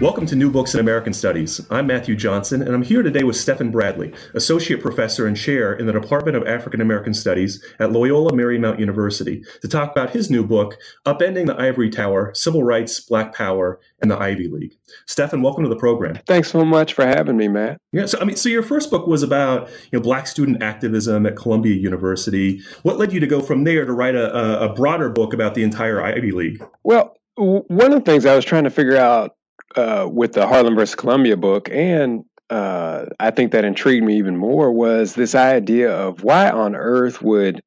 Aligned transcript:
Welcome 0.00 0.26
to 0.26 0.36
New 0.36 0.48
Books 0.48 0.74
in 0.74 0.80
American 0.80 1.12
Studies. 1.12 1.60
I'm 1.72 1.88
Matthew 1.88 2.14
Johnson, 2.14 2.62
and 2.62 2.72
I'm 2.72 2.84
here 2.84 3.02
today 3.02 3.24
with 3.24 3.34
Stefan 3.34 3.72
Bradley, 3.72 4.14
Associate 4.32 4.80
Professor 4.80 5.26
and 5.26 5.36
Chair 5.36 5.72
in 5.72 5.86
the 5.86 5.92
Department 5.92 6.36
of 6.36 6.46
African 6.46 6.80
American 6.80 7.12
Studies 7.12 7.60
at 7.80 7.90
Loyola 7.90 8.30
Marymount 8.30 8.78
University, 8.78 9.42
to 9.60 9.66
talk 9.66 9.90
about 9.90 10.10
his 10.10 10.30
new 10.30 10.46
book, 10.46 10.76
Upending 11.04 11.46
the 11.46 11.60
Ivory 11.60 11.90
Tower 11.90 12.32
Civil 12.32 12.62
Rights, 12.62 13.00
Black 13.00 13.34
Power, 13.34 13.80
and 14.00 14.08
the 14.08 14.16
Ivy 14.16 14.46
League. 14.46 14.78
Stefan, 15.06 15.42
welcome 15.42 15.64
to 15.64 15.68
the 15.68 15.74
program. 15.74 16.16
Thanks 16.28 16.52
so 16.52 16.64
much 16.64 16.94
for 16.94 17.04
having 17.04 17.36
me, 17.36 17.48
Matt. 17.48 17.80
Yeah, 17.90 18.06
so 18.06 18.20
I 18.20 18.24
mean, 18.24 18.36
so 18.36 18.48
your 18.48 18.62
first 18.62 18.92
book 18.92 19.08
was 19.08 19.24
about 19.24 19.68
you 19.90 19.98
know 19.98 20.00
black 20.00 20.28
student 20.28 20.62
activism 20.62 21.26
at 21.26 21.34
Columbia 21.34 21.74
University. 21.74 22.60
What 22.84 22.98
led 22.98 23.12
you 23.12 23.18
to 23.18 23.26
go 23.26 23.40
from 23.40 23.64
there 23.64 23.84
to 23.84 23.92
write 23.92 24.14
a, 24.14 24.60
a 24.60 24.72
broader 24.72 25.10
book 25.10 25.34
about 25.34 25.54
the 25.54 25.64
entire 25.64 26.00
Ivy 26.00 26.30
League? 26.30 26.64
Well, 26.84 27.16
one 27.34 27.92
of 27.92 28.04
the 28.04 28.08
things 28.08 28.26
I 28.26 28.36
was 28.36 28.44
trying 28.44 28.64
to 28.64 28.70
figure 28.70 28.96
out 28.96 29.34
uh, 29.76 30.08
with 30.10 30.32
the 30.32 30.46
Harlem 30.46 30.74
versus 30.74 30.94
Columbia 30.94 31.36
book, 31.36 31.68
and 31.70 32.24
uh, 32.50 33.06
I 33.20 33.30
think 33.30 33.52
that 33.52 33.64
intrigued 33.64 34.04
me 34.04 34.16
even 34.16 34.36
more 34.36 34.72
was 34.72 35.14
this 35.14 35.34
idea 35.34 35.90
of 35.94 36.22
why 36.22 36.50
on 36.50 36.74
earth 36.74 37.20
would 37.22 37.60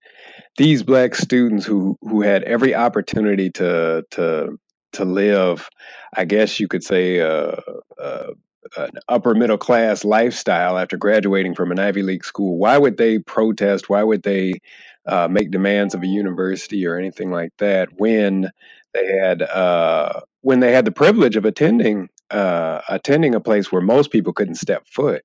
these 0.57 0.83
black 0.83 1.15
students 1.15 1.65
who 1.65 1.97
who 2.01 2.21
had 2.21 2.43
every 2.43 2.75
opportunity 2.75 3.49
to 3.51 4.03
to 4.11 4.57
to 4.93 5.05
live, 5.05 5.69
I 6.15 6.25
guess 6.25 6.59
you 6.59 6.67
could 6.67 6.83
say, 6.83 7.21
uh, 7.21 7.55
uh, 8.01 8.27
an 8.77 8.91
upper 9.07 9.33
middle 9.33 9.57
class 9.57 10.03
lifestyle 10.03 10.77
after 10.77 10.97
graduating 10.97 11.55
from 11.55 11.71
an 11.71 11.79
Ivy 11.79 12.03
League 12.03 12.25
school, 12.25 12.57
why 12.57 12.77
would 12.77 12.97
they 12.97 13.19
protest? 13.19 13.89
Why 13.89 14.03
would 14.03 14.23
they 14.23 14.53
uh, 15.05 15.27
make 15.29 15.51
demands 15.51 15.95
of 15.95 16.03
a 16.03 16.07
university 16.07 16.85
or 16.85 16.97
anything 16.97 17.31
like 17.31 17.51
that 17.57 17.89
when 17.97 18.49
they 18.93 19.07
had 19.07 19.41
uh, 19.41 20.21
when 20.41 20.59
they 20.59 20.71
had 20.71 20.85
the 20.85 20.91
privilege 20.91 21.35
of 21.35 21.45
attending 21.45 22.09
uh, 22.29 22.81
attending 22.89 23.35
a 23.35 23.41
place 23.41 23.71
where 23.71 23.81
most 23.81 24.11
people 24.11 24.31
couldn't 24.31 24.55
step 24.55 24.87
foot. 24.87 25.23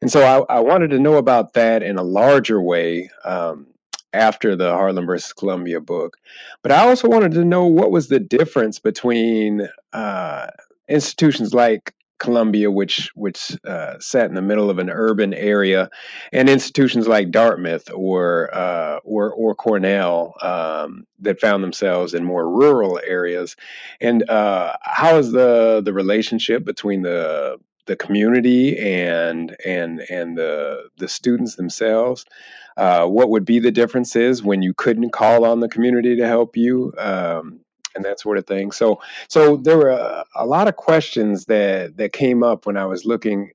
And 0.00 0.10
so 0.10 0.22
I, 0.22 0.56
I 0.56 0.60
wanted 0.60 0.88
to 0.90 0.98
know 0.98 1.16
about 1.16 1.52
that 1.54 1.82
in 1.82 1.98
a 1.98 2.02
larger 2.02 2.62
way 2.62 3.10
um, 3.24 3.66
after 4.12 4.56
the 4.56 4.70
Harlem 4.70 5.06
versus 5.06 5.32
Columbia 5.32 5.80
book. 5.80 6.16
But 6.62 6.72
I 6.72 6.88
also 6.88 7.08
wanted 7.08 7.32
to 7.32 7.44
know 7.44 7.66
what 7.66 7.90
was 7.90 8.08
the 8.08 8.20
difference 8.20 8.78
between 8.78 9.68
uh, 9.92 10.46
institutions 10.88 11.52
like 11.52 11.94
Columbia, 12.18 12.70
which 12.70 13.10
which 13.14 13.56
uh, 13.64 13.94
sat 13.98 14.28
in 14.28 14.34
the 14.34 14.42
middle 14.42 14.70
of 14.70 14.78
an 14.78 14.90
urban 14.90 15.32
area, 15.34 15.90
and 16.32 16.48
institutions 16.48 17.08
like 17.08 17.30
Dartmouth 17.30 17.90
or 17.92 18.54
uh, 18.54 18.98
or 19.04 19.32
or 19.32 19.54
Cornell 19.54 20.34
um, 20.42 21.06
that 21.20 21.40
found 21.40 21.62
themselves 21.62 22.14
in 22.14 22.24
more 22.24 22.48
rural 22.48 23.00
areas. 23.06 23.56
And 24.00 24.28
uh, 24.28 24.76
how 24.82 25.16
is 25.18 25.32
the 25.32 25.82
the 25.84 25.92
relationship 25.92 26.64
between 26.64 27.02
the 27.02 27.58
the 27.86 27.96
community 27.96 28.78
and 28.78 29.56
and 29.64 30.00
and 30.10 30.36
the 30.36 30.88
the 30.98 31.08
students 31.08 31.56
themselves? 31.56 32.24
Uh, 32.76 33.06
what 33.06 33.28
would 33.28 33.44
be 33.44 33.58
the 33.58 33.72
differences 33.72 34.42
when 34.42 34.62
you 34.62 34.72
couldn't 34.72 35.10
call 35.10 35.44
on 35.44 35.58
the 35.58 35.68
community 35.68 36.14
to 36.16 36.28
help 36.28 36.56
you? 36.56 36.92
Um, 36.96 37.60
and 37.98 38.04
that 38.06 38.20
sort 38.20 38.38
of 38.38 38.46
thing. 38.46 38.72
So, 38.72 39.00
so 39.28 39.56
there 39.56 39.76
were 39.76 39.90
a, 39.90 40.24
a 40.36 40.46
lot 40.46 40.68
of 40.68 40.76
questions 40.76 41.44
that 41.46 41.96
that 41.96 42.12
came 42.12 42.42
up 42.42 42.64
when 42.64 42.76
I 42.76 42.86
was 42.86 43.04
looking 43.04 43.50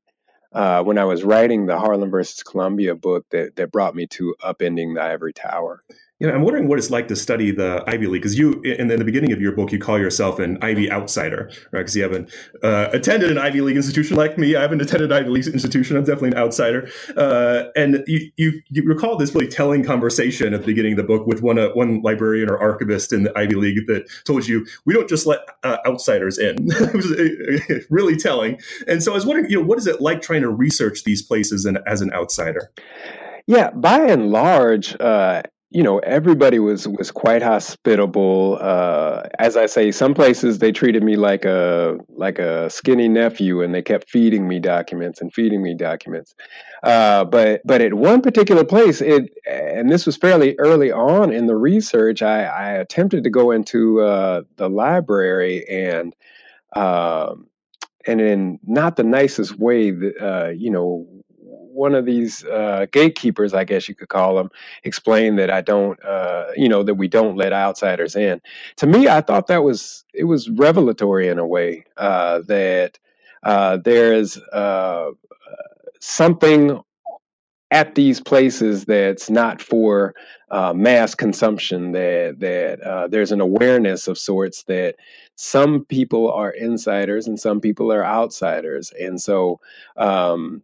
uh, 0.51 0.83
when 0.83 0.99
I 0.99 1.05
was 1.05 1.23
writing 1.23 1.65
the 1.65 1.79
Harlem 1.79 2.11
versus 2.11 2.43
Columbia 2.43 2.93
book 2.93 3.25
that 3.31 3.55
that 3.55 3.71
brought 3.71 3.95
me 3.95 4.05
to 4.07 4.35
upending 4.43 4.95
the 4.95 5.01
ivory 5.01 5.33
tower. 5.33 5.83
You 6.23 6.29
know, 6.29 6.35
I'm 6.35 6.41
wondering 6.41 6.69
what 6.69 6.79
it's 6.79 6.89
like 6.89 7.09
to 7.09 7.17
study 7.17 7.51
the 7.51 7.83
Ivy 7.85 8.07
League 8.07 8.21
because 8.21 8.39
you, 8.39 8.61
in, 8.61 8.89
in, 8.89 8.97
the 8.97 9.03
beginning 9.03 9.33
of 9.33 9.41
your 9.41 9.51
book, 9.51 9.73
you 9.73 9.77
call 9.77 9.99
yourself 9.99 10.39
an 10.39 10.57
Ivy 10.61 10.89
outsider, 10.89 11.51
right? 11.73 11.81
Because 11.81 11.97
you 11.97 12.03
haven't 12.03 12.33
uh, 12.63 12.87
attended 12.93 13.29
an 13.29 13.37
Ivy 13.37 13.59
League 13.59 13.75
institution 13.75 14.15
like 14.15 14.37
me. 14.37 14.55
I 14.55 14.61
haven't 14.61 14.81
attended 14.81 15.11
an 15.11 15.17
Ivy 15.17 15.31
League 15.31 15.47
institution. 15.47 15.97
I'm 15.97 16.05
definitely 16.05 16.29
an 16.29 16.37
outsider. 16.37 16.89
Uh, 17.17 17.63
and 17.75 18.05
you, 18.07 18.31
you, 18.37 18.61
you, 18.69 18.83
recall 18.83 19.17
this 19.17 19.35
really 19.35 19.49
telling 19.49 19.83
conversation 19.83 20.53
at 20.53 20.61
the 20.61 20.65
beginning 20.65 20.93
of 20.93 20.97
the 20.97 21.03
book 21.03 21.27
with 21.27 21.41
one 21.41 21.59
uh, 21.59 21.71
one 21.73 22.01
librarian 22.03 22.49
or 22.49 22.57
archivist 22.57 23.11
in 23.11 23.23
the 23.23 23.37
Ivy 23.37 23.55
League 23.55 23.85
that 23.87 24.07
told 24.23 24.47
you 24.47 24.65
we 24.85 24.93
don't 24.93 25.09
just 25.09 25.27
let 25.27 25.39
uh, 25.63 25.79
outsiders 25.85 26.37
in. 26.37 26.55
it 26.71 26.93
was 26.93 27.11
uh, 27.11 27.83
really 27.89 28.15
telling. 28.15 28.61
And 28.87 29.03
so 29.03 29.11
I 29.11 29.15
was 29.15 29.25
wondering, 29.25 29.49
you 29.49 29.59
know, 29.59 29.67
what 29.67 29.77
is 29.77 29.87
it 29.87 29.99
like 29.99 30.21
trying 30.21 30.43
to 30.43 30.49
research 30.49 31.03
these 31.03 31.21
places 31.21 31.65
and, 31.65 31.79
as 31.85 31.99
an 31.99 32.13
outsider? 32.13 32.71
Yeah, 33.45 33.71
by 33.71 33.99
and 33.99 34.31
large, 34.31 34.95
uh, 35.01 35.41
you 35.73 35.81
know 35.81 35.97
everybody 35.99 36.59
was 36.59 36.87
was 36.87 37.09
quite 37.09 37.41
hospitable 37.41 38.59
uh, 38.61 39.23
as 39.39 39.57
i 39.57 39.65
say 39.65 39.91
some 39.91 40.13
places 40.13 40.59
they 40.59 40.71
treated 40.71 41.03
me 41.03 41.15
like 41.15 41.45
a 41.45 41.97
like 42.09 42.37
a 42.37 42.69
skinny 42.69 43.07
nephew 43.07 43.61
and 43.61 43.73
they 43.73 43.81
kept 43.81 44.07
feeding 44.07 44.47
me 44.47 44.59
documents 44.59 45.19
and 45.19 45.33
feeding 45.33 45.63
me 45.63 45.75
documents. 45.75 46.35
Uh, 46.83 47.25
but 47.25 47.61
but 47.65 47.81
at 47.81 47.95
one 47.95 48.21
particular 48.21 48.63
place 48.63 49.01
it 49.01 49.31
and 49.49 49.89
this 49.89 50.05
was 50.05 50.15
fairly 50.15 50.55
early 50.59 50.91
on 50.91 51.33
in 51.33 51.47
the 51.47 51.55
research 51.55 52.21
i, 52.21 52.43
I 52.43 52.69
attempted 52.73 53.23
to 53.23 53.29
go 53.29 53.51
into 53.51 54.01
uh, 54.01 54.41
the 54.57 54.69
library 54.69 55.65
and 55.67 56.15
um, 56.75 57.47
and 58.05 58.21
in 58.21 58.59
not 58.63 58.95
the 58.95 59.03
nicest 59.03 59.57
way 59.57 59.91
that 59.91 60.13
uh, 60.21 60.49
you 60.49 60.69
know 60.69 61.07
one 61.73 61.95
of 61.95 62.05
these 62.05 62.45
uh, 62.45 62.85
gatekeepers, 62.91 63.53
I 63.53 63.63
guess 63.63 63.89
you 63.89 63.95
could 63.95 64.09
call 64.09 64.35
them, 64.35 64.49
explained 64.83 65.39
that 65.39 65.49
I 65.49 65.61
don't, 65.61 66.03
uh, 66.03 66.45
you 66.55 66.69
know, 66.69 66.83
that 66.83 66.95
we 66.95 67.07
don't 67.07 67.35
let 67.35 67.51
outsiders 67.51 68.15
in. 68.15 68.41
To 68.77 68.87
me, 68.87 69.07
I 69.07 69.21
thought 69.21 69.47
that 69.47 69.63
was 69.63 70.05
it 70.13 70.25
was 70.25 70.49
revelatory 70.49 71.27
in 71.27 71.39
a 71.39 71.47
way 71.47 71.85
uh, 71.97 72.41
that 72.47 72.99
uh, 73.43 73.77
there 73.77 74.13
is 74.13 74.37
uh, 74.53 75.11
something 75.99 76.81
at 77.71 77.95
these 77.95 78.21
places 78.21 78.85
that's 78.85 79.31
not 79.31 79.59
for 79.59 80.13
uh, 80.51 80.73
mass 80.73 81.15
consumption. 81.15 81.91
That 81.93 82.39
that 82.39 83.09
there's 83.09 83.31
an 83.31 83.41
awareness 83.41 84.07
of 84.07 84.17
sorts 84.17 84.63
that 84.65 84.95
some 85.35 85.83
people 85.85 86.31
are 86.31 86.51
insiders 86.51 87.27
and 87.27 87.39
some 87.39 87.59
people 87.59 87.91
are 87.91 88.05
outsiders, 88.05 88.91
and 88.99 89.19
so. 89.19 89.59
Um, 89.97 90.63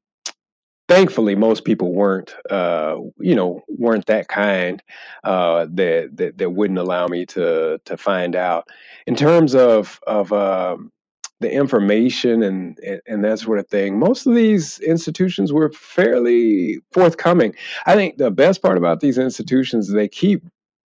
thankfully 0.89 1.35
most 1.35 1.63
people 1.63 1.93
weren't 1.93 2.35
uh, 2.49 2.97
you 3.19 3.35
know 3.35 3.61
weren't 3.69 4.07
that 4.07 4.27
kind 4.27 4.83
uh, 5.23 5.67
that, 5.71 6.09
that, 6.17 6.37
that 6.37 6.49
wouldn't 6.49 6.79
allow 6.79 7.07
me 7.07 7.25
to 7.27 7.79
to 7.85 7.95
find 7.95 8.35
out. 8.35 8.67
In 9.07 9.15
terms 9.15 9.55
of 9.55 10.01
of 10.07 10.33
um, 10.33 10.91
the 11.39 11.49
information 11.49 12.43
and, 12.43 12.77
and, 12.79 13.01
and 13.07 13.23
that 13.23 13.39
sort 13.39 13.59
of 13.59 13.67
thing 13.67 13.97
most 13.97 14.27
of 14.27 14.35
these 14.35 14.79
institutions 14.79 15.53
were 15.53 15.71
fairly 15.71 16.79
forthcoming. 16.91 17.55
I 17.85 17.95
think 17.95 18.17
the 18.17 18.31
best 18.31 18.61
part 18.61 18.77
about 18.77 18.99
these 18.99 19.17
institutions 19.17 19.87
is 19.87 19.93
they 19.93 20.09
keep 20.09 20.43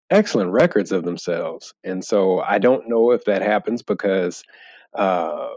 excellent 0.10 0.52
records 0.52 0.92
of 0.92 1.04
themselves. 1.04 1.74
And 1.84 2.04
so 2.04 2.40
i 2.40 2.58
don't 2.58 2.90
know 2.90 3.12
if 3.12 3.26
that 3.26 3.42
happens 3.44 3.84
because 3.84 4.44
uh, 4.94 5.50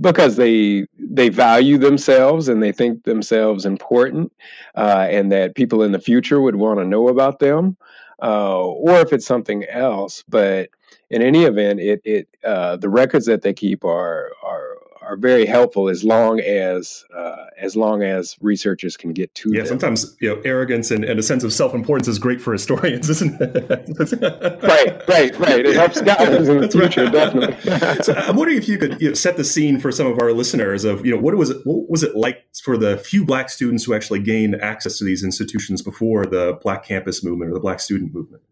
because 0.00 0.36
they 0.36 0.86
they 0.98 1.28
value 1.28 1.78
themselves 1.78 2.48
and 2.48 2.62
they 2.62 2.72
think 2.72 3.04
themselves 3.04 3.64
important, 3.66 4.32
uh, 4.76 5.06
and 5.10 5.30
that 5.32 5.54
people 5.54 5.82
in 5.82 5.92
the 5.92 6.00
future 6.00 6.40
would 6.40 6.56
want 6.56 6.78
to 6.80 6.84
know 6.84 7.08
about 7.08 7.38
them, 7.38 7.76
uh, 8.22 8.60
or 8.64 8.98
if 9.00 9.12
it's 9.12 9.26
something 9.26 9.64
else. 9.66 10.24
But 10.28 10.70
in 11.10 11.22
any 11.22 11.44
event, 11.44 11.80
it 11.80 12.00
it 12.04 12.28
uh, 12.44 12.76
the 12.76 12.88
records 12.88 13.26
that 13.26 13.42
they 13.42 13.54
keep 13.54 13.84
are 13.84 14.30
are 14.42 14.67
are 15.08 15.16
very 15.16 15.46
helpful 15.46 15.88
as 15.88 16.04
long 16.04 16.38
as 16.40 17.04
uh, 17.16 17.46
as 17.58 17.74
long 17.74 18.02
as 18.02 18.36
researchers 18.40 18.96
can 18.96 19.12
get 19.12 19.34
to 19.34 19.50
yeah, 19.52 19.60
them. 19.60 19.68
sometimes 19.68 20.16
you 20.20 20.28
know 20.28 20.40
arrogance 20.44 20.90
and, 20.90 21.02
and 21.04 21.18
a 21.18 21.22
sense 21.22 21.42
of 21.44 21.52
self 21.52 21.74
importance 21.74 22.06
is 22.06 22.18
great 22.18 22.40
for 22.40 22.52
historians, 22.52 23.08
isn't 23.14 23.40
it? 23.40 24.62
right, 24.62 25.08
right, 25.08 25.38
right. 25.38 25.66
It 25.66 25.74
helps 25.74 25.98
scholars 25.98 26.48
in 26.48 26.60
the 26.60 26.68
future, 26.68 27.04
right. 27.04 27.12
definitely. 27.12 28.02
so 28.04 28.12
I'm 28.14 28.36
wondering 28.36 28.58
if 28.58 28.68
you 28.68 28.76
could 28.76 29.00
you 29.00 29.08
know, 29.08 29.14
set 29.14 29.36
the 29.36 29.44
scene 29.44 29.80
for 29.80 29.90
some 29.90 30.06
of 30.06 30.20
our 30.20 30.32
listeners 30.32 30.84
of 30.84 31.04
you 31.06 31.14
know 31.14 31.20
what 31.20 31.34
was 31.36 31.50
it 31.50 31.58
what 31.64 31.88
was 31.88 32.02
it 32.02 32.14
like 32.14 32.44
for 32.62 32.76
the 32.76 32.98
few 32.98 33.24
black 33.24 33.48
students 33.48 33.84
who 33.84 33.94
actually 33.94 34.20
gained 34.20 34.56
access 34.60 34.98
to 34.98 35.04
these 35.04 35.24
institutions 35.24 35.80
before 35.80 36.26
the 36.26 36.58
Black 36.62 36.84
Campus 36.84 37.24
movement 37.24 37.50
or 37.50 37.54
the 37.54 37.60
Black 37.60 37.80
Student 37.80 38.12
movement. 38.12 38.42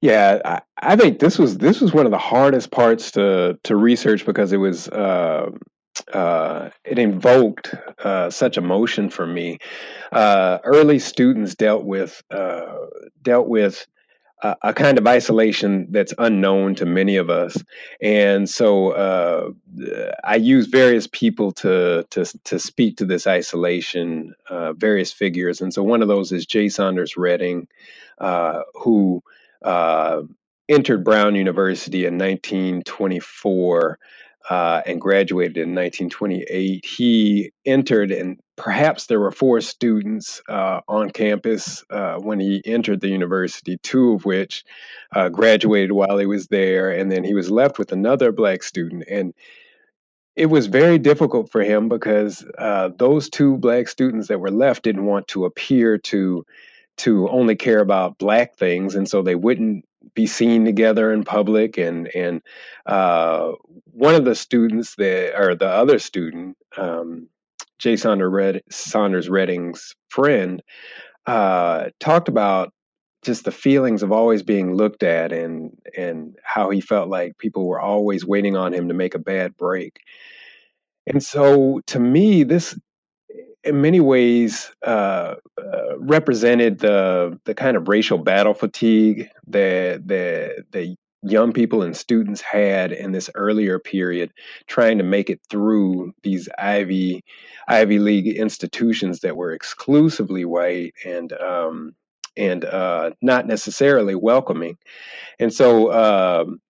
Yeah, 0.00 0.40
I, 0.44 0.60
I, 0.92 0.96
think 0.96 1.18
this 1.18 1.38
was 1.38 1.58
this 1.58 1.80
was 1.80 1.92
one 1.92 2.06
of 2.06 2.10
the 2.10 2.18
hardest 2.18 2.70
parts 2.70 3.10
to 3.12 3.58
to 3.64 3.76
research 3.76 4.24
because 4.24 4.50
it 4.50 4.56
was 4.56 4.88
uh, 4.88 5.50
uh, 6.12 6.70
it 6.84 6.98
invoked 6.98 7.74
uh, 8.02 8.30
such 8.30 8.56
emotion 8.56 9.10
for 9.10 9.26
me. 9.26 9.58
Uh, 10.12 10.58
early 10.64 10.98
students 10.98 11.54
dealt 11.54 11.84
with 11.84 12.22
uh, 12.30 12.76
dealt 13.22 13.48
with 13.48 13.86
a, 14.42 14.56
a, 14.62 14.74
kind 14.74 14.96
of 14.96 15.06
isolation 15.06 15.86
that's 15.90 16.14
unknown 16.16 16.74
to 16.76 16.86
many 16.86 17.16
of 17.16 17.28
us, 17.28 17.62
and 18.00 18.48
so 18.48 18.90
uh, 18.92 19.50
I 20.24 20.36
use 20.36 20.66
various 20.66 21.06
people 21.06 21.52
to 21.52 22.06
to 22.10 22.24
to 22.44 22.58
speak 22.58 22.96
to 22.98 23.04
this 23.04 23.26
isolation, 23.26 24.34
various 24.76 25.12
figures, 25.12 25.60
and 25.60 25.74
so 25.74 25.82
one 25.82 26.00
of 26.00 26.08
those 26.08 26.32
is 26.32 26.46
Jay 26.46 26.70
Saunders 26.70 27.18
Redding, 27.18 27.68
who 28.74 29.22
entered 29.64 31.04
Brown 31.04 31.34
University 31.34 32.06
in 32.06 32.16
1924 32.18 33.98
uh, 34.48 34.82
and 34.86 35.00
graduated 35.00 35.56
in 35.56 35.74
1928. 35.74 36.84
He 36.84 37.52
entered, 37.66 38.10
and 38.10 38.40
perhaps 38.56 39.06
there 39.06 39.20
were 39.20 39.30
four 39.30 39.60
students 39.60 40.40
uh, 40.48 40.80
on 40.88 41.10
campus 41.10 41.84
uh, 41.90 42.16
when 42.16 42.40
he 42.40 42.62
entered 42.64 43.00
the 43.00 43.08
university, 43.08 43.78
two 43.82 44.12
of 44.14 44.24
which 44.24 44.64
uh, 45.14 45.28
graduated 45.28 45.92
while 45.92 46.18
he 46.18 46.26
was 46.26 46.46
there, 46.48 46.90
and 46.90 47.12
then 47.12 47.24
he 47.24 47.34
was 47.34 47.50
left 47.50 47.78
with 47.78 47.92
another 47.92 48.32
black 48.32 48.62
student. 48.62 49.04
And 49.10 49.34
it 50.36 50.46
was 50.46 50.68
very 50.68 50.98
difficult 50.98 51.50
for 51.50 51.62
him 51.62 51.88
because 51.88 52.44
uh, 52.56 52.90
those 52.96 53.28
two 53.28 53.58
black 53.58 53.88
students 53.88 54.28
that 54.28 54.40
were 54.40 54.50
left 54.50 54.84
didn't 54.84 55.04
want 55.04 55.28
to 55.28 55.44
appear 55.44 55.98
to 55.98 56.46
to 57.00 57.28
only 57.28 57.56
care 57.56 57.80
about 57.80 58.18
black 58.18 58.56
things, 58.56 58.94
and 58.94 59.08
so 59.08 59.22
they 59.22 59.34
wouldn't 59.34 59.84
be 60.14 60.26
seen 60.26 60.64
together 60.64 61.12
in 61.12 61.24
public 61.24 61.76
and 61.76 62.08
and 62.14 62.42
uh, 62.86 63.52
one 63.92 64.14
of 64.14 64.24
the 64.24 64.34
students 64.34 64.94
that 64.96 65.38
or 65.38 65.54
the 65.54 65.68
other 65.68 65.98
student 65.98 66.56
um, 66.76 67.28
Jay 67.78 67.96
Saunders, 67.96 68.30
Red, 68.30 68.62
Saunders 68.70 69.28
Redding's 69.28 69.96
friend 70.08 70.62
uh, 71.26 71.90
talked 71.98 72.28
about 72.28 72.72
just 73.22 73.44
the 73.44 73.52
feelings 73.52 74.02
of 74.02 74.12
always 74.12 74.42
being 74.42 74.74
looked 74.74 75.02
at 75.02 75.32
and 75.32 75.76
and 75.96 76.36
how 76.42 76.70
he 76.70 76.80
felt 76.80 77.08
like 77.08 77.38
people 77.38 77.66
were 77.66 77.80
always 77.80 78.24
waiting 78.24 78.56
on 78.56 78.72
him 78.72 78.88
to 78.88 78.94
make 78.94 79.14
a 79.14 79.18
bad 79.18 79.56
break. 79.56 80.00
And 81.06 81.22
so 81.22 81.80
to 81.86 81.98
me 81.98 82.44
this 82.44 82.78
in 83.64 83.80
many 83.80 84.00
ways 84.00 84.70
uh, 84.86 85.34
uh, 85.58 85.98
represented 85.98 86.78
the 86.78 87.38
the 87.44 87.54
kind 87.54 87.76
of 87.76 87.88
racial 87.88 88.18
battle 88.18 88.54
fatigue 88.54 89.28
that 89.46 90.06
the 90.06 90.64
the 90.70 90.96
young 91.22 91.52
people 91.52 91.82
and 91.82 91.96
students 91.96 92.40
had 92.40 92.92
in 92.92 93.12
this 93.12 93.28
earlier 93.34 93.78
period, 93.78 94.32
trying 94.66 94.96
to 94.98 95.04
make 95.04 95.28
it 95.28 95.40
through 95.50 96.12
these 96.22 96.48
Ivy 96.58 97.22
Ivy 97.68 97.98
League 97.98 98.28
institutions 98.36 99.20
that 99.20 99.36
were 99.36 99.52
exclusively 99.52 100.44
white 100.44 100.94
and 101.04 101.32
um, 101.34 101.94
and 102.36 102.64
uh, 102.64 103.10
not 103.20 103.46
necessarily 103.46 104.14
welcoming. 104.14 104.78
And 105.38 105.52
so, 105.52 105.92
um, 105.92 106.60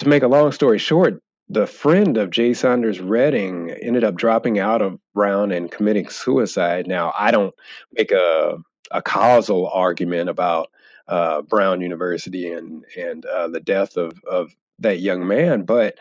to 0.00 0.08
make 0.08 0.22
a 0.22 0.28
long 0.28 0.52
story 0.52 0.78
short, 0.78 1.22
the 1.48 1.66
friend 1.66 2.16
of 2.18 2.30
Jay 2.30 2.52
Saunders 2.52 3.00
Redding 3.00 3.70
ended 3.70 4.04
up 4.04 4.14
dropping 4.16 4.58
out 4.58 4.82
of 4.82 4.98
Brown 5.14 5.50
and 5.50 5.70
committing 5.70 6.08
suicide. 6.08 6.86
Now, 6.86 7.12
I 7.18 7.30
don't 7.30 7.54
make 7.92 8.12
a, 8.12 8.58
a 8.90 9.02
causal 9.02 9.68
argument 9.68 10.28
about 10.28 10.70
uh, 11.08 11.42
Brown 11.42 11.80
University 11.80 12.52
and 12.52 12.84
and 12.96 13.24
uh, 13.24 13.48
the 13.48 13.60
death 13.60 13.96
of 13.96 14.20
of 14.24 14.54
that 14.80 15.00
young 15.00 15.26
man, 15.26 15.62
but 15.62 15.96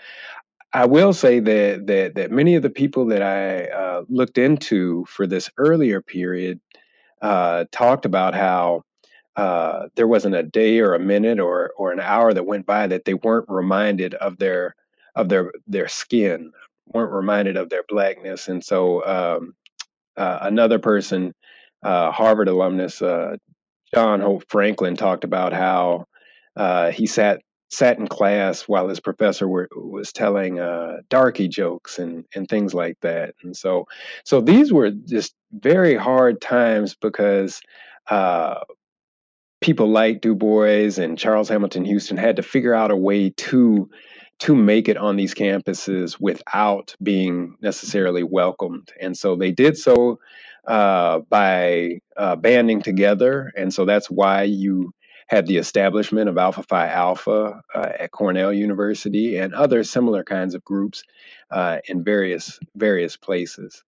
I 0.74 0.86
will 0.86 1.14
say 1.14 1.40
that 1.40 1.88
that 1.88 2.16
that 2.16 2.32
many 2.32 2.56
of 2.56 2.64
the 2.64 2.70
people 2.70 3.06
that 3.08 3.22
I 3.22 3.66
uh, 3.66 4.04
looked 4.10 4.38
into 4.38 5.06
for 5.06 5.26
this 5.26 5.50
earlier 5.58 6.02
period 6.02 6.60
uh, 7.22 7.66
talked 7.72 8.06
about 8.06 8.36
how 8.36 8.84
uh, 9.38 9.88
there 9.96 10.08
wasn't 10.08 10.36
a 10.36 10.44
day 10.44 10.80
or 10.80 10.94
a 10.94 11.00
minute 11.00 11.40
or 11.40 11.72
or 11.78 11.94
an 11.94 12.02
hour 12.02 12.34
that 12.34 12.46
went 12.46 12.66
by 12.66 12.88
that 12.88 13.06
they 13.06 13.14
weren't 13.14 13.48
reminded 13.48 14.14
of 14.16 14.40
their 14.40 14.76
of 15.18 15.30
their 15.30 15.52
their 15.68 15.88
skin, 15.88 16.52
weren't 16.94 17.12
reminded 17.12 17.58
of 17.58 17.70
their 17.70 17.84
blackness, 17.90 18.48
and 18.48 18.64
so 18.64 19.06
um, 19.06 19.54
uh, 20.16 20.40
another 20.44 20.80
person, 20.80 21.34
uh, 21.84 22.12
Harvard 22.12 22.48
alumnus 22.48 23.02
uh, 23.02 23.36
John 23.94 24.22
Hope 24.22 24.44
Franklin, 24.48 24.96
talked 24.96 25.24
about 25.24 25.54
how 25.54 26.06
uh, 26.56 26.92
he 26.92 27.08
sat 27.08 27.42
sat 27.70 28.00
in 28.00 28.08
class 28.08 28.62
while 28.62 28.88
his 28.88 29.02
professor 29.02 29.46
were, 29.46 29.68
was 29.76 30.14
telling 30.14 30.60
uh, 30.60 30.98
darky 31.10 31.48
jokes 31.48 32.00
and 32.00 32.24
and 32.36 32.48
things 32.48 32.74
like 32.74 32.98
that, 33.02 33.34
and 33.44 33.58
so 33.58 33.86
so 34.24 34.40
these 34.40 34.72
were 34.72 34.92
just 34.92 35.34
very 35.52 35.96
hard 35.96 36.40
times 36.40 36.96
because 36.96 37.60
uh, 38.10 38.60
people 39.62 39.88
like 39.88 40.22
Du 40.22 40.36
Bois 40.36 41.00
and 41.02 41.18
Charles 41.18 41.50
Hamilton 41.50 41.86
Houston 41.86 42.18
had 42.18 42.36
to 42.36 42.44
figure 42.44 42.76
out 42.76 42.92
a 42.92 42.96
way 42.96 43.32
to 43.32 43.90
to 44.40 44.56
make 44.56 44.88
it 44.88 44.98
on 44.98 45.16
these 45.16 45.34
campuses 45.34 46.20
without 46.20 46.96
being 47.02 47.56
necessarily 47.62 48.24
welcomed. 48.24 48.92
And 49.02 49.18
so 49.18 49.36
they 49.36 49.52
did 49.52 49.78
so 49.78 50.20
uh, 50.68 51.20
by 51.30 52.00
uh, 52.16 52.36
banding 52.36 52.82
together. 52.82 53.52
And 53.56 53.74
so 53.74 53.86
that's 53.86 54.10
why 54.10 54.44
you 54.44 54.94
had 55.28 55.46
the 55.46 55.58
establishment 55.58 56.30
of 56.30 56.38
Alpha 56.38 56.64
Phi 56.64 56.88
Alpha 56.88 57.62
uh, 57.74 57.92
at 58.00 58.12
Cornell 58.12 58.54
University 58.54 59.38
and 59.38 59.54
other 59.54 59.84
similar 59.84 60.24
kinds 60.24 60.56
of 60.56 60.64
groups 60.64 61.04
uh, 61.52 61.80
in 61.86 62.04
various 62.04 62.60
various 62.76 63.18
places. 63.18 63.84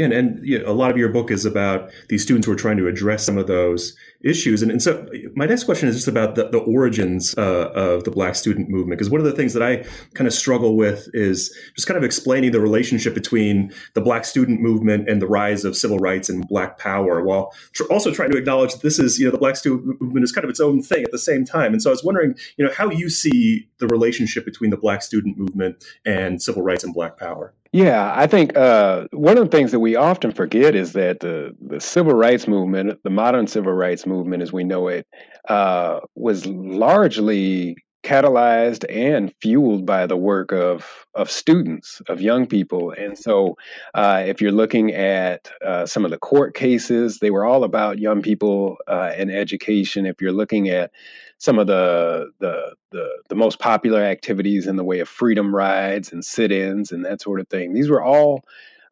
Yeah, 0.00 0.06
and, 0.06 0.14
and 0.14 0.46
you 0.46 0.58
know, 0.58 0.70
a 0.70 0.72
lot 0.72 0.90
of 0.90 0.96
your 0.96 1.10
book 1.10 1.30
is 1.30 1.44
about 1.44 1.90
these 2.08 2.22
students 2.22 2.46
who 2.46 2.52
are 2.52 2.56
trying 2.56 2.78
to 2.78 2.86
address 2.86 3.22
some 3.22 3.36
of 3.36 3.46
those 3.46 3.94
issues. 4.24 4.62
And, 4.62 4.70
and 4.70 4.80
so 4.80 5.06
my 5.34 5.44
next 5.44 5.64
question 5.64 5.90
is 5.90 5.94
just 5.94 6.08
about 6.08 6.36
the, 6.36 6.48
the 6.48 6.58
origins 6.58 7.34
uh, 7.36 7.70
of 7.74 8.04
the 8.04 8.10
Black 8.10 8.34
student 8.34 8.70
movement. 8.70 8.98
Because 8.98 9.10
one 9.10 9.20
of 9.20 9.26
the 9.26 9.32
things 9.32 9.52
that 9.52 9.62
I 9.62 9.84
kind 10.14 10.26
of 10.26 10.32
struggle 10.32 10.74
with 10.74 11.06
is 11.12 11.54
just 11.76 11.86
kind 11.86 11.98
of 11.98 12.04
explaining 12.04 12.52
the 12.52 12.62
relationship 12.62 13.12
between 13.12 13.74
the 13.92 14.00
Black 14.00 14.24
student 14.24 14.62
movement 14.62 15.06
and 15.06 15.20
the 15.20 15.26
rise 15.26 15.66
of 15.66 15.76
civil 15.76 15.98
rights 15.98 16.30
and 16.30 16.48
Black 16.48 16.78
power, 16.78 17.22
while 17.22 17.52
tr- 17.74 17.84
also 17.90 18.10
trying 18.10 18.30
to 18.30 18.38
acknowledge 18.38 18.72
that 18.72 18.82
this 18.82 18.98
is, 18.98 19.18
you 19.18 19.26
know, 19.26 19.30
the 19.30 19.36
Black 19.36 19.56
student 19.56 20.00
movement 20.00 20.24
is 20.24 20.32
kind 20.32 20.44
of 20.44 20.50
its 20.50 20.60
own 20.60 20.80
thing 20.82 21.04
at 21.04 21.12
the 21.12 21.18
same 21.18 21.44
time. 21.44 21.74
And 21.74 21.82
so 21.82 21.90
I 21.90 21.92
was 21.92 22.02
wondering, 22.02 22.36
you 22.56 22.64
know, 22.64 22.72
how 22.72 22.88
you 22.88 23.10
see 23.10 23.68
the 23.80 23.86
relationship 23.86 24.46
between 24.46 24.70
the 24.70 24.78
Black 24.78 25.02
student 25.02 25.36
movement 25.36 25.84
and 26.06 26.40
civil 26.40 26.62
rights 26.62 26.84
and 26.84 26.94
Black 26.94 27.18
power. 27.18 27.52
Yeah, 27.72 28.12
I 28.16 28.26
think 28.26 28.56
uh, 28.56 29.06
one 29.12 29.38
of 29.38 29.48
the 29.48 29.56
things 29.56 29.70
that 29.70 29.78
we 29.78 29.94
often 29.94 30.32
forget 30.32 30.74
is 30.74 30.92
that 30.94 31.20
the, 31.20 31.54
the 31.60 31.80
civil 31.80 32.14
rights 32.14 32.48
movement, 32.48 32.98
the 33.04 33.10
modern 33.10 33.46
civil 33.46 33.72
rights 33.72 34.06
movement 34.06 34.42
as 34.42 34.52
we 34.52 34.64
know 34.64 34.88
it, 34.88 35.06
uh, 35.48 36.00
was 36.16 36.46
largely 36.46 37.76
catalyzed 38.02 38.84
and 38.88 39.32
fueled 39.40 39.84
by 39.86 40.06
the 40.06 40.16
work 40.16 40.52
of 40.52 41.06
of 41.14 41.30
students, 41.30 42.00
of 42.08 42.20
young 42.20 42.46
people. 42.46 42.90
And 42.92 43.16
so, 43.16 43.56
uh, 43.94 44.24
if 44.26 44.40
you're 44.40 44.52
looking 44.52 44.92
at 44.92 45.50
uh, 45.64 45.86
some 45.86 46.04
of 46.04 46.10
the 46.10 46.18
court 46.18 46.54
cases, 46.54 47.18
they 47.18 47.30
were 47.30 47.44
all 47.44 47.62
about 47.62 47.98
young 48.00 48.20
people 48.22 48.78
uh, 48.88 49.12
and 49.16 49.30
education. 49.30 50.06
If 50.06 50.20
you're 50.20 50.32
looking 50.32 50.68
at 50.70 50.90
some 51.40 51.58
of 51.58 51.66
the, 51.66 52.30
the 52.38 52.74
the 52.92 53.08
the 53.30 53.34
most 53.34 53.58
popular 53.58 54.02
activities 54.02 54.66
in 54.66 54.76
the 54.76 54.84
way 54.84 55.00
of 55.00 55.08
freedom 55.08 55.54
rides 55.54 56.12
and 56.12 56.22
sit-ins 56.24 56.92
and 56.92 57.04
that 57.04 57.22
sort 57.22 57.40
of 57.40 57.48
thing, 57.48 57.72
these 57.72 57.88
were 57.88 58.02
all 58.02 58.44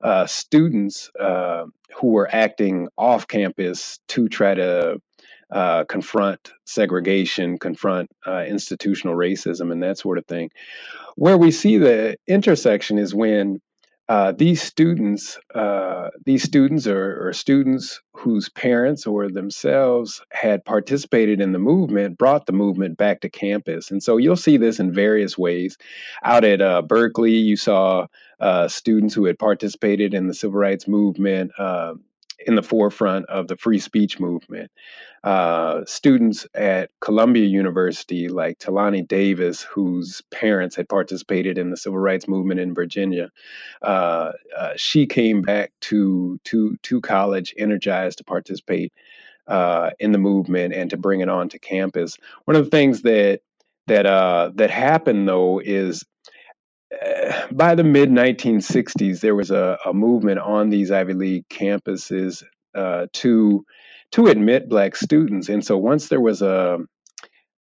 uh, 0.02 0.26
students 0.26 1.10
uh, 1.20 1.66
who 1.94 2.08
were 2.08 2.28
acting 2.32 2.88
off 2.96 3.28
campus 3.28 4.00
to 4.08 4.28
try 4.28 4.54
to 4.54 4.98
uh, 5.50 5.84
confront 5.84 6.52
segregation, 6.64 7.58
confront 7.58 8.10
uh, 8.26 8.44
institutional 8.44 9.14
racism, 9.14 9.70
and 9.70 9.82
that 9.82 9.98
sort 9.98 10.16
of 10.16 10.26
thing. 10.26 10.50
Where 11.16 11.36
we 11.36 11.50
see 11.50 11.76
the 11.76 12.16
intersection 12.26 12.98
is 12.98 13.14
when 13.14 13.60
uh, 14.08 14.32
these 14.32 14.62
students, 14.62 15.38
uh, 15.54 16.08
these 16.24 16.42
students 16.42 16.86
are, 16.86 17.32
students 17.32 18.00
whose 18.14 18.48
parents 18.48 19.06
or 19.06 19.28
themselves 19.28 20.22
had 20.32 20.64
participated 20.64 21.40
in 21.40 21.52
the 21.52 21.58
movement, 21.58 22.16
brought 22.16 22.46
the 22.46 22.52
movement 22.52 22.96
back 22.96 23.20
to 23.20 23.28
campus, 23.28 23.90
and 23.90 24.02
so 24.02 24.16
you'll 24.16 24.34
see 24.36 24.56
this 24.56 24.80
in 24.80 24.92
various 24.92 25.36
ways. 25.36 25.76
Out 26.24 26.44
at 26.44 26.62
uh, 26.62 26.80
Berkeley, 26.82 27.32
you 27.32 27.56
saw 27.56 28.06
uh, 28.40 28.66
students 28.68 29.14
who 29.14 29.26
had 29.26 29.38
participated 29.38 30.14
in 30.14 30.26
the 30.26 30.34
civil 30.34 30.58
rights 30.58 30.88
movement 30.88 31.52
in 32.46 32.54
the 32.54 32.62
forefront 32.62 33.26
of 33.26 33.48
the 33.48 33.56
free 33.56 33.78
speech 33.78 34.20
movement. 34.20 34.70
Uh, 35.24 35.84
students 35.84 36.46
at 36.54 36.90
Columbia 37.00 37.44
University, 37.44 38.28
like 38.28 38.58
Jelani 38.60 39.06
Davis, 39.06 39.62
whose 39.62 40.22
parents 40.30 40.76
had 40.76 40.88
participated 40.88 41.58
in 41.58 41.70
the 41.70 41.76
civil 41.76 41.98
rights 41.98 42.28
movement 42.28 42.60
in 42.60 42.74
Virginia, 42.74 43.30
uh, 43.82 44.32
uh, 44.56 44.72
she 44.76 45.06
came 45.06 45.42
back 45.42 45.72
to 45.80 46.38
to 46.44 46.76
to 46.82 47.00
college 47.00 47.52
energized 47.58 48.18
to 48.18 48.24
participate 48.24 48.92
uh, 49.48 49.90
in 49.98 50.12
the 50.12 50.18
movement 50.18 50.72
and 50.72 50.90
to 50.90 50.96
bring 50.96 51.20
it 51.20 51.28
on 51.28 51.48
to 51.48 51.58
campus. 51.58 52.16
One 52.44 52.56
of 52.56 52.64
the 52.64 52.70
things 52.70 53.02
that 53.02 53.40
that 53.88 54.06
uh, 54.06 54.52
that 54.54 54.70
happened 54.70 55.28
though 55.28 55.58
is 55.58 56.04
by 57.52 57.74
the 57.74 57.84
mid 57.84 58.10
1960s 58.10 59.20
there 59.20 59.34
was 59.34 59.50
a, 59.50 59.78
a, 59.84 59.92
movement 59.92 60.38
on 60.38 60.70
these 60.70 60.90
Ivy 60.90 61.14
League 61.14 61.48
campuses 61.48 62.42
uh, 62.74 63.06
to 63.14 63.64
to 64.12 64.26
admit 64.26 64.68
black 64.68 64.96
students, 64.96 65.48
and 65.48 65.64
so 65.64 65.76
once 65.76 66.08
there 66.08 66.20
was 66.20 66.42
a 66.42 66.78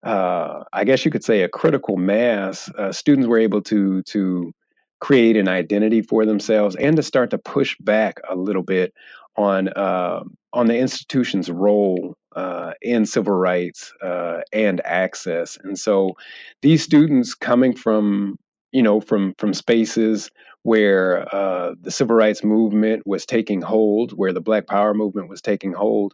uh, 0.03 0.63
I 0.72 0.84
guess 0.84 1.03
you 1.03 1.12
could 1.12 1.24
say 1.24 1.41
a 1.41 1.50
critical 1.50 1.98
mass, 1.98 2.70
uh, 2.77 2.91
students 2.91 3.27
were 3.27 3.39
able 3.39 3.62
to 3.63 4.03
to 4.03 4.53
create 5.00 5.38
an 5.38 5.48
identity 5.48 6.01
for 6.01 6.25
themselves 6.25 6.75
and 6.75 6.96
to 6.96 7.03
start 7.03 7.29
to 7.29 7.38
push 7.38 7.75
back 7.79 8.20
a 8.29 8.36
little 8.36 8.63
bit 8.63 8.94
on 9.36 9.70
uh, 9.70 10.22
on 10.53 10.67
the 10.67 10.77
institution's 10.77 11.50
role 11.50 12.15
uh, 12.36 12.74
in 12.82 13.06
civil 13.06 13.34
rights 13.34 13.94
uh, 14.03 14.39
and 14.53 14.82
access. 14.86 15.58
And 15.63 15.77
so, 15.77 16.13
these 16.62 16.84
students 16.84 17.34
coming 17.36 17.75
from 17.75 18.38
you 18.72 18.82
know 18.82 19.00
from 19.02 19.34
from 19.38 19.54
spaces 19.54 20.30
where 20.64 21.34
uh, 21.34 21.76
the 21.82 21.92
civil 21.92 22.16
rights 22.16 22.44
movement 22.44 23.08
was 23.08 23.26
taking 23.26 23.62
hold, 23.62 24.12
where 24.12 24.34
the 24.34 24.42
Black 24.42 24.68
Power 24.68 24.94
movement 24.94 25.30
was 25.30 25.42
taking 25.42 25.72
hold, 25.72 26.14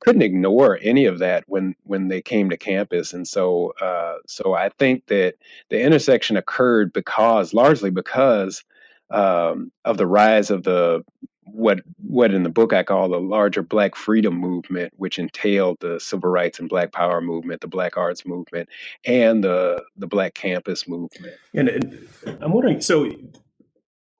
couldn't 0.00 0.22
ignore 0.22 0.78
any 0.82 1.04
of 1.04 1.20
that 1.20 1.44
when 1.46 1.76
when 1.84 2.08
they 2.08 2.20
came 2.20 2.50
to 2.50 2.56
campus. 2.56 3.12
And 3.12 3.28
so, 3.28 3.72
uh, 3.80 4.16
so 4.26 4.54
I 4.54 4.70
think 4.70 5.06
that 5.06 5.34
the 5.68 5.80
intersection 5.80 6.36
occurred 6.36 6.92
because 6.92 7.54
largely 7.54 7.90
because 7.90 8.64
um, 9.10 9.70
of 9.84 9.98
the 9.98 10.06
rise 10.06 10.50
of 10.50 10.64
the 10.64 11.04
what 11.44 11.80
what 11.98 12.32
in 12.32 12.42
the 12.42 12.48
book 12.48 12.72
I 12.72 12.82
call 12.82 13.08
the 13.08 13.20
larger 13.20 13.62
Black 13.62 13.94
freedom 13.96 14.34
movement, 14.34 14.92
which 14.96 15.18
entailed 15.18 15.78
the 15.80 15.98
civil 15.98 16.30
rights 16.30 16.58
and 16.58 16.68
Black 16.68 16.92
Power 16.92 17.20
movement, 17.20 17.60
the 17.60 17.66
Black 17.66 17.96
arts 17.96 18.24
movement, 18.24 18.68
and 19.04 19.42
the 19.42 19.82
the 19.96 20.06
Black 20.06 20.34
campus 20.34 20.88
movement. 20.88 21.34
And, 21.54 21.68
and 21.68 22.08
I'm 22.40 22.52
wondering, 22.52 22.80
so 22.80 23.10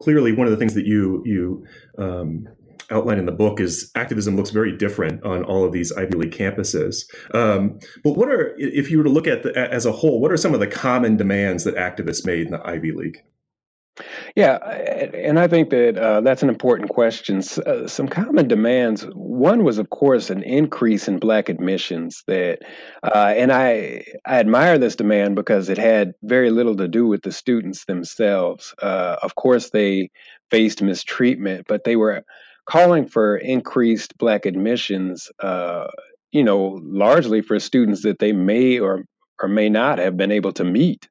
clearly, 0.03 0.33
one 0.33 0.47
of 0.47 0.51
the 0.51 0.57
things 0.57 0.75
that 0.75 0.87
you 0.87 1.23
you 1.25 1.67
um, 1.99 2.49
outline 2.91 3.19
in 3.19 3.27
the 3.27 3.33
book 3.33 3.61
is 3.61 3.91
activism 3.95 4.37
looks 4.37 4.51
very 4.51 4.77
different 4.77 5.23
on 5.25 5.45
all 5.45 5.65
of 5.65 5.73
these 5.73 5.93
Ivy 5.93 6.17
League 6.17 6.33
campuses. 6.33 7.05
Um, 7.33 7.79
but 8.05 8.17
what 8.17 8.29
are, 8.29 8.55
if 8.59 8.91
you 8.91 8.99
were 8.99 9.05
to 9.05 9.11
look 9.11 9.27
at 9.27 9.43
the, 9.43 9.57
as 9.57 9.87
a 9.87 9.93
whole, 9.93 10.21
what 10.21 10.31
are 10.31 10.37
some 10.37 10.55
of 10.55 10.61
the 10.61 10.67
common 10.67 11.17
demands 11.17 11.65
that 11.65 11.75
activists 11.77 12.27
made 12.27 12.47
in 12.47 12.53
the 12.53 12.67
Ivy 12.67 12.93
League? 12.93 13.23
Yeah, 14.37 14.57
and 14.57 15.39
I 15.39 15.49
think 15.49 15.71
that 15.71 15.99
uh, 15.99 16.21
that's 16.23 16.43
an 16.43 16.49
important 16.49 16.89
question. 16.89 17.43
Uh, 17.67 17.87
some 17.87 18.09
common 18.09 18.49
demands. 18.49 19.03
One 19.15 19.65
was, 19.65 19.79
of 19.79 19.91
course, 19.91 20.31
an 20.31 20.43
increase 20.43 21.09
in 21.09 21.19
Black 21.19 21.49
admissions. 21.49 22.23
That, 22.27 22.61
uh, 23.03 23.35
and 23.37 23.53
I 23.53 24.05
I 24.25 24.39
admire 24.39 24.79
this 24.79 24.97
demand 24.97 25.37
because 25.37 25.69
it 25.69 25.79
had 25.79 26.13
very 26.23 26.51
little 26.51 26.77
to 26.77 26.89
do 26.89 27.07
with 27.07 27.23
the 27.23 27.33
students 27.33 27.85
themselves. 27.85 28.75
Uh, 28.81 29.17
of 29.23 29.35
course, 29.35 29.71
they 29.71 30.11
faced 30.51 30.83
mistreatment, 30.83 31.67
but 31.69 31.85
they 31.85 31.97
were 31.97 32.25
calling 32.67 33.07
for 33.07 33.37
increased 33.37 34.17
Black 34.19 34.47
admissions. 34.47 35.31
Uh, 35.41 35.87
you 36.31 36.43
know, 36.43 36.81
largely 36.83 37.43
for 37.43 37.61
students 37.61 38.03
that 38.03 38.19
they 38.19 38.33
may 38.33 38.79
or 38.79 39.05
or 39.43 39.49
may 39.49 39.69
not 39.69 39.99
have 39.99 40.17
been 40.17 40.31
able 40.31 40.53
to 40.53 40.65
meet. 40.65 41.09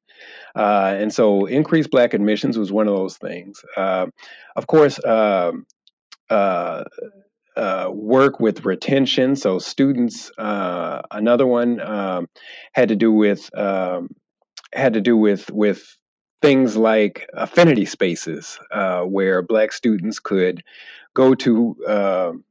Uh, 0.55 0.95
and 0.97 1.13
so 1.13 1.45
increased 1.45 1.91
black 1.91 2.13
admissions 2.13 2.57
was 2.57 2.71
one 2.71 2.87
of 2.87 2.95
those 2.95 3.17
things. 3.17 3.63
Uh, 3.77 4.07
of 4.55 4.67
course, 4.67 5.03
um, 5.05 5.65
uh, 6.29 6.83
uh, 7.57 7.89
work 7.91 8.39
with 8.39 8.65
retention. 8.65 9.35
So 9.35 9.59
students, 9.59 10.31
uh, 10.37 11.01
another 11.11 11.45
one 11.45 11.81
um, 11.81 12.27
had 12.73 12.89
to 12.89 12.95
do 12.95 13.11
with 13.11 13.49
um, 13.57 14.09
had 14.73 14.93
to 14.93 15.01
do 15.01 15.17
with 15.17 15.51
with 15.51 15.95
things 16.41 16.77
like 16.77 17.29
affinity 17.33 17.85
spaces 17.85 18.57
uh, 18.71 19.01
where 19.01 19.41
black 19.41 19.73
students 19.73 20.19
could 20.19 20.63
go 21.13 21.35
to 21.35 21.75
um, 21.87 22.43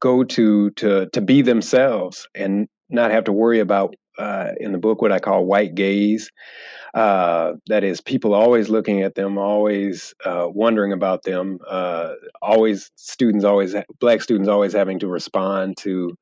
go 0.00 0.22
to 0.22 0.70
to 0.72 1.06
to 1.06 1.20
be 1.20 1.42
themselves 1.42 2.28
and 2.34 2.68
not 2.90 3.10
have 3.10 3.24
to 3.24 3.32
worry 3.32 3.60
about 3.60 3.96
uh, 4.18 4.52
in 4.60 4.72
the 4.72 4.78
book 4.78 5.02
what 5.02 5.12
I 5.12 5.18
call 5.18 5.44
white 5.46 5.74
gaze. 5.74 6.30
Uh, 6.94 7.54
that 7.66 7.84
is, 7.84 8.00
people 8.00 8.32
always 8.32 8.70
looking 8.70 9.02
at 9.02 9.14
them, 9.14 9.36
always 9.36 10.14
uh, 10.24 10.46
wondering 10.48 10.92
about 10.92 11.24
them, 11.24 11.58
uh, 11.68 12.14
always 12.40 12.90
students, 12.96 13.44
always 13.44 13.74
black 14.00 14.22
students, 14.22 14.48
always 14.48 14.72
having 14.72 14.98
to 15.00 15.06
respond 15.06 15.76
to 15.78 16.16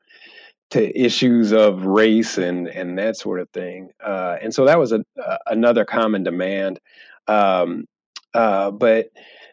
to 0.70 0.98
issues 1.00 1.52
of 1.52 1.84
race 1.84 2.38
and 2.38 2.66
and 2.68 2.98
that 2.98 3.16
sort 3.16 3.38
of 3.38 3.48
thing. 3.50 3.90
Uh, 4.04 4.36
and 4.42 4.52
so 4.52 4.64
that 4.64 4.78
was 4.78 4.90
a, 4.90 5.04
another 5.46 5.84
common 5.84 6.24
demand. 6.24 6.80
Um, 7.28 7.86
uh, 8.34 8.72
but 8.72 9.10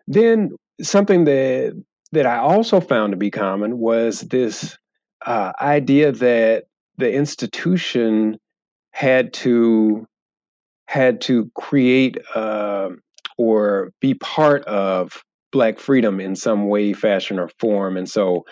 then 0.07 0.55
something 0.81 1.25
that 1.25 1.79
that 2.13 2.25
I 2.25 2.38
also 2.38 2.79
found 2.79 3.12
to 3.12 3.17
be 3.17 3.29
common 3.29 3.77
was 3.77 4.21
this 4.21 4.75
idea 5.27 6.12
that 6.12 6.65
the 7.01 7.13
institution 7.13 8.38
had 8.93 9.34
to 9.34 10.08
had 10.88 11.22
to 11.22 11.50
create 11.55 12.17
uh, 12.36 12.89
or 13.38 13.91
be 14.01 14.13
part 14.13 14.63
of 14.65 15.24
black 15.51 15.79
freedom 15.79 16.20
in 16.20 16.36
some 16.36 16.67
way 16.67 16.93
fashion 16.93 17.39
or 17.39 17.50
form. 17.60 17.98
And 17.98 18.10
so 18.10 18.46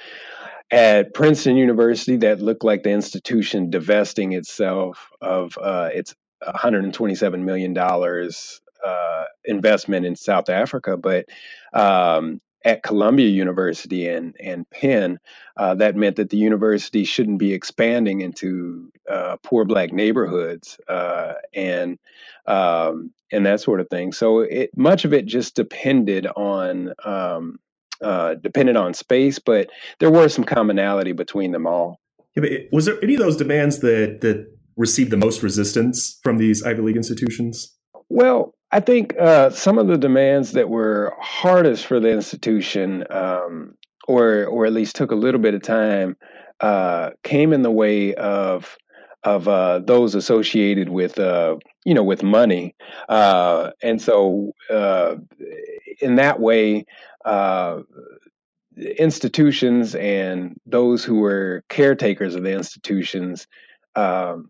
at 0.72 1.14
princeton 1.14 1.58
university 1.58 2.18
that 2.18 2.42
looked 2.42 2.64
like 2.64 2.84
the 2.84 2.92
institution 2.92 3.70
divesting 3.70 4.34
itself 4.34 5.10
of 5.22 5.58
uh, 5.62 5.90
its 5.94 6.14
127 6.44 7.44
million 7.44 7.74
dollars 7.74 8.62
uh, 8.86 9.24
investment 9.46 10.06
in 10.06 10.16
south 10.16 10.50
africa. 10.50 10.96
But 10.98 11.26
um, 11.74 12.40
at 12.66 12.84
Columbia 12.84 13.28
University 13.28 14.08
and 14.08 14.36
and 14.40 14.70
Penn, 14.70 15.20
uh, 15.58 15.76
that 15.76 15.96
meant 15.96 16.18
that 16.18 16.30
the 16.30 16.38
university 16.38 17.04
shouldn't 17.04 17.40
be 17.40 17.54
expanding 17.54 18.22
into 18.22 18.92
uh, 19.10 19.38
poor 19.44 19.66
black 19.66 19.94
neighborhoods 19.94 20.80
uh, 20.88 21.34
and 21.54 21.98
um, 22.46 23.12
and 23.32 23.46
that 23.46 23.62
sort 23.62 23.80
of 23.80 23.90
thing. 23.90 24.12
So 24.12 24.40
it 24.40 24.72
much 24.76 25.06
of 25.06 25.14
it 25.14 25.26
just 25.26 25.56
depended 25.56 26.28
on 26.28 26.94
um, 27.06 27.60
uh, 28.02 28.36
depended 28.36 28.76
on 28.76 28.94
space, 28.94 29.40
but 29.40 29.70
there 30.00 30.12
were 30.12 30.30
some 30.30 30.46
commonality 30.46 31.12
between 31.12 31.52
them 31.52 31.68
all. 31.68 32.00
Yeah, 32.36 32.58
was 32.72 32.86
there 32.86 33.02
any 33.04 33.16
of 33.16 33.20
those 33.20 33.38
demands 33.38 33.80
that 33.80 34.20
that 34.22 34.48
received 34.78 35.12
the 35.12 35.18
most 35.18 35.44
resistance 35.44 36.20
from 36.24 36.38
these 36.38 36.64
Ivy 36.64 36.82
League 36.82 36.96
institutions? 36.96 37.76
Well, 38.10 38.56
I 38.72 38.80
think 38.80 39.16
uh, 39.20 39.50
some 39.50 39.78
of 39.80 39.88
the 39.88 39.98
demands 39.98 40.52
that 40.54 40.70
were 40.70 41.16
hardest 41.20 41.86
for 41.86 42.00
the 42.00 42.10
institution, 42.12 43.04
um, 43.10 43.76
or 44.08 44.46
or 44.46 44.66
at 44.66 44.74
least 44.74 44.96
took 44.96 45.12
a 45.12 45.16
little 45.16 45.42
bit 45.42 45.56
of 45.56 45.64
time, 45.64 46.16
uh, 46.60 47.12
came 47.24 47.52
in 47.54 47.64
the 47.64 47.72
way 47.72 48.14
of 48.16 48.78
of 49.24 49.48
uh, 49.48 49.80
those 49.80 50.16
associated 50.16 50.90
with 50.90 51.18
uh, 51.20 51.56
you 51.84 51.94
know 51.96 52.04
with 52.04 52.22
money, 52.22 52.76
uh, 53.10 53.72
and 53.82 54.02
so 54.02 54.52
uh, 54.70 55.16
in 56.00 56.16
that 56.16 56.40
way, 56.40 56.86
institutions 58.98 59.96
and 59.96 60.60
those 60.66 61.04
who 61.04 61.20
were 61.20 61.64
caretakers 61.70 62.36
of 62.36 62.44
the 62.44 62.54
institutions 62.54 63.48
um, 63.96 64.50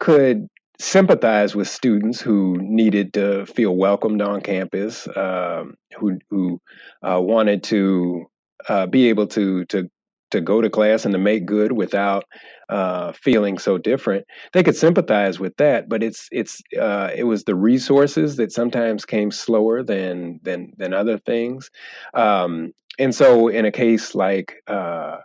could 0.00 0.48
sympathize 0.80 1.54
with 1.54 1.68
students 1.68 2.20
who 2.20 2.56
needed 2.60 3.12
to 3.14 3.46
feel 3.46 3.76
welcomed 3.76 4.22
on 4.22 4.40
campus, 4.40 5.08
um, 5.16 5.74
who 5.96 6.18
who 6.30 6.60
uh, 7.02 7.20
wanted 7.20 7.62
to 7.64 8.26
uh, 8.68 8.86
be 8.86 9.08
able 9.08 9.26
to 9.28 9.64
to 9.66 9.90
to 10.30 10.40
go 10.40 10.60
to 10.60 10.68
class 10.68 11.04
and 11.04 11.12
to 11.12 11.18
make 11.18 11.46
good 11.46 11.72
without 11.72 12.24
uh, 12.68 13.12
feeling 13.12 13.58
so 13.58 13.78
different. 13.78 14.26
They 14.52 14.62
could 14.62 14.76
sympathize 14.76 15.40
with 15.40 15.56
that, 15.56 15.88
but 15.88 16.02
it's 16.02 16.28
it's 16.30 16.60
uh, 16.78 17.10
it 17.14 17.24
was 17.24 17.44
the 17.44 17.54
resources 17.54 18.36
that 18.36 18.52
sometimes 18.52 19.04
came 19.04 19.30
slower 19.30 19.82
than 19.82 20.40
than 20.42 20.72
than 20.76 20.94
other 20.94 21.18
things, 21.18 21.70
um, 22.14 22.72
and 22.98 23.14
so 23.14 23.48
in 23.48 23.64
a 23.64 23.72
case 23.72 24.14
like 24.14 24.56
uh, 24.66 25.18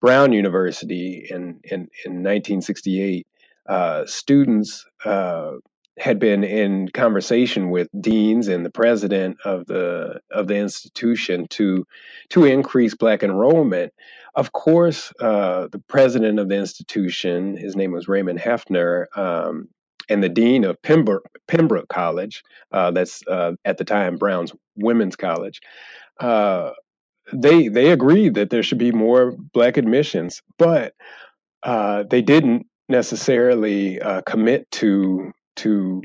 Brown 0.00 0.32
University 0.32 1.26
in 1.30 1.60
in, 1.64 1.88
in 2.04 2.22
1968 2.22 3.26
uh, 3.68 4.06
students 4.06 4.84
uh, 5.04 5.52
had 5.98 6.18
been 6.18 6.44
in 6.44 6.88
conversation 6.88 7.70
with 7.70 7.88
deans 8.00 8.48
and 8.48 8.64
the 8.64 8.70
president 8.70 9.36
of 9.44 9.66
the 9.66 10.20
of 10.30 10.46
the 10.46 10.56
institution 10.56 11.46
to 11.48 11.86
to 12.30 12.44
increase 12.44 12.94
black 12.94 13.22
enrollment. 13.22 13.92
Of 14.34 14.52
course, 14.52 15.12
uh, 15.20 15.68
the 15.72 15.82
president 15.88 16.38
of 16.38 16.48
the 16.48 16.56
institution, 16.56 17.56
his 17.56 17.74
name 17.74 17.92
was 17.92 18.06
Raymond 18.06 18.38
Heffner, 18.38 19.06
um, 19.16 19.68
and 20.08 20.22
the 20.22 20.28
dean 20.28 20.64
of 20.64 20.80
Pembroke, 20.82 21.28
Pembroke 21.48 21.88
College, 21.88 22.44
uh, 22.72 22.92
that's 22.92 23.26
uh, 23.26 23.52
at 23.64 23.78
the 23.78 23.84
time 23.84 24.16
Brown's 24.16 24.52
Women's 24.76 25.16
College, 25.16 25.60
uh, 26.20 26.70
they 27.32 27.68
they 27.68 27.90
agreed 27.90 28.34
that 28.34 28.50
there 28.50 28.62
should 28.62 28.78
be 28.78 28.92
more 28.92 29.32
black 29.52 29.76
admissions, 29.76 30.42
but 30.58 30.94
uh, 31.64 32.04
they 32.04 32.22
didn't 32.22 32.66
necessarily 32.88 34.00
uh, 34.00 34.22
commit 34.22 34.70
to 34.72 35.32
to 35.56 36.02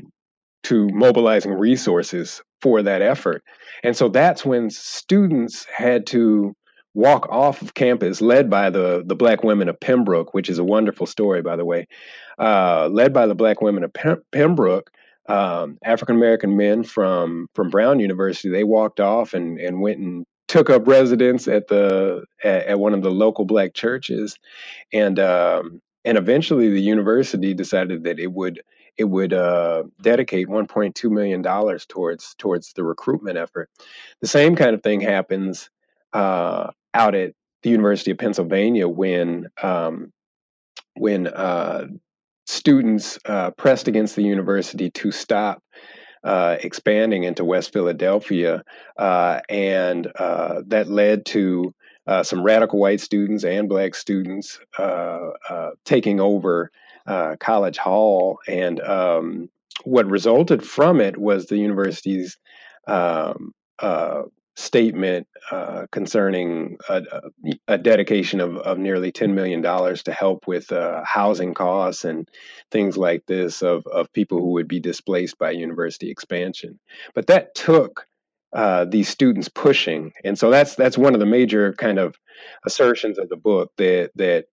to 0.64 0.88
mobilizing 0.88 1.52
resources 1.52 2.42
for 2.60 2.82
that 2.82 3.02
effort. 3.02 3.42
And 3.82 3.96
so 3.96 4.08
that's 4.08 4.44
when 4.44 4.70
students 4.70 5.66
had 5.66 6.06
to 6.08 6.54
walk 6.94 7.28
off 7.28 7.60
of 7.60 7.74
campus, 7.74 8.20
led 8.20 8.48
by 8.48 8.70
the 8.70 9.02
the 9.06 9.16
Black 9.16 9.42
women 9.42 9.68
of 9.68 9.78
Pembroke, 9.80 10.32
which 10.32 10.48
is 10.48 10.58
a 10.58 10.64
wonderful 10.64 11.06
story, 11.06 11.42
by 11.42 11.56
the 11.56 11.64
way. 11.64 11.86
Uh, 12.38 12.88
led 12.90 13.12
by 13.12 13.26
the 13.26 13.34
Black 13.34 13.60
women 13.60 13.84
of 13.84 13.92
Pem- 13.92 14.22
Pembroke, 14.32 14.90
um, 15.28 15.78
African 15.84 16.16
American 16.16 16.56
men 16.56 16.82
from 16.82 17.48
from 17.54 17.70
Brown 17.70 18.00
University, 18.00 18.48
they 18.48 18.64
walked 18.64 19.00
off 19.00 19.34
and 19.34 19.58
and 19.58 19.80
went 19.80 19.98
and 19.98 20.24
took 20.48 20.70
up 20.70 20.86
residence 20.86 21.48
at 21.48 21.68
the 21.68 22.24
at, 22.42 22.66
at 22.66 22.78
one 22.78 22.94
of 22.94 23.02
the 23.02 23.10
local 23.10 23.44
Black 23.44 23.74
churches, 23.74 24.38
and 24.92 25.18
um, 25.18 25.80
and 26.04 26.18
eventually 26.18 26.68
the 26.68 26.80
university 26.80 27.54
decided 27.54 28.04
that 28.04 28.18
it 28.18 28.32
would 28.32 28.62
it 28.96 29.04
would 29.04 29.32
uh, 29.32 29.84
dedicate 30.00 30.48
1.2 30.48 31.10
million 31.10 31.42
dollars 31.42 31.84
towards 31.86 32.34
towards 32.36 32.72
the 32.74 32.84
recruitment 32.84 33.36
effort. 33.36 33.68
The 34.20 34.28
same 34.28 34.54
kind 34.54 34.74
of 34.74 34.82
thing 34.82 35.00
happens 35.00 35.70
uh, 36.12 36.70
out 36.92 37.14
at 37.14 37.32
the 37.62 37.70
University 37.70 38.12
of 38.12 38.18
Pennsylvania 38.18 38.86
when 38.88 39.48
um, 39.62 40.12
when 40.94 41.26
uh, 41.26 41.86
students 42.46 43.18
uh, 43.24 43.50
pressed 43.52 43.88
against 43.88 44.14
the 44.14 44.22
university 44.22 44.90
to 44.90 45.10
stop 45.10 45.62
uh, 46.22 46.56
expanding 46.62 47.24
into 47.24 47.44
West 47.44 47.72
Philadelphia, 47.72 48.62
uh, 48.96 49.40
and 49.48 50.04
that 50.14 50.86
led 50.88 51.26
to 51.26 51.74
uh, 52.06 52.22
some 52.22 52.42
radical 52.42 52.78
white 52.78 53.00
students 53.00 53.44
and 53.44 53.68
black 53.68 53.94
students 53.94 54.60
taking 55.84 56.20
over 56.20 56.70
College 57.40 57.78
Hall, 57.78 58.38
and 58.48 58.80
um, 58.80 59.50
what 59.84 60.06
resulted 60.06 60.64
from 60.64 61.00
it 61.00 61.16
was 61.16 61.46
the 61.46 61.58
university's 61.58 62.38
um, 62.86 63.52
statement 64.56 65.26
uh, 65.50 65.86
concerning 65.90 66.76
a, 66.88 67.02
a, 67.66 67.76
dedication 67.76 68.40
of, 68.40 68.56
of 68.58 68.78
nearly 68.78 69.10
$10 69.10 69.34
million 69.34 69.62
to 69.62 70.12
help 70.12 70.46
with 70.46 70.70
uh, 70.70 71.02
housing 71.04 71.54
costs 71.54 72.04
and 72.04 72.28
things 72.70 72.96
like 72.96 73.26
this 73.26 73.62
of, 73.62 73.84
of 73.88 74.12
people 74.12 74.38
who 74.38 74.52
would 74.52 74.68
be 74.68 74.78
displaced 74.78 75.38
by 75.38 75.50
university 75.50 76.08
expansion. 76.08 76.78
But 77.14 77.26
that 77.26 77.54
took 77.54 78.06
uh, 78.54 78.84
these 78.84 79.08
students 79.08 79.48
pushing. 79.48 80.12
And 80.24 80.38
so 80.38 80.50
that's 80.50 80.76
that's 80.76 80.96
one 80.96 81.14
of 81.14 81.20
the 81.20 81.26
major 81.26 81.72
kind 81.74 81.98
of 81.98 82.18
assertions 82.64 83.18
of 83.18 83.28
the 83.28 83.36
book 83.36 83.72
that 83.76 84.10
that 84.14 84.46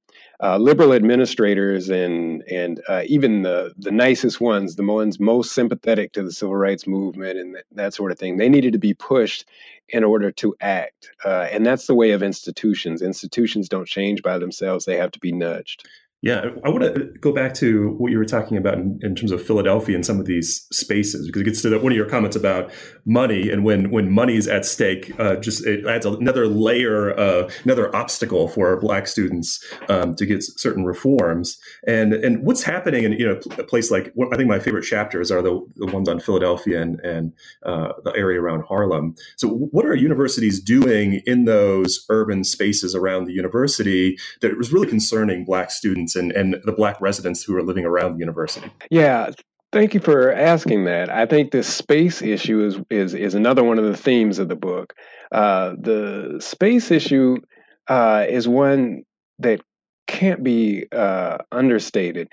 uh, 0.44 0.58
liberal 0.58 0.94
administrators 0.94 1.90
and 1.90 2.42
and 2.50 2.82
uh, 2.90 3.04
even 3.06 3.44
the 3.44 3.74
the 3.78 3.92
nicest 3.92 4.42
ones, 4.42 4.76
the 4.76 4.84
ones 4.84 5.20
most 5.20 5.54
sympathetic 5.54 6.14
to 6.14 6.24
the 6.24 6.32
civil 6.32 6.56
rights 6.56 6.88
movement 6.88 7.38
and 7.38 7.56
that, 7.56 7.66
that 7.72 7.94
sort 7.94 8.12
of 8.12 8.18
thing, 8.18 8.38
they 8.38 8.50
needed 8.50 8.74
to 8.74 8.80
be 8.80 8.96
pushed 8.96 9.46
in 9.90 10.04
order 10.04 10.32
to 10.32 10.56
act. 10.62 11.12
Uh, 11.24 11.48
and 11.52 11.66
that's 11.66 11.86
the 11.86 11.96
way 11.96 12.12
of 12.12 12.24
institutions. 12.24 13.02
Institutions 13.02 13.70
don't 13.70 13.88
change 13.88 14.24
by 14.24 14.40
themselves; 14.40 14.86
they 14.86 14.98
have 14.98 15.12
to 15.12 15.20
be 15.20 15.32
nudged. 15.32 15.88
Yeah, 16.24 16.52
I 16.64 16.70
want 16.70 16.84
to 16.84 17.06
go 17.20 17.34
back 17.34 17.56
to 17.56 17.96
what 17.98 18.12
you 18.12 18.20
were 18.20 18.26
talking 18.26 18.56
about 18.56 18.76
in, 18.76 19.00
in, 19.02 19.16
terms 19.16 19.32
of 19.32 19.44
Philadelphia 19.44 19.96
and 19.96 20.06
some 20.06 20.20
of 20.20 20.28
these 20.28 20.68
spaces, 20.72 21.26
because 21.26 21.42
it 21.42 21.46
gets 21.46 21.62
to 21.64 21.70
the, 21.70 21.80
one 21.80 21.92
of 21.92 21.96
your 21.96 22.08
comments 22.08 22.36
about 22.36 22.72
money, 23.06 23.50
and 23.50 23.64
when 23.64 23.90
when 23.90 24.12
money 24.12 24.36
is 24.36 24.48
at 24.48 24.64
stake, 24.64 25.20
uh, 25.20 25.38
just 25.38 25.66
it 25.66 25.84
adds 25.88 26.06
another 26.06 26.46
layer, 26.46 27.20
uh, 27.20 27.50
another 27.64 27.96
obstacle 27.96 28.48
for 28.48 28.80
Black 28.80 29.08
students 29.08 29.66
um, 29.90 30.14
to 30.14 30.28
get 30.28 30.44
certain 30.44 30.86
reforms. 30.86 31.58
And 31.88 32.14
and 32.14 32.44
what's 32.44 32.62
happening 32.62 33.04
in 33.04 33.14
you 33.14 33.28
know 33.28 33.40
a 33.58 33.64
place 33.64 33.90
like 33.90 34.14
I 34.32 34.38
think 34.38 34.48
my 34.48 34.60
favorite 34.60 34.84
chapters 34.84 35.32
are 35.32 35.42
the, 35.42 35.60
the 35.78 35.88
ones 35.88 36.08
on 36.08 36.20
Philadelphia 36.20 36.84
and 36.84 37.00
and 37.00 37.34
uh, 37.66 37.94
the 38.04 38.14
area 38.16 38.40
around 38.40 38.66
Harlem. 38.68 39.16
So 39.38 39.50
what 39.50 39.88
are 39.88 39.96
universities 39.96 40.62
doing 40.62 41.24
in 41.26 41.46
those 41.46 42.06
urban 42.10 42.44
spaces 42.44 42.94
around 42.94 43.26
the 43.26 43.34
university 43.34 44.18
that 44.42 44.56
was 44.56 44.72
really 44.72 44.88
concerning 44.88 45.46
Black 45.46 45.72
students? 45.72 46.11
Students 46.12 46.16
and, 46.36 46.54
and 46.56 46.64
the 46.64 46.72
black 46.72 47.00
residents 47.02 47.44
who 47.44 47.56
are 47.56 47.64
living 47.64 47.86
around 47.86 48.14
the 48.14 48.20
university? 48.20 48.72
Yeah, 48.90 49.32
Thank 49.74 49.94
you 49.94 50.02
for 50.02 50.34
asking 50.34 50.84
that. 50.84 51.10
I 51.10 51.26
think 51.26 51.52
this 51.52 51.74
space 51.74 52.22
issue 52.22 52.62
is 52.62 52.78
is 52.90 53.14
is 53.14 53.36
another 53.36 53.64
one 53.64 53.80
of 53.80 53.86
the 53.86 53.96
themes 53.96 54.38
of 54.38 54.50
the 54.50 54.56
book. 54.58 54.94
Uh, 55.32 55.76
the 55.80 56.40
space 56.42 56.92
issue 56.92 57.38
uh, 57.88 58.26
is 58.28 58.50
one 58.50 59.04
that 59.40 59.62
can't 60.08 60.44
be 60.44 60.88
uh, 60.92 61.38
understated. 61.54 62.28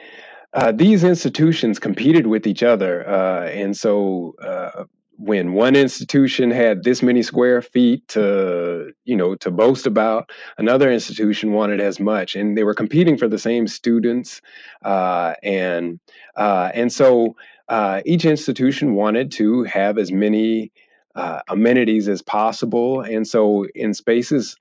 Uh, 0.52 0.72
these 0.72 1.04
institutions 1.04 1.78
competed 1.78 2.26
with 2.26 2.44
each 2.44 2.64
other, 2.64 3.08
uh, 3.08 3.46
and 3.50 3.76
so 3.76 4.34
uh, 4.42 4.86
when 5.18 5.52
one 5.52 5.74
institution 5.74 6.50
had 6.50 6.84
this 6.84 7.02
many 7.02 7.22
square 7.22 7.60
feet 7.60 8.06
to 8.06 8.92
you 9.04 9.16
know 9.16 9.34
to 9.34 9.50
boast 9.50 9.86
about 9.86 10.30
another 10.58 10.90
institution 10.90 11.52
wanted 11.52 11.80
as 11.80 11.98
much 11.98 12.36
and 12.36 12.56
they 12.56 12.62
were 12.62 12.74
competing 12.74 13.18
for 13.18 13.26
the 13.26 13.38
same 13.38 13.66
students 13.66 14.40
uh, 14.84 15.34
and 15.42 15.98
uh, 16.36 16.70
and 16.72 16.92
so 16.92 17.34
uh, 17.68 18.00
each 18.06 18.24
institution 18.24 18.94
wanted 18.94 19.32
to 19.32 19.64
have 19.64 19.98
as 19.98 20.12
many 20.12 20.70
uh, 21.16 21.40
amenities 21.48 22.08
as 22.08 22.22
possible 22.22 23.00
and 23.00 23.26
so 23.26 23.66
in 23.74 23.92
spaces 23.92 24.56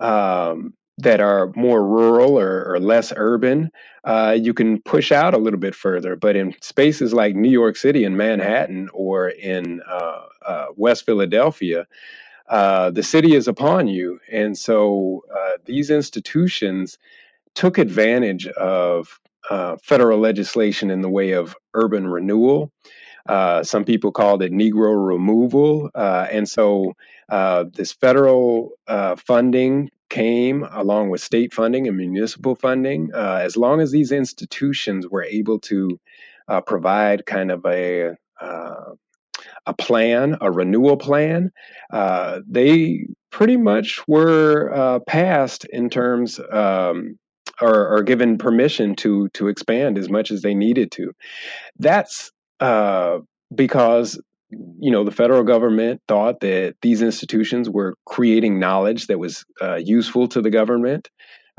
um, 0.00 0.74
that 0.98 1.20
are 1.20 1.50
more 1.56 1.86
rural 1.86 2.38
or, 2.38 2.64
or 2.64 2.78
less 2.78 3.12
urban, 3.16 3.70
uh, 4.04 4.36
you 4.38 4.52
can 4.52 4.80
push 4.82 5.10
out 5.12 5.34
a 5.34 5.38
little 5.38 5.58
bit 5.58 5.74
further. 5.74 6.16
But 6.16 6.36
in 6.36 6.54
spaces 6.60 7.12
like 7.12 7.34
New 7.34 7.50
York 7.50 7.76
City 7.76 8.04
and 8.04 8.16
Manhattan 8.16 8.88
or 8.92 9.30
in 9.30 9.80
uh, 9.88 10.22
uh, 10.46 10.66
West 10.76 11.06
Philadelphia, 11.06 11.86
uh, 12.48 12.90
the 12.90 13.02
city 13.02 13.34
is 13.34 13.48
upon 13.48 13.86
you. 13.86 14.18
And 14.30 14.58
so 14.58 15.24
uh, 15.34 15.52
these 15.64 15.90
institutions 15.90 16.98
took 17.54 17.78
advantage 17.78 18.46
of 18.48 19.20
uh, 19.48 19.76
federal 19.82 20.18
legislation 20.18 20.90
in 20.90 21.00
the 21.00 21.08
way 21.08 21.32
of 21.32 21.56
urban 21.74 22.08
renewal. 22.08 22.72
some 23.62 23.84
people 23.84 24.12
called 24.12 24.42
it 24.42 24.52
Negro 24.52 25.06
removal. 25.06 25.90
and 25.94 26.48
so 26.48 26.94
this 27.72 27.92
federal 27.92 28.72
funding 29.16 29.90
came 30.10 30.64
along 30.64 31.08
with 31.08 31.22
state 31.22 31.54
funding 31.54 31.88
and 31.88 31.96
municipal 31.96 32.54
funding, 32.54 33.10
uh, 33.14 33.40
as 33.42 33.56
long 33.56 33.80
as 33.80 33.90
these 33.90 34.12
institutions 34.12 35.08
were 35.08 35.24
able 35.24 35.58
to 35.60 35.98
uh, 36.48 36.60
provide 36.60 37.24
kind 37.26 37.50
of 37.50 37.64
a 37.64 38.16
uh, 38.40 38.92
a 39.66 39.74
plan, 39.74 40.36
a 40.40 40.50
renewal 40.50 40.96
plan, 40.96 41.52
uh, 41.92 42.40
they 42.48 43.06
pretty 43.30 43.56
much 43.56 44.00
were 44.08 44.72
uh, 44.74 44.98
passed 45.00 45.64
in 45.66 45.88
terms 45.88 46.40
um, 46.50 47.18
or, 47.60 48.02
given 48.02 48.38
permission 48.38 48.94
to 48.96 49.28
to 49.30 49.48
expand 49.48 49.98
as 49.98 50.08
much 50.08 50.30
as 50.30 50.42
they 50.42 50.54
needed 50.54 50.90
to. 50.92 51.12
That's 51.78 52.32
uh, 52.58 53.18
because 53.54 54.20
you 54.50 54.90
know, 54.90 55.04
the 55.04 55.10
federal 55.10 55.42
government 55.42 56.02
thought 56.08 56.40
that 56.40 56.76
these 56.82 57.02
institutions 57.02 57.68
were 57.68 57.96
creating 58.06 58.58
knowledge 58.58 59.06
that 59.06 59.18
was 59.18 59.44
uh, 59.60 59.76
useful 59.76 60.28
to 60.28 60.40
the 60.42 60.50
government 60.50 61.10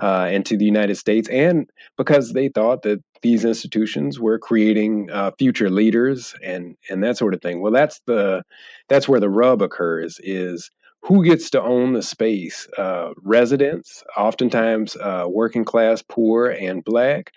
uh, 0.02 0.28
and 0.30 0.46
to 0.48 0.58
the 0.58 0.66
United 0.66 0.96
States, 0.96 1.30
and 1.30 1.70
because 1.98 2.34
they 2.34 2.50
thought 2.50 2.82
that 2.84 3.02
these 3.22 3.46
institutions 3.46 4.20
were 4.20 4.40
creating 4.40 5.10
uh, 5.12 5.32
future 5.38 5.70
leaders 5.70 6.34
and 6.44 6.76
and 6.90 7.04
that 7.04 7.18
sort 7.18 7.34
of 7.34 7.42
thing. 7.42 7.62
Well, 7.62 7.72
that's 7.72 8.02
the 8.08 8.44
that's 8.90 9.08
where 9.08 9.20
the 9.20 9.30
rub 9.30 9.62
occurs. 9.62 10.20
Is 10.24 10.72
who 11.04 11.24
gets 11.24 11.50
to 11.52 11.62
own 11.62 11.94
the 11.94 12.02
space? 12.02 12.68
Uh, 12.78 13.12
residents, 13.24 14.04
oftentimes 14.18 14.96
uh, 14.96 15.26
working 15.28 15.66
class, 15.66 16.04
poor, 16.08 16.48
and 16.48 16.84
black, 16.84 17.32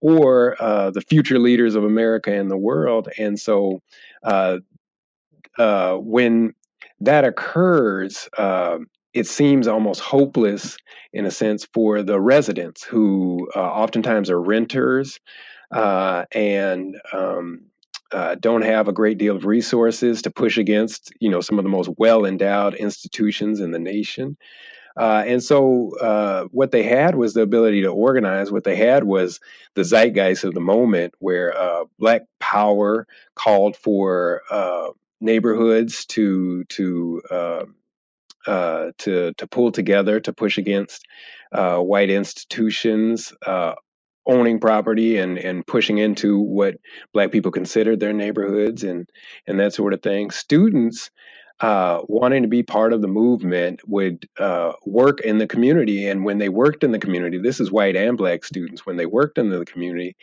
or 0.00 0.56
uh, 0.60 0.90
the 0.90 1.00
future 1.00 1.38
leaders 1.38 1.74
of 1.74 1.84
America 1.84 2.32
and 2.32 2.50
the 2.50 2.56
world. 2.56 3.08
And 3.18 3.38
so 3.38 3.80
uh, 4.22 4.58
uh, 5.58 5.94
when 5.96 6.54
that 7.00 7.24
occurs, 7.24 8.28
uh, 8.38 8.78
it 9.14 9.26
seems 9.26 9.66
almost 9.66 10.00
hopeless 10.00 10.76
in 11.12 11.24
a 11.24 11.30
sense 11.30 11.66
for 11.72 12.02
the 12.02 12.20
residents 12.20 12.84
who 12.84 13.48
uh, 13.56 13.60
oftentimes 13.60 14.30
are 14.30 14.40
renters 14.40 15.18
uh, 15.72 16.24
and 16.32 16.96
um, 17.12 17.60
uh, 18.12 18.34
don't 18.36 18.62
have 18.62 18.88
a 18.88 18.92
great 18.92 19.18
deal 19.18 19.36
of 19.36 19.44
resources 19.44 20.22
to 20.22 20.30
push 20.30 20.56
against, 20.56 21.12
you 21.20 21.30
know, 21.30 21.40
some 21.40 21.58
of 21.58 21.64
the 21.64 21.70
most 21.70 21.90
well 21.98 22.24
endowed 22.24 22.74
institutions 22.74 23.60
in 23.60 23.70
the 23.70 23.78
nation. 23.78 24.36
Uh, 24.96 25.22
and 25.26 25.44
so, 25.44 25.96
uh, 26.00 26.44
what 26.50 26.72
they 26.72 26.82
had 26.82 27.14
was 27.14 27.34
the 27.34 27.42
ability 27.42 27.82
to 27.82 27.88
organize. 27.88 28.50
What 28.50 28.64
they 28.64 28.74
had 28.74 29.04
was 29.04 29.38
the 29.74 29.84
zeitgeist 29.84 30.42
of 30.42 30.54
the 30.54 30.60
moment, 30.60 31.14
where 31.20 31.56
uh, 31.56 31.84
Black 32.00 32.22
Power 32.40 33.06
called 33.36 33.76
for 33.76 34.42
neighborhoods 35.20 36.04
to 36.06 36.64
to 36.64 37.22
uh, 37.30 37.64
uh, 38.46 38.92
to 38.98 39.32
to 39.34 39.46
pull 39.46 39.72
together 39.72 40.20
to 40.20 40.32
push 40.32 40.58
against 40.58 41.06
uh, 41.52 41.78
white 41.78 42.10
institutions 42.10 43.32
uh, 43.46 43.74
owning 44.26 44.60
property 44.60 45.16
and 45.18 45.38
and 45.38 45.66
pushing 45.66 45.98
into 45.98 46.38
what 46.38 46.76
black 47.12 47.32
people 47.32 47.50
considered 47.50 48.00
their 48.00 48.12
neighborhoods 48.12 48.84
and 48.84 49.08
and 49.46 49.58
that 49.58 49.74
sort 49.74 49.92
of 49.92 50.02
thing. 50.02 50.30
Students 50.30 51.10
uh, 51.60 52.02
wanting 52.06 52.42
to 52.42 52.48
be 52.48 52.62
part 52.62 52.92
of 52.92 53.02
the 53.02 53.08
movement 53.08 53.80
would 53.88 54.28
uh, 54.38 54.72
work 54.86 55.20
in 55.22 55.38
the 55.38 55.46
community. 55.46 56.06
And 56.06 56.24
when 56.24 56.38
they 56.38 56.48
worked 56.48 56.84
in 56.84 56.92
the 56.92 57.00
community, 57.00 57.38
this 57.38 57.58
is 57.58 57.72
white 57.72 57.96
and 57.96 58.16
black 58.16 58.44
students, 58.44 58.86
when 58.86 58.96
they 58.96 59.06
worked 59.06 59.38
in 59.38 59.50
the 59.50 59.64
community 59.64 60.16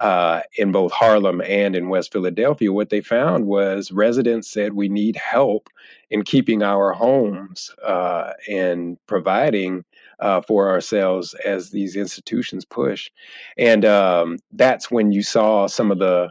uh, 0.00 0.42
in 0.56 0.72
both 0.72 0.92
Harlem 0.92 1.40
and 1.40 1.74
in 1.74 1.88
West 1.88 2.12
Philadelphia, 2.12 2.72
what 2.72 2.90
they 2.90 3.00
found 3.00 3.46
was 3.46 3.90
residents 3.90 4.50
said 4.50 4.72
we 4.72 4.88
need 4.88 5.16
help 5.16 5.68
in 6.10 6.22
keeping 6.22 6.62
our 6.62 6.92
homes 6.92 7.70
uh, 7.84 8.32
and 8.48 8.96
providing 9.06 9.84
uh, 10.20 10.40
for 10.40 10.68
ourselves 10.68 11.34
as 11.44 11.70
these 11.70 11.96
institutions 11.96 12.64
push. 12.64 13.10
And 13.56 13.84
um, 13.84 14.38
that's 14.52 14.90
when 14.90 15.12
you 15.12 15.22
saw 15.22 15.66
some 15.66 15.90
of 15.90 15.98
the 15.98 16.30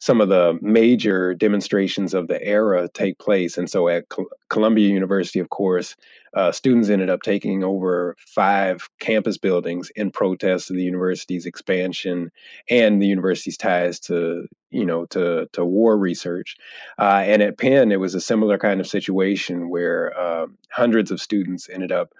some 0.00 0.20
of 0.20 0.28
the 0.28 0.58
major 0.62 1.34
demonstrations 1.34 2.14
of 2.14 2.28
the 2.28 2.42
era 2.42 2.88
take 2.88 3.18
place. 3.18 3.58
And 3.58 3.68
so 3.68 3.88
at 3.88 4.04
Columbia 4.48 4.88
University, 4.88 5.40
of 5.40 5.50
course, 5.50 5.96
uh, 6.34 6.52
students 6.52 6.88
ended 6.88 7.10
up 7.10 7.22
taking 7.22 7.64
over 7.64 8.16
five 8.18 8.88
campus 9.00 9.38
buildings 9.38 9.90
in 9.96 10.10
protest 10.10 10.70
of 10.70 10.76
the 10.76 10.82
university's 10.82 11.46
expansion 11.46 12.30
and 12.70 13.02
the 13.02 13.06
university's 13.06 13.56
ties 13.56 13.98
to 14.00 14.46
you 14.70 14.84
know 14.84 15.06
to 15.06 15.48
to 15.52 15.64
war 15.64 15.96
research 15.96 16.56
uh, 16.98 17.22
and 17.24 17.42
at 17.42 17.56
penn 17.56 17.90
it 17.90 17.98
was 17.98 18.14
a 18.14 18.20
similar 18.20 18.58
kind 18.58 18.80
of 18.80 18.86
situation 18.86 19.70
where 19.70 20.16
uh, 20.18 20.46
hundreds 20.70 21.10
of 21.10 21.20
students 21.20 21.68
ended 21.70 21.90
up 21.90 22.12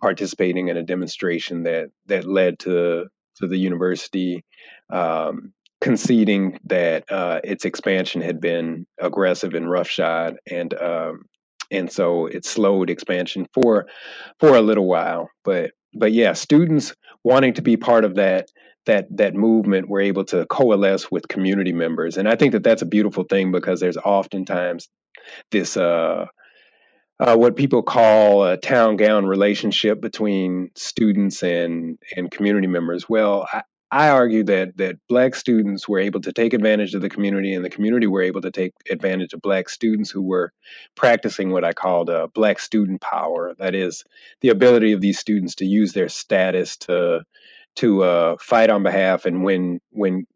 participating 0.00 0.68
in 0.68 0.76
a 0.76 0.82
demonstration 0.82 1.62
that 1.62 1.90
that 2.06 2.26
led 2.26 2.58
to 2.58 3.06
to 3.36 3.46
the 3.46 3.56
university 3.56 4.44
um, 4.90 5.52
conceding 5.84 6.58
that 6.64 7.04
uh, 7.12 7.40
its 7.44 7.66
expansion 7.66 8.22
had 8.22 8.40
been 8.40 8.86
aggressive 8.98 9.52
and 9.52 9.70
roughshod, 9.70 10.38
and 10.50 10.72
um, 10.80 11.26
and 11.70 11.92
so 11.92 12.24
it 12.24 12.46
slowed 12.46 12.88
expansion 12.88 13.46
for 13.52 13.86
for 14.40 14.56
a 14.56 14.62
little 14.62 14.86
while. 14.86 15.28
But 15.44 15.72
but 15.92 16.14
yeah, 16.14 16.32
students 16.32 16.94
wanting 17.22 17.52
to 17.54 17.62
be 17.62 17.76
part 17.76 18.06
of 18.06 18.14
that 18.14 18.48
that 18.86 19.14
that 19.14 19.34
movement 19.34 19.90
were 19.90 20.00
able 20.00 20.24
to 20.24 20.46
coalesce 20.46 21.10
with 21.10 21.28
community 21.28 21.74
members, 21.74 22.16
and 22.16 22.30
I 22.30 22.34
think 22.34 22.52
that 22.52 22.64
that's 22.64 22.82
a 22.82 22.86
beautiful 22.86 23.24
thing 23.24 23.52
because 23.52 23.78
there's 23.78 23.98
oftentimes 23.98 24.88
this. 25.52 25.76
Uh, 25.76 26.26
uh, 27.20 27.36
what 27.36 27.54
people 27.54 27.80
call 27.80 28.44
a 28.44 28.56
town 28.56 28.96
gown 28.96 29.24
relationship 29.24 30.00
between 30.00 30.68
students 30.74 31.44
and 31.44 31.96
and 32.16 32.28
community 32.28 32.66
members. 32.66 33.08
Well, 33.08 33.46
I, 33.52 33.62
I 33.94 34.08
argue 34.08 34.42
that 34.44 34.76
that 34.78 34.96
black 35.08 35.36
students 35.36 35.88
were 35.88 36.00
able 36.00 36.20
to 36.22 36.32
take 36.32 36.52
advantage 36.52 36.96
of 36.96 37.00
the 37.00 37.08
community, 37.08 37.54
and 37.54 37.64
the 37.64 37.70
community 37.70 38.08
were 38.08 38.22
able 38.22 38.40
to 38.40 38.50
take 38.50 38.72
advantage 38.90 39.32
of 39.32 39.40
black 39.40 39.68
students 39.68 40.10
who 40.10 40.20
were 40.20 40.52
practicing 40.96 41.50
what 41.52 41.62
I 41.62 41.74
called 41.74 42.10
uh, 42.10 42.26
black 42.34 42.58
student 42.58 43.00
power. 43.00 43.54
That 43.56 43.76
is, 43.76 44.02
the 44.40 44.48
ability 44.48 44.90
of 44.90 45.00
these 45.00 45.20
students 45.20 45.54
to 45.56 45.64
use 45.64 45.92
their 45.92 46.08
status 46.08 46.76
to 46.78 47.24
to 47.76 48.02
uh, 48.02 48.36
fight 48.40 48.68
on 48.68 48.82
behalf 48.82 49.26
and 49.26 49.44
win 49.44 49.80
win 49.92 50.26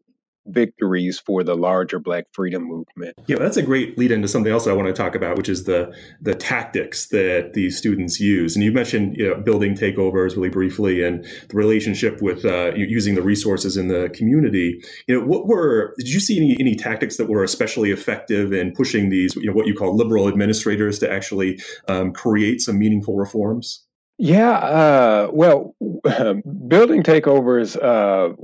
victories 0.49 1.19
for 1.19 1.43
the 1.43 1.55
larger 1.55 1.99
Black 1.99 2.25
freedom 2.31 2.63
movement. 2.63 3.15
Yeah, 3.27 3.37
that's 3.37 3.57
a 3.57 3.61
great 3.61 3.97
lead 3.97 4.11
into 4.11 4.27
something 4.27 4.51
else 4.51 4.67
I 4.67 4.73
want 4.73 4.87
to 4.87 4.93
talk 4.93 5.15
about, 5.15 5.37
which 5.37 5.49
is 5.49 5.63
the 5.65 5.93
the 6.21 6.35
tactics 6.35 7.07
that 7.07 7.51
these 7.53 7.77
students 7.77 8.19
use. 8.19 8.55
And 8.55 8.63
you 8.63 8.71
mentioned 8.71 9.17
you 9.17 9.27
know, 9.27 9.35
building 9.35 9.75
takeovers 9.75 10.35
really 10.35 10.49
briefly, 10.49 11.03
and 11.03 11.23
the 11.23 11.55
relationship 11.55 12.21
with 12.21 12.45
uh, 12.45 12.73
using 12.75 13.15
the 13.15 13.21
resources 13.21 13.77
in 13.77 13.87
the 13.87 14.09
community. 14.13 14.81
You 15.07 15.19
know, 15.19 15.25
what 15.25 15.47
were 15.47 15.93
did 15.97 16.09
you 16.09 16.19
see 16.19 16.37
any 16.37 16.57
any 16.59 16.75
tactics 16.75 17.17
that 17.17 17.29
were 17.29 17.43
especially 17.43 17.91
effective 17.91 18.53
in 18.53 18.71
pushing 18.73 19.09
these 19.09 19.35
you 19.35 19.47
know 19.47 19.53
what 19.53 19.67
you 19.67 19.75
call 19.75 19.95
liberal 19.95 20.27
administrators 20.27 20.99
to 20.99 21.11
actually 21.11 21.59
um, 21.87 22.13
create 22.13 22.61
some 22.61 22.77
meaningful 22.77 23.15
reforms? 23.15 23.85
Yeah, 24.21 24.51
uh, 24.51 25.29
well, 25.31 25.75
building 26.67 27.03
takeovers, 27.03 27.77
uh, 27.81 28.35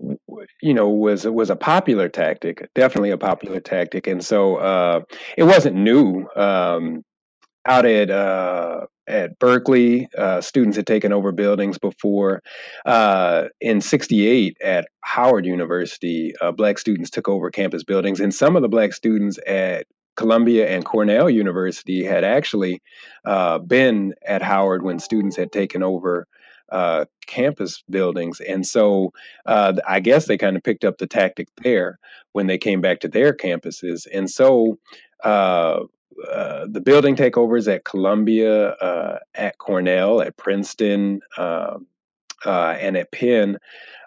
you 0.65 0.73
know, 0.73 0.89
was 0.89 1.27
was 1.27 1.51
a 1.51 1.55
popular 1.55 2.09
tactic, 2.09 2.67
definitely 2.73 3.11
a 3.11 3.19
popular 3.19 3.59
tactic, 3.59 4.07
and 4.07 4.25
so 4.25 4.55
uh, 4.55 5.01
it 5.37 5.43
wasn't 5.43 5.75
new. 5.75 6.27
Um, 6.35 7.03
out 7.67 7.85
at 7.85 8.09
uh, 8.09 8.87
at 9.05 9.37
Berkeley, 9.37 10.07
uh, 10.17 10.41
students 10.41 10.75
had 10.75 10.87
taken 10.87 11.13
over 11.13 11.31
buildings 11.31 11.77
before. 11.77 12.41
Uh, 12.83 13.43
in 13.61 13.79
'68, 13.79 14.57
at 14.63 14.87
Howard 15.01 15.45
University, 15.45 16.33
black 16.57 16.79
students 16.79 17.11
took 17.11 17.29
over 17.29 17.51
campus 17.51 17.83
buildings, 17.83 18.19
and 18.19 18.33
some 18.33 18.55
of 18.55 18.63
the 18.63 18.67
black 18.67 18.93
students 18.93 19.37
at 19.45 19.85
Columbia 20.15 20.67
and 20.67 20.83
Cornell 20.83 21.29
University 21.29 22.03
had 22.03 22.23
actually 22.23 22.81
uh, 23.25 23.59
been 23.59 24.15
at 24.25 24.41
Howard 24.41 24.83
when 24.83 24.97
students 24.97 25.35
had 25.35 25.51
taken 25.51 25.83
over 25.83 26.25
uh, 26.71 27.05
campus 27.27 27.83
buildings. 27.89 28.39
And 28.41 28.65
so 28.65 29.13
uh, 29.45 29.73
I 29.87 29.99
guess 29.99 30.25
they 30.25 30.37
kind 30.37 30.55
of 30.55 30.63
picked 30.63 30.85
up 30.85 30.97
the 30.97 31.07
tactic 31.07 31.47
there 31.63 31.99
when 32.33 32.47
they 32.47 32.57
came 32.57 32.81
back 32.81 32.99
to 33.01 33.07
their 33.07 33.33
campuses. 33.33 34.07
And 34.13 34.29
so 34.29 34.77
uh, 35.23 35.79
uh 36.33 36.65
the 36.69 36.81
building 36.81 37.15
takeovers 37.15 37.73
at 37.73 37.85
Columbia, 37.85 38.69
uh, 38.71 39.19
at 39.35 39.57
Cornell, 39.57 40.21
at 40.21 40.37
Princeton, 40.37 41.21
um, 41.37 41.87
uh, 42.45 42.75
and 42.79 42.95
at 42.95 43.11
Penn 43.11 43.57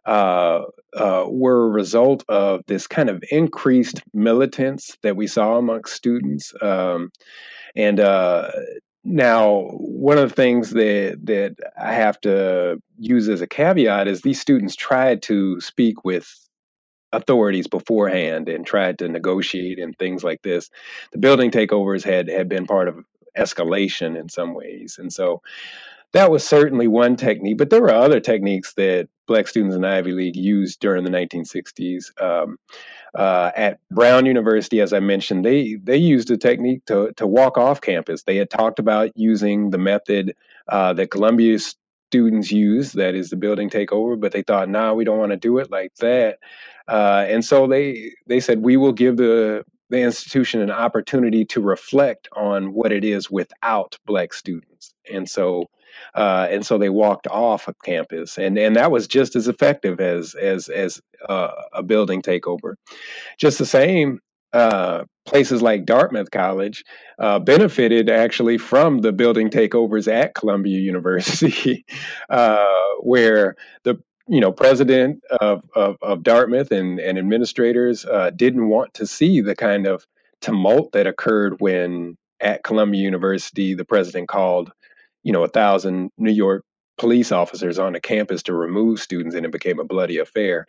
were 0.07 1.67
a 1.67 1.71
result 1.71 2.25
of 2.29 2.63
this 2.67 2.87
kind 2.87 3.11
of 3.11 3.23
increased 3.31 4.03
militance 4.15 4.97
that 5.03 5.17
we 5.17 5.27
saw 5.27 5.57
amongst 5.57 5.95
students. 5.95 6.55
Um, 6.63 7.11
and 7.77 8.01
uh, 8.01 8.51
now, 9.05 9.71
one 9.73 10.19
of 10.19 10.29
the 10.29 10.35
things 10.35 10.71
that 10.71 11.19
that 11.25 11.57
I 11.81 11.93
have 11.95 12.21
to 12.23 12.81
use 12.99 13.29
as 13.29 13.41
a 13.41 13.47
caveat 13.47 14.09
is 14.09 14.23
these 14.23 14.41
students 14.41 14.77
tried 14.77 15.23
to 15.23 15.61
speak 15.61 16.05
with 16.05 16.29
authorities 17.13 17.67
beforehand 17.67 18.49
and 18.49 18.67
tried 18.67 18.99
to 18.99 19.09
negotiate 19.09 19.79
and 19.79 19.97
things 19.99 20.23
like 20.23 20.43
this. 20.43 20.69
The 21.13 21.19
building 21.19 21.51
takeovers 21.51 22.05
had 22.05 22.29
had 22.29 22.49
been 22.49 22.67
part 22.67 22.89
of 22.89 23.05
escalation 23.37 24.19
in 24.19 24.29
some 24.29 24.55
ways, 24.55 24.97
and 24.99 25.13
so 25.13 25.43
that 26.13 26.31
was 26.31 26.47
certainly 26.47 26.89
one 26.89 27.17
technique, 27.17 27.59
but 27.59 27.71
there 27.71 27.83
were 27.83 27.93
other 27.93 28.21
techniques 28.21 28.75
that 28.75 29.09
black 29.27 29.47
students 29.47 29.75
in 29.75 29.83
the 29.83 29.89
Ivy 29.89 30.13
League 30.13 30.37
used 30.37 30.81
during 30.81 31.05
the 31.05 31.11
1960s. 31.11 32.21
Um, 32.23 32.57
uh, 33.15 33.51
at 33.57 33.79
Brown 33.91 34.27
University, 34.27 34.81
as 34.81 34.93
I 34.93 35.01
mentioned, 35.01 35.45
they 35.45 35.77
they 35.83 35.97
used 35.97 36.31
a 36.31 36.37
technique 36.37 36.85
to 36.87 37.13
to 37.17 37.27
walk 37.27 37.59
off 37.59 37.81
campus. 37.81 38.23
They 38.23 38.37
had 38.37 38.51
talked 38.51 38.79
about 38.79 39.11
using 39.17 39.71
the 39.71 39.79
method 39.79 40.35
uh, 40.69 40.93
that 40.95 41.11
Columbia 41.11 41.59
students 42.11 42.51
use, 42.51 42.93
that 42.93 43.15
is 43.15 43.31
the 43.31 43.37
building 43.37 43.69
takeover, 43.69 44.19
but 44.19 44.33
they 44.33 44.43
thought, 44.43 44.69
nah, 44.69 44.95
we 44.95 45.05
don't 45.05 45.19
want 45.19 45.33
to 45.33 45.37
do 45.37 45.59
it 45.59 45.71
like 45.71 45.95
that. 45.97 46.39
Uh, 46.87 47.27
and 47.29 47.45
so 47.45 47.67
they 47.67 48.13
they 48.27 48.41
said 48.41 48.63
we 48.63 48.77
will 48.77 48.93
give 48.93 49.17
the 49.17 49.65
the 49.91 50.01
institution 50.01 50.61
an 50.61 50.71
opportunity 50.71 51.45
to 51.47 51.61
reflect 51.61 52.29
on 52.37 52.73
what 52.75 52.93
it 52.93 53.05
is 53.05 53.31
without 53.31 53.97
black 54.07 54.35
students. 54.35 54.95
And 55.13 55.29
so 55.29 55.71
uh, 56.15 56.49
and 56.51 56.65
so 56.65 56.79
they 56.79 56.89
walked 56.89 57.27
off 57.29 57.69
of 57.69 57.75
campus, 57.85 58.39
and 58.39 58.59
and 58.59 58.77
that 58.77 58.91
was 58.91 59.07
just 59.07 59.37
as 59.37 59.49
effective 59.49 60.01
as 60.01 60.35
as 60.35 60.69
as 60.69 61.01
uh, 61.29 61.53
a 61.73 61.83
building 61.83 62.23
takeover. 62.23 62.75
Just 63.39 63.59
the 63.59 63.67
same, 63.67 64.21
uh, 64.53 65.05
places 65.27 65.63
like 65.63 65.85
Dartmouth 65.85 66.31
College 66.31 66.85
uh, 67.19 67.39
benefited 67.39 68.09
actually 68.09 68.59
from 68.59 68.99
the 68.99 69.13
building 69.13 69.51
takeovers 69.51 70.11
at 70.11 70.35
Columbia 70.35 70.79
University, 70.81 71.85
uh, 72.31 72.65
where 73.01 73.57
the 73.85 73.97
you 74.29 74.41
know 74.41 74.53
president 74.53 75.23
of, 75.41 75.63
of, 75.75 75.97
of 76.03 76.23
Dartmouth 76.23 76.71
and, 76.71 77.01
and 77.01 77.19
administrators 77.19 78.05
uh, 78.05 78.31
didn't 78.31 78.69
want 78.69 78.95
to 78.95 79.07
see 79.07 79.41
the 79.41 79.57
kind 79.57 79.87
of 79.87 80.07
tumult 80.41 80.93
that 80.93 81.07
occurred 81.07 81.61
when 81.61 82.17
at 82.41 82.63
Columbia 82.63 83.03
University 83.03 83.75
the 83.75 83.85
president 83.85 84.29
called 84.29 84.71
you 85.23 85.33
know, 85.33 85.45
a 85.45 85.49
thousand 85.49 86.11
New 86.19 86.33
York 86.33 86.65
police 86.99 87.31
officers 87.33 87.79
on 87.79 87.93
the 87.93 88.01
campus 88.01 88.43
to 88.45 88.55
remove 88.55 89.01
students, 89.01 89.35
and 89.35 89.47
it 89.47 89.53
became 89.53 89.79
a 89.79 89.85
bloody 89.85 90.19
affair. 90.19 90.67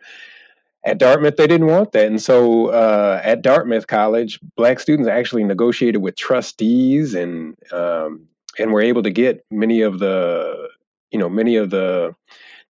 At 0.84 0.98
Dartmouth, 0.98 1.36
they 1.36 1.46
didn't 1.46 1.66
want 1.66 1.92
that, 1.92 2.06
and 2.06 2.22
so 2.22 2.68
uh, 2.68 3.20
at 3.22 3.42
Dartmouth 3.42 3.86
College, 3.86 4.40
black 4.56 4.80
students 4.80 5.08
actually 5.08 5.44
negotiated 5.44 6.00
with 6.00 6.16
trustees 6.16 7.14
and 7.14 7.56
um, 7.72 8.26
and 8.58 8.72
were 8.72 8.80
able 8.80 9.02
to 9.02 9.10
get 9.10 9.44
many 9.50 9.82
of 9.82 9.98
the 9.98 10.68
you 11.10 11.18
know 11.18 11.28
many 11.28 11.56
of 11.56 11.70
the 11.70 12.14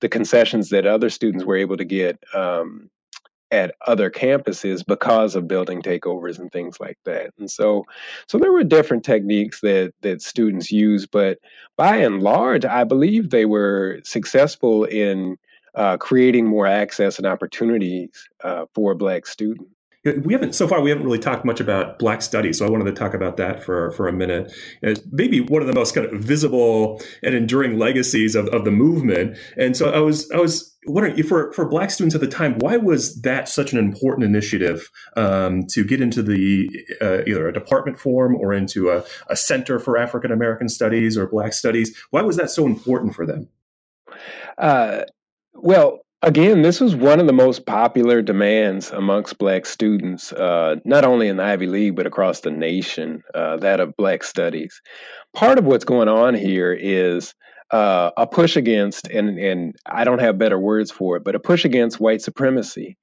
the 0.00 0.08
concessions 0.08 0.70
that 0.70 0.86
other 0.86 1.10
students 1.10 1.44
were 1.44 1.56
able 1.56 1.76
to 1.76 1.84
get 1.84 2.18
um, 2.34 2.90
at 3.50 3.74
other 3.86 4.10
campuses 4.10 4.84
because 4.86 5.34
of 5.34 5.48
building 5.48 5.82
takeovers 5.82 6.38
and 6.38 6.52
things 6.52 6.78
like 6.78 6.98
that. 7.04 7.32
And 7.38 7.50
so 7.50 7.84
so 8.28 8.38
there 8.38 8.52
were 8.52 8.64
different 8.64 9.04
techniques 9.04 9.60
that 9.60 9.92
that 10.02 10.22
students 10.22 10.70
used, 10.70 11.10
but 11.10 11.38
by 11.76 11.96
and 11.96 12.22
large, 12.22 12.64
I 12.64 12.84
believe 12.84 13.30
they 13.30 13.46
were 13.46 14.00
successful 14.04 14.84
in 14.84 15.36
uh, 15.74 15.96
creating 15.96 16.46
more 16.46 16.66
access 16.66 17.18
and 17.18 17.26
opportunities 17.26 18.10
uh, 18.42 18.66
for 18.74 18.94
Black 18.94 19.26
students 19.26 19.70
we 20.22 20.32
haven't 20.32 20.54
so 20.54 20.66
far 20.66 20.80
we 20.80 20.88
haven't 20.88 21.04
really 21.04 21.18
talked 21.18 21.44
much 21.44 21.60
about 21.60 21.98
black 21.98 22.22
studies 22.22 22.58
so 22.58 22.66
i 22.66 22.70
wanted 22.70 22.84
to 22.84 22.92
talk 22.92 23.12
about 23.12 23.36
that 23.36 23.62
for 23.62 23.90
for 23.92 24.08
a 24.08 24.12
minute. 24.12 24.52
It's 24.82 25.00
maybe 25.10 25.40
one 25.40 25.62
of 25.62 25.68
the 25.68 25.74
most 25.74 25.94
kind 25.94 26.06
of 26.06 26.20
visible 26.20 27.00
and 27.22 27.34
enduring 27.34 27.78
legacies 27.78 28.34
of, 28.34 28.48
of 28.48 28.64
the 28.64 28.70
movement. 28.70 29.36
And 29.56 29.76
so 29.76 29.90
i 29.90 29.98
was 29.98 30.30
i 30.30 30.38
was 30.38 30.76
wondering 30.86 31.22
for 31.24 31.52
for 31.52 31.68
black 31.68 31.90
students 31.90 32.14
at 32.14 32.20
the 32.20 32.26
time 32.26 32.58
why 32.58 32.76
was 32.76 33.20
that 33.22 33.48
such 33.48 33.72
an 33.72 33.78
important 33.78 34.24
initiative 34.24 34.90
um, 35.16 35.66
to 35.68 35.84
get 35.84 36.00
into 36.00 36.22
the 36.22 36.68
uh, 37.02 37.18
either 37.26 37.48
a 37.48 37.52
department 37.52 37.98
form 37.98 38.34
or 38.34 38.54
into 38.54 38.90
a, 38.90 39.04
a 39.28 39.36
center 39.36 39.78
for 39.78 39.98
african 39.98 40.32
american 40.32 40.68
studies 40.68 41.18
or 41.18 41.26
black 41.26 41.52
studies? 41.52 41.96
Why 42.10 42.22
was 42.22 42.36
that 42.36 42.50
so 42.50 42.66
important 42.66 43.14
for 43.14 43.26
them? 43.26 43.48
Uh, 44.56 45.02
well 45.54 46.00
Again, 46.22 46.60
this 46.60 46.80
was 46.80 46.94
one 46.94 47.18
of 47.18 47.26
the 47.26 47.32
most 47.32 47.64
popular 47.64 48.20
demands 48.20 48.90
amongst 48.90 49.38
Black 49.38 49.64
students, 49.64 50.34
uh, 50.34 50.76
not 50.84 51.02
only 51.02 51.28
in 51.28 51.38
the 51.38 51.42
Ivy 51.42 51.66
League, 51.66 51.96
but 51.96 52.06
across 52.06 52.40
the 52.40 52.50
nation, 52.50 53.22
uh, 53.34 53.56
that 53.56 53.80
of 53.80 53.96
Black 53.96 54.22
studies. 54.22 54.82
Part 55.34 55.58
of 55.58 55.64
what's 55.64 55.84
going 55.84 56.08
on 56.08 56.34
here 56.34 56.74
is 56.74 57.34
uh, 57.70 58.10
a 58.18 58.26
push 58.26 58.56
against, 58.56 59.06
and, 59.08 59.38
and 59.38 59.74
I 59.86 60.04
don't 60.04 60.18
have 60.18 60.36
better 60.36 60.58
words 60.58 60.90
for 60.90 61.16
it, 61.16 61.24
but 61.24 61.34
a 61.34 61.40
push 61.40 61.64
against 61.64 62.00
white 62.00 62.20
supremacy. 62.20 62.98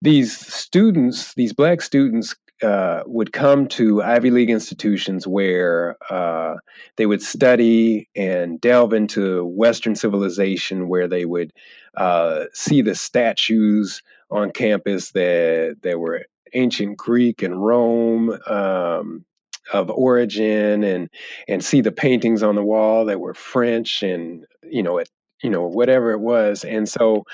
These 0.00 0.34
students, 0.34 1.34
these 1.34 1.52
Black 1.52 1.82
students, 1.82 2.34
uh, 2.62 3.02
would 3.06 3.32
come 3.32 3.66
to 3.68 4.02
Ivy 4.02 4.30
League 4.30 4.50
institutions 4.50 5.26
where 5.26 5.96
uh, 6.10 6.56
they 6.96 7.06
would 7.06 7.22
study 7.22 8.08
and 8.16 8.60
delve 8.60 8.92
into 8.92 9.44
Western 9.44 9.94
civilization, 9.94 10.88
where 10.88 11.08
they 11.08 11.24
would 11.24 11.52
uh, 11.96 12.44
see 12.52 12.82
the 12.82 12.94
statues 12.94 14.02
on 14.30 14.50
campus 14.50 15.12
that 15.12 15.76
that 15.82 15.98
were 15.98 16.24
ancient 16.54 16.96
Greek 16.96 17.42
and 17.42 17.62
Rome 17.62 18.30
um, 18.46 19.24
of 19.72 19.90
origin, 19.90 20.82
and 20.82 21.10
and 21.48 21.64
see 21.64 21.80
the 21.80 21.92
paintings 21.92 22.42
on 22.42 22.54
the 22.54 22.64
wall 22.64 23.04
that 23.04 23.20
were 23.20 23.34
French 23.34 24.02
and 24.02 24.46
you 24.62 24.82
know 24.82 24.98
it 24.98 25.10
you 25.42 25.50
know 25.50 25.66
whatever 25.66 26.12
it 26.12 26.20
was, 26.20 26.64
and 26.64 26.88
so 26.88 27.24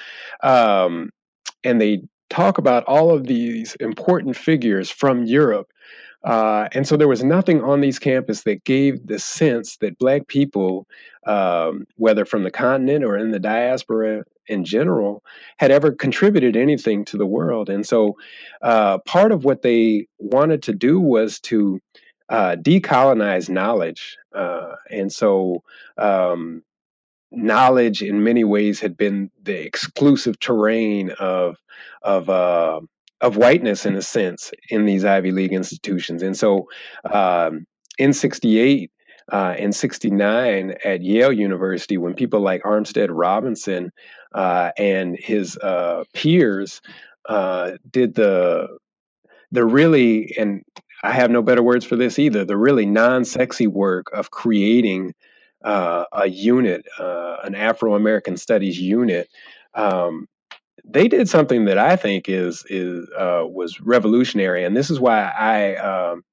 um, 0.42 1.10
and 1.64 1.80
they 1.80 2.02
talk 2.32 2.58
about 2.58 2.82
all 2.84 3.10
of 3.10 3.26
these 3.26 3.74
important 3.76 4.36
figures 4.36 4.90
from 4.90 5.24
Europe. 5.24 5.70
Uh, 6.24 6.68
and 6.72 6.86
so 6.86 6.96
there 6.96 7.08
was 7.08 7.22
nothing 7.22 7.62
on 7.62 7.80
these 7.80 7.98
campuses 7.98 8.44
that 8.44 8.64
gave 8.64 9.06
the 9.06 9.18
sense 9.18 9.76
that 9.78 9.98
Black 9.98 10.28
people, 10.28 10.86
um, 11.26 11.84
whether 11.96 12.24
from 12.24 12.44
the 12.44 12.50
continent 12.50 13.04
or 13.04 13.16
in 13.18 13.32
the 13.32 13.40
diaspora 13.40 14.24
in 14.46 14.64
general, 14.64 15.22
had 15.58 15.70
ever 15.70 15.92
contributed 15.92 16.56
anything 16.56 17.04
to 17.04 17.16
the 17.16 17.26
world. 17.26 17.68
And 17.68 17.86
so 17.86 18.16
uh, 18.62 18.98
part 18.98 19.32
of 19.32 19.44
what 19.44 19.62
they 19.62 20.06
wanted 20.18 20.62
to 20.62 20.72
do 20.72 21.00
was 21.00 21.40
to 21.40 21.80
uh, 22.28 22.56
decolonize 22.56 23.48
knowledge. 23.50 24.16
Uh, 24.34 24.76
and 24.90 25.12
so 25.12 25.62
um, 25.98 26.62
knowledge 27.32 28.02
in 28.02 28.22
many 28.22 28.44
ways 28.44 28.80
had 28.80 28.96
been 28.96 29.30
the 29.42 29.64
exclusive 29.64 30.38
terrain 30.40 31.10
of 31.18 31.56
of 32.02 32.28
uh, 32.28 32.80
of 33.20 33.36
whiteness 33.36 33.86
in 33.86 33.96
a 33.96 34.02
sense 34.02 34.52
in 34.68 34.84
these 34.84 35.04
Ivy 35.04 35.30
League 35.30 35.52
institutions. 35.52 36.22
And 36.22 36.36
so 36.36 36.68
um, 37.10 37.66
in 37.98 38.12
68 38.12 38.90
uh, 39.32 39.54
and 39.56 39.74
69 39.74 40.74
at 40.84 41.02
Yale 41.02 41.32
University, 41.32 41.96
when 41.96 42.14
people 42.14 42.40
like 42.40 42.62
Armstead 42.64 43.08
Robinson 43.10 43.92
uh, 44.34 44.72
and 44.76 45.16
his 45.18 45.56
uh, 45.58 46.04
peers 46.12 46.82
uh, 47.28 47.72
did 47.90 48.14
the 48.14 48.68
the 49.52 49.64
really 49.64 50.34
and 50.38 50.64
I 51.04 51.12
have 51.12 51.30
no 51.30 51.42
better 51.42 51.62
words 51.62 51.84
for 51.84 51.96
this 51.96 52.18
either. 52.18 52.44
The 52.44 52.56
really 52.56 52.86
non-sexy 52.86 53.66
work 53.66 54.06
of 54.12 54.30
creating 54.30 55.14
uh, 55.64 56.04
a 56.12 56.28
unit, 56.28 56.86
uh, 56.98 57.36
an 57.44 57.54
Afro 57.54 57.94
American 57.94 58.36
Studies 58.36 58.80
unit, 58.80 59.28
um, 59.74 60.28
they 60.84 61.08
did 61.08 61.28
something 61.28 61.66
that 61.66 61.78
I 61.78 61.96
think 61.96 62.28
is 62.28 62.64
is 62.68 63.08
uh, 63.16 63.44
was 63.46 63.80
revolutionary, 63.80 64.64
and 64.64 64.76
this 64.76 64.90
is 64.90 65.00
why 65.00 65.22
I 65.22 65.76
um, 65.76 66.24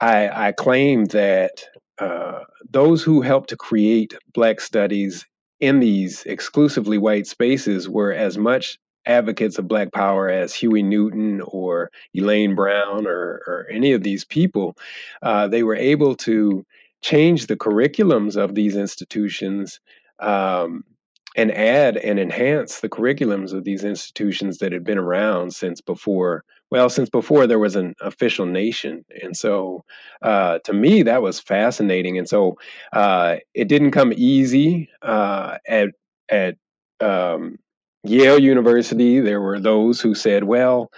I, 0.00 0.48
I, 0.48 0.52
claim 0.52 1.04
that 1.06 1.64
uh, 1.98 2.40
those 2.68 3.02
who 3.02 3.20
helped 3.22 3.50
to 3.50 3.56
create 3.56 4.14
Black 4.34 4.60
Studies 4.60 5.24
in 5.60 5.78
these 5.78 6.24
exclusively 6.24 6.98
white 6.98 7.26
spaces 7.26 7.88
were 7.88 8.12
as 8.12 8.36
much 8.36 8.78
advocates 9.06 9.58
of 9.58 9.68
Black 9.68 9.92
Power 9.92 10.28
as 10.28 10.54
Huey 10.54 10.82
Newton 10.82 11.40
or 11.46 11.90
Elaine 12.14 12.54
Brown 12.54 13.06
or, 13.06 13.42
or 13.46 13.66
any 13.70 13.92
of 13.92 14.02
these 14.02 14.24
people. 14.24 14.76
Uh, 15.22 15.48
they 15.48 15.62
were 15.62 15.76
able 15.76 16.16
to 16.16 16.66
change 17.02 17.46
the 17.46 17.56
curriculums 17.56 18.36
of 18.36 18.54
these 18.54 18.76
institutions 18.76 19.80
um, 20.20 20.84
and 21.36 21.50
add 21.52 21.96
and 21.96 22.18
enhance 22.18 22.80
the 22.80 22.88
curriculums 22.88 23.52
of 23.52 23.64
these 23.64 23.84
institutions 23.84 24.58
that 24.58 24.72
had 24.72 24.84
been 24.84 24.98
around 24.98 25.54
since 25.54 25.80
before 25.80 26.44
well 26.70 26.88
since 26.88 27.10
before 27.10 27.46
there 27.46 27.58
was 27.58 27.76
an 27.76 27.94
official 28.00 28.46
nation. 28.46 29.04
And 29.22 29.36
so 29.36 29.84
uh, 30.22 30.58
to 30.64 30.72
me 30.72 31.02
that 31.02 31.22
was 31.22 31.40
fascinating. 31.40 32.18
And 32.18 32.28
so 32.28 32.56
uh, 32.92 33.36
it 33.54 33.68
didn't 33.68 33.90
come 33.90 34.12
easy 34.14 34.88
uh, 35.02 35.58
at 35.66 35.90
at 36.28 36.56
um, 37.00 37.58
Yale 38.04 38.38
University 38.38 39.20
there 39.20 39.40
were 39.40 39.60
those 39.60 40.00
who 40.00 40.14
said 40.14 40.44
well 40.44 40.90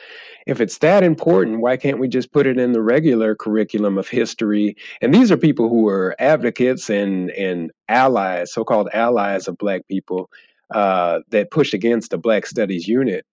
if 0.47 0.61
it's 0.61 0.79
that 0.79 1.03
important, 1.03 1.61
why 1.61 1.77
can't 1.77 1.99
we 1.99 2.09
just 2.09 2.33
put 2.33 2.47
it 2.47 2.59
in 2.59 2.73
the 2.73 2.83
regular 2.83 3.35
curriculum 3.35 3.97
of 3.97 4.09
history? 4.09 4.77
And 5.01 5.15
these 5.15 5.33
are 5.33 5.37
people 5.37 5.69
who 5.69 5.83
were 5.83 6.15
advocates 6.19 6.91
and 6.91 7.31
and 7.31 7.71
allies, 7.89 8.53
so-called 8.53 8.89
allies 8.93 9.49
of 9.49 9.57
Black 9.57 9.87
people 9.89 10.31
uh, 10.75 11.21
that 11.31 11.51
pushed 11.51 11.75
against 11.75 12.11
the 12.11 12.19
Black 12.19 12.47
Studies 12.47 12.87
unit. 12.87 13.25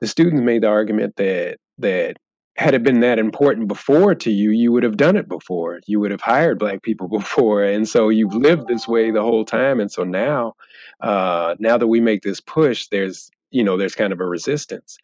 The 0.00 0.06
students 0.06 0.42
made 0.42 0.62
the 0.62 0.68
argument 0.68 1.16
that 1.16 1.58
that 1.78 2.16
had 2.56 2.74
it 2.74 2.82
been 2.82 3.00
that 3.00 3.18
important 3.18 3.66
before 3.66 4.14
to 4.14 4.30
you, 4.30 4.50
you 4.50 4.72
would 4.72 4.82
have 4.82 4.96
done 4.96 5.16
it 5.16 5.28
before. 5.28 5.80
You 5.86 6.00
would 6.00 6.10
have 6.10 6.20
hired 6.20 6.58
black 6.58 6.82
people 6.82 7.08
before, 7.18 7.62
and 7.62 7.88
so 7.88 8.08
you've 8.08 8.34
lived 8.34 8.68
this 8.68 8.86
way 8.86 9.10
the 9.10 9.22
whole 9.22 9.44
time. 9.44 9.80
And 9.80 9.90
so 9.90 10.04
now, 10.04 10.54
uh, 11.00 11.54
now 11.58 11.78
that 11.78 11.86
we 11.86 12.00
make 12.00 12.22
this 12.22 12.40
push, 12.40 12.88
there's 12.88 13.30
you 13.50 13.64
know 13.64 13.76
there's 13.76 13.94
kind 13.94 14.12
of 14.12 14.20
a 14.20 14.26
resistance. 14.26 14.98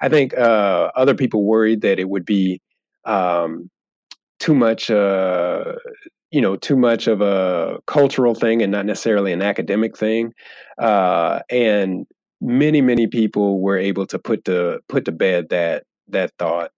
I 0.00 0.08
think 0.08 0.36
uh, 0.36 0.90
other 0.96 1.14
people 1.14 1.44
worried 1.44 1.82
that 1.82 1.98
it 1.98 2.08
would 2.08 2.24
be 2.24 2.60
um, 3.04 3.70
too 4.38 4.54
much, 4.54 4.90
uh, 4.90 5.74
you 6.30 6.40
know, 6.40 6.56
too 6.56 6.76
much 6.76 7.06
of 7.06 7.20
a 7.20 7.78
cultural 7.86 8.34
thing 8.34 8.62
and 8.62 8.72
not 8.72 8.86
necessarily 8.86 9.32
an 9.32 9.42
academic 9.42 9.96
thing. 9.96 10.34
Uh, 10.78 11.40
and 11.50 12.06
many, 12.40 12.80
many 12.80 13.06
people 13.06 13.60
were 13.60 13.78
able 13.78 14.06
to 14.06 14.18
put 14.18 14.44
to 14.46 14.80
put 14.88 15.04
to 15.04 15.12
bed 15.12 15.48
that 15.50 15.84
that 16.08 16.32
thought. 16.38 16.70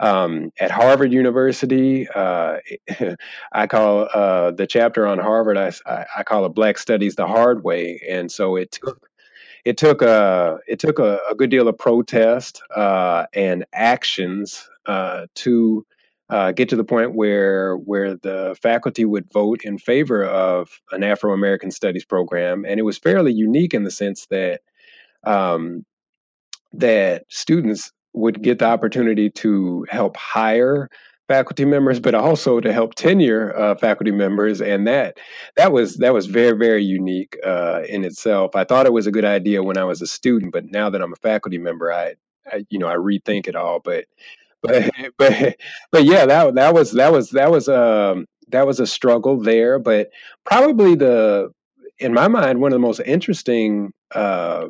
Um, 0.00 0.50
at 0.58 0.70
Harvard 0.70 1.12
University, 1.12 2.08
uh, 2.08 2.56
I 3.52 3.66
call 3.66 4.08
uh, 4.14 4.50
the 4.50 4.66
chapter 4.66 5.06
on 5.06 5.18
Harvard. 5.18 5.58
I, 5.58 6.06
I, 6.16 6.22
call 6.22 6.46
it 6.46 6.54
Black 6.54 6.78
Studies 6.78 7.16
the 7.16 7.26
Hard 7.26 7.64
Way, 7.64 8.00
and 8.08 8.32
so 8.32 8.56
it 8.56 8.72
took 8.72 9.10
it 9.66 9.76
took 9.76 10.00
a 10.00 10.58
it 10.66 10.78
took 10.78 10.98
a, 10.98 11.20
a 11.30 11.34
good 11.34 11.50
deal 11.50 11.68
of 11.68 11.76
protest 11.76 12.62
uh, 12.74 13.26
and 13.34 13.66
actions 13.74 14.70
uh, 14.86 15.26
to 15.34 15.84
uh, 16.30 16.52
get 16.52 16.70
to 16.70 16.76
the 16.76 16.84
point 16.84 17.14
where 17.14 17.76
where 17.76 18.16
the 18.16 18.56
faculty 18.62 19.04
would 19.04 19.30
vote 19.32 19.62
in 19.64 19.76
favor 19.76 20.24
of 20.24 20.80
an 20.92 21.02
Afro 21.02 21.34
American 21.34 21.70
Studies 21.70 22.06
program, 22.06 22.64
and 22.64 22.80
it 22.80 22.84
was 22.84 22.96
fairly 22.96 23.32
unique 23.32 23.74
in 23.74 23.84
the 23.84 23.90
sense 23.90 24.26
that 24.30 24.62
um, 25.24 25.84
that 26.72 27.24
students 27.28 27.92
would 28.12 28.42
get 28.42 28.58
the 28.58 28.66
opportunity 28.66 29.30
to 29.30 29.86
help 29.88 30.16
hire 30.16 30.88
faculty 31.28 31.64
members, 31.64 32.00
but 32.00 32.12
also 32.12 32.58
to 32.58 32.72
help 32.72 32.96
tenure 32.96 33.56
uh, 33.56 33.76
faculty 33.76 34.10
members, 34.10 34.60
and 34.60 34.86
that 34.88 35.16
that 35.56 35.70
was 35.70 35.96
that 35.98 36.12
was 36.12 36.26
very 36.26 36.58
very 36.58 36.82
unique 36.82 37.36
uh, 37.46 37.82
in 37.88 38.04
itself. 38.04 38.56
I 38.56 38.64
thought 38.64 38.86
it 38.86 38.92
was 38.92 39.06
a 39.06 39.12
good 39.12 39.24
idea 39.24 39.62
when 39.62 39.78
I 39.78 39.84
was 39.84 40.02
a 40.02 40.08
student, 40.08 40.52
but 40.52 40.64
now 40.72 40.90
that 40.90 41.00
I'm 41.00 41.12
a 41.12 41.16
faculty 41.16 41.58
member, 41.58 41.92
I, 41.92 42.14
I 42.50 42.66
you 42.68 42.80
know 42.80 42.88
I 42.88 42.96
rethink 42.96 43.46
it 43.46 43.54
all. 43.54 43.78
But 43.78 44.06
but 44.60 44.90
but 45.18 45.56
but 45.92 46.04
yeah, 46.04 46.26
that 46.26 46.54
that 46.56 46.74
was 46.74 46.92
that 46.92 47.12
was 47.12 47.30
that 47.30 47.50
was 47.50 47.68
um 47.68 48.26
that 48.48 48.66
was 48.66 48.80
a 48.80 48.86
struggle 48.86 49.40
there, 49.40 49.78
but 49.78 50.10
probably 50.44 50.96
the 50.96 51.52
in 52.00 52.12
my 52.12 52.26
mind 52.26 52.60
one 52.60 52.72
of 52.72 52.76
the 52.76 52.86
most 52.86 53.00
interesting 53.06 53.92
uh, 54.14 54.68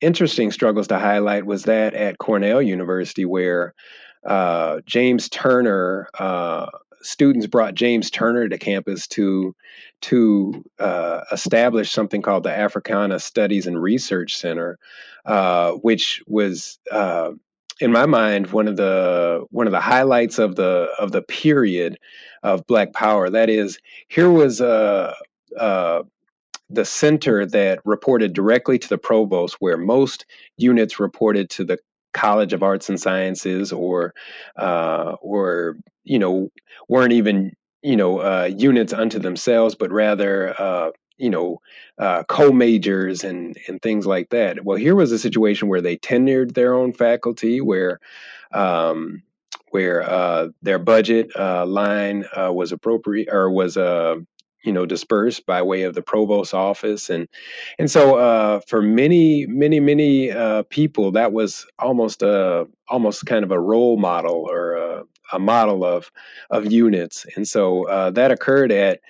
interesting 0.00 0.50
struggles 0.50 0.88
to 0.88 0.98
highlight 0.98 1.46
was 1.46 1.64
that 1.64 1.94
at 1.94 2.18
Cornell 2.18 2.62
University, 2.62 3.24
where 3.24 3.74
uh, 4.24 4.80
James 4.86 5.28
Turner 5.28 6.08
uh, 6.18 6.66
students 7.02 7.46
brought 7.46 7.74
James 7.74 8.10
Turner 8.10 8.48
to 8.48 8.58
campus 8.58 9.06
to 9.08 9.54
to 10.02 10.64
uh, 10.78 11.20
establish 11.32 11.90
something 11.90 12.22
called 12.22 12.44
the 12.44 12.56
Africana 12.56 13.18
Studies 13.18 13.66
and 13.66 13.80
Research 13.80 14.36
Center, 14.36 14.78
uh, 15.24 15.72
which 15.72 16.22
was, 16.26 16.78
uh, 16.90 17.32
in 17.80 17.92
my 17.92 18.06
mind, 18.06 18.48
one 18.52 18.68
of 18.68 18.76
the 18.76 19.44
one 19.50 19.66
of 19.66 19.72
the 19.72 19.80
highlights 19.80 20.38
of 20.38 20.56
the 20.56 20.88
of 20.98 21.12
the 21.12 21.22
period 21.22 21.98
of 22.42 22.66
Black 22.66 22.92
Power. 22.92 23.30
That 23.30 23.50
is, 23.50 23.78
here 24.08 24.30
was 24.30 24.60
a. 24.60 25.14
Uh, 25.56 26.02
the 26.70 26.84
center 26.84 27.46
that 27.46 27.80
reported 27.84 28.32
directly 28.32 28.78
to 28.78 28.88
the 28.88 28.98
provost, 28.98 29.56
where 29.60 29.76
most 29.76 30.26
units 30.56 31.00
reported 31.00 31.50
to 31.50 31.64
the 31.64 31.78
College 32.12 32.52
of 32.52 32.62
Arts 32.62 32.88
and 32.88 33.00
Sciences, 33.00 33.72
or 33.72 34.14
uh, 34.56 35.16
or 35.20 35.76
you 36.04 36.18
know 36.18 36.50
weren't 36.88 37.12
even 37.12 37.52
you 37.82 37.96
know 37.96 38.18
uh, 38.18 38.50
units 38.56 38.92
unto 38.92 39.18
themselves, 39.18 39.74
but 39.74 39.90
rather 39.90 40.54
uh, 40.60 40.90
you 41.16 41.30
know 41.30 41.60
uh, 41.98 42.24
co-majors 42.24 43.24
and 43.24 43.56
and 43.68 43.80
things 43.82 44.06
like 44.06 44.30
that. 44.30 44.64
Well, 44.64 44.76
here 44.76 44.94
was 44.94 45.12
a 45.12 45.18
situation 45.18 45.68
where 45.68 45.80
they 45.82 45.96
tenured 45.96 46.54
their 46.54 46.74
own 46.74 46.92
faculty, 46.92 47.60
where 47.60 48.00
um, 48.52 49.22
where 49.70 50.02
uh, 50.02 50.48
their 50.62 50.78
budget 50.78 51.30
uh, 51.36 51.64
line 51.66 52.24
was 52.36 52.72
appropriate 52.72 53.28
or 53.30 53.50
was 53.50 53.76
you 54.64 54.72
know 54.72 54.86
dispersed 54.86 55.46
by 55.46 55.62
way 55.62 55.82
of 55.82 55.94
the 55.94 56.02
provost 56.02 56.54
office 56.54 57.10
and 57.10 57.28
and 57.78 57.90
so 57.90 58.16
uh, 58.16 58.60
for 58.66 58.82
many 58.82 59.46
many 59.46 59.80
many 59.80 60.30
uh, 60.30 60.62
people 60.64 61.12
that 61.12 61.32
was 61.32 61.66
almost 61.78 62.22
a 62.22 62.66
almost 62.88 63.26
kind 63.26 63.44
of 63.44 63.50
a 63.50 63.60
role 63.60 63.96
model 63.96 64.46
or 64.50 64.74
a, 64.74 65.04
a 65.32 65.38
model 65.38 65.84
of 65.84 66.10
of 66.50 66.70
units 66.70 67.26
and 67.36 67.46
so 67.46 67.88
uh, 67.88 68.10
that 68.10 68.30
occurred 68.30 68.72
at 68.72 69.00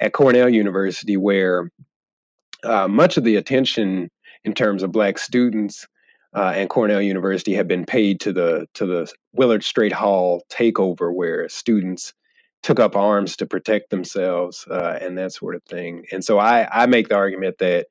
at 0.00 0.12
Cornell 0.12 0.48
University 0.48 1.16
where 1.16 1.70
uh, 2.64 2.88
much 2.88 3.16
of 3.16 3.24
the 3.24 3.36
attention 3.36 4.10
in 4.44 4.54
terms 4.54 4.82
of 4.82 4.92
black 4.92 5.18
students 5.18 5.86
uh, 6.34 6.52
and 6.54 6.68
Cornell 6.68 7.00
University 7.00 7.54
had 7.54 7.66
been 7.66 7.84
paid 7.84 8.20
to 8.20 8.32
the 8.32 8.66
to 8.74 8.86
the 8.86 9.10
Willard 9.32 9.64
Straight 9.64 9.92
Hall 9.92 10.42
takeover 10.50 11.12
where 11.14 11.48
students 11.48 12.12
took 12.62 12.80
up 12.80 12.96
arms 12.96 13.36
to 13.36 13.46
protect 13.46 13.90
themselves 13.90 14.66
uh, 14.70 14.98
and 15.00 15.16
that 15.16 15.32
sort 15.32 15.54
of 15.54 15.62
thing. 15.64 16.04
And 16.12 16.24
so 16.24 16.38
I, 16.38 16.68
I 16.70 16.86
make 16.86 17.08
the 17.08 17.14
argument 17.14 17.58
that 17.58 17.86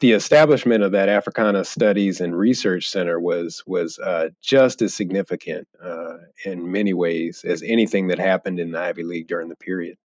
the 0.00 0.12
establishment 0.12 0.82
of 0.82 0.92
that 0.92 1.08
Africana 1.08 1.64
Studies 1.64 2.20
and 2.20 2.36
Research 2.36 2.88
Center 2.88 3.20
was 3.20 3.62
was 3.66 3.98
uh, 3.98 4.30
just 4.42 4.82
as 4.82 4.94
significant 4.94 5.68
uh, 5.82 6.16
in 6.44 6.70
many 6.70 6.94
ways 6.94 7.44
as 7.46 7.62
anything 7.62 8.08
that 8.08 8.18
happened 8.18 8.58
in 8.58 8.72
the 8.72 8.80
Ivy 8.80 9.02
League 9.02 9.28
during 9.28 9.48
the 9.48 9.56
period. 9.56 9.96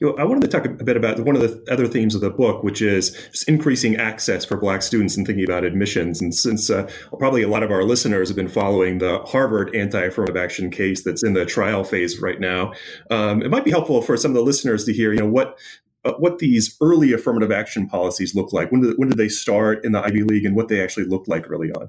You 0.00 0.08
know, 0.08 0.16
I 0.16 0.24
wanted 0.24 0.42
to 0.42 0.48
talk 0.48 0.64
a 0.66 0.84
bit 0.84 0.96
about 0.96 1.20
one 1.20 1.36
of 1.36 1.42
the 1.42 1.72
other 1.72 1.86
themes 1.86 2.16
of 2.16 2.20
the 2.20 2.30
book, 2.30 2.64
which 2.64 2.82
is 2.82 3.10
just 3.30 3.48
increasing 3.48 3.94
access 3.96 4.44
for 4.44 4.56
Black 4.56 4.82
students 4.82 5.16
and 5.16 5.24
thinking 5.24 5.44
about 5.44 5.64
admissions. 5.64 6.20
And 6.20 6.34
since 6.34 6.68
uh, 6.68 6.90
probably 7.18 7.42
a 7.42 7.48
lot 7.48 7.62
of 7.62 7.70
our 7.70 7.84
listeners 7.84 8.28
have 8.28 8.36
been 8.36 8.48
following 8.48 8.98
the 8.98 9.20
Harvard 9.20 9.74
anti-affirmative 9.74 10.36
action 10.36 10.70
case 10.70 11.04
that's 11.04 11.22
in 11.22 11.34
the 11.34 11.46
trial 11.46 11.84
phase 11.84 12.20
right 12.20 12.40
now, 12.40 12.72
um, 13.10 13.40
it 13.40 13.50
might 13.50 13.64
be 13.64 13.70
helpful 13.70 14.02
for 14.02 14.16
some 14.16 14.32
of 14.32 14.34
the 14.34 14.42
listeners 14.42 14.84
to 14.84 14.92
hear, 14.92 15.12
you 15.12 15.20
know, 15.20 15.28
what 15.28 15.58
uh, 16.04 16.12
what 16.18 16.38
these 16.38 16.76
early 16.80 17.12
affirmative 17.12 17.52
action 17.52 17.86
policies 17.86 18.34
look 18.34 18.52
like. 18.52 18.72
When 18.72 18.80
did 18.80 18.98
when 18.98 19.08
did 19.08 19.18
they 19.18 19.28
start 19.28 19.84
in 19.84 19.92
the 19.92 20.02
Ivy 20.02 20.24
League, 20.24 20.44
and 20.44 20.56
what 20.56 20.68
they 20.68 20.82
actually 20.82 21.06
look 21.06 21.28
like 21.28 21.48
early 21.48 21.70
on? 21.70 21.88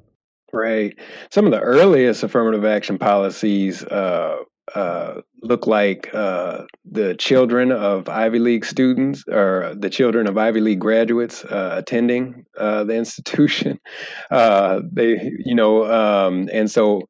Right. 0.54 0.98
Some 1.32 1.46
of 1.46 1.52
the 1.52 1.60
earliest 1.60 2.24
affirmative 2.24 2.64
action 2.64 2.98
policies 2.98 3.84
uh, 3.84 4.38
uh, 4.76 5.22
look 5.42 5.68
like 5.68 6.14
uh, 6.14 6.66
the 6.84 7.16
children 7.16 7.72
of 7.72 8.10
Ivy 8.10 8.40
League 8.40 8.66
students 8.66 9.24
or 9.28 9.74
the 9.74 9.90
children 9.90 10.28
of 10.28 10.38
Ivy 10.38 10.60
League 10.60 10.80
graduates 10.80 11.46
uh, 11.46 11.76
attending 11.78 12.46
uh, 12.58 12.84
the 12.84 12.96
institution. 12.98 13.80
Uh, 14.30 14.82
they, 14.92 15.32
you 15.40 15.56
know, 15.56 15.86
um, 15.86 16.50
and 16.52 16.70
so 16.70 17.02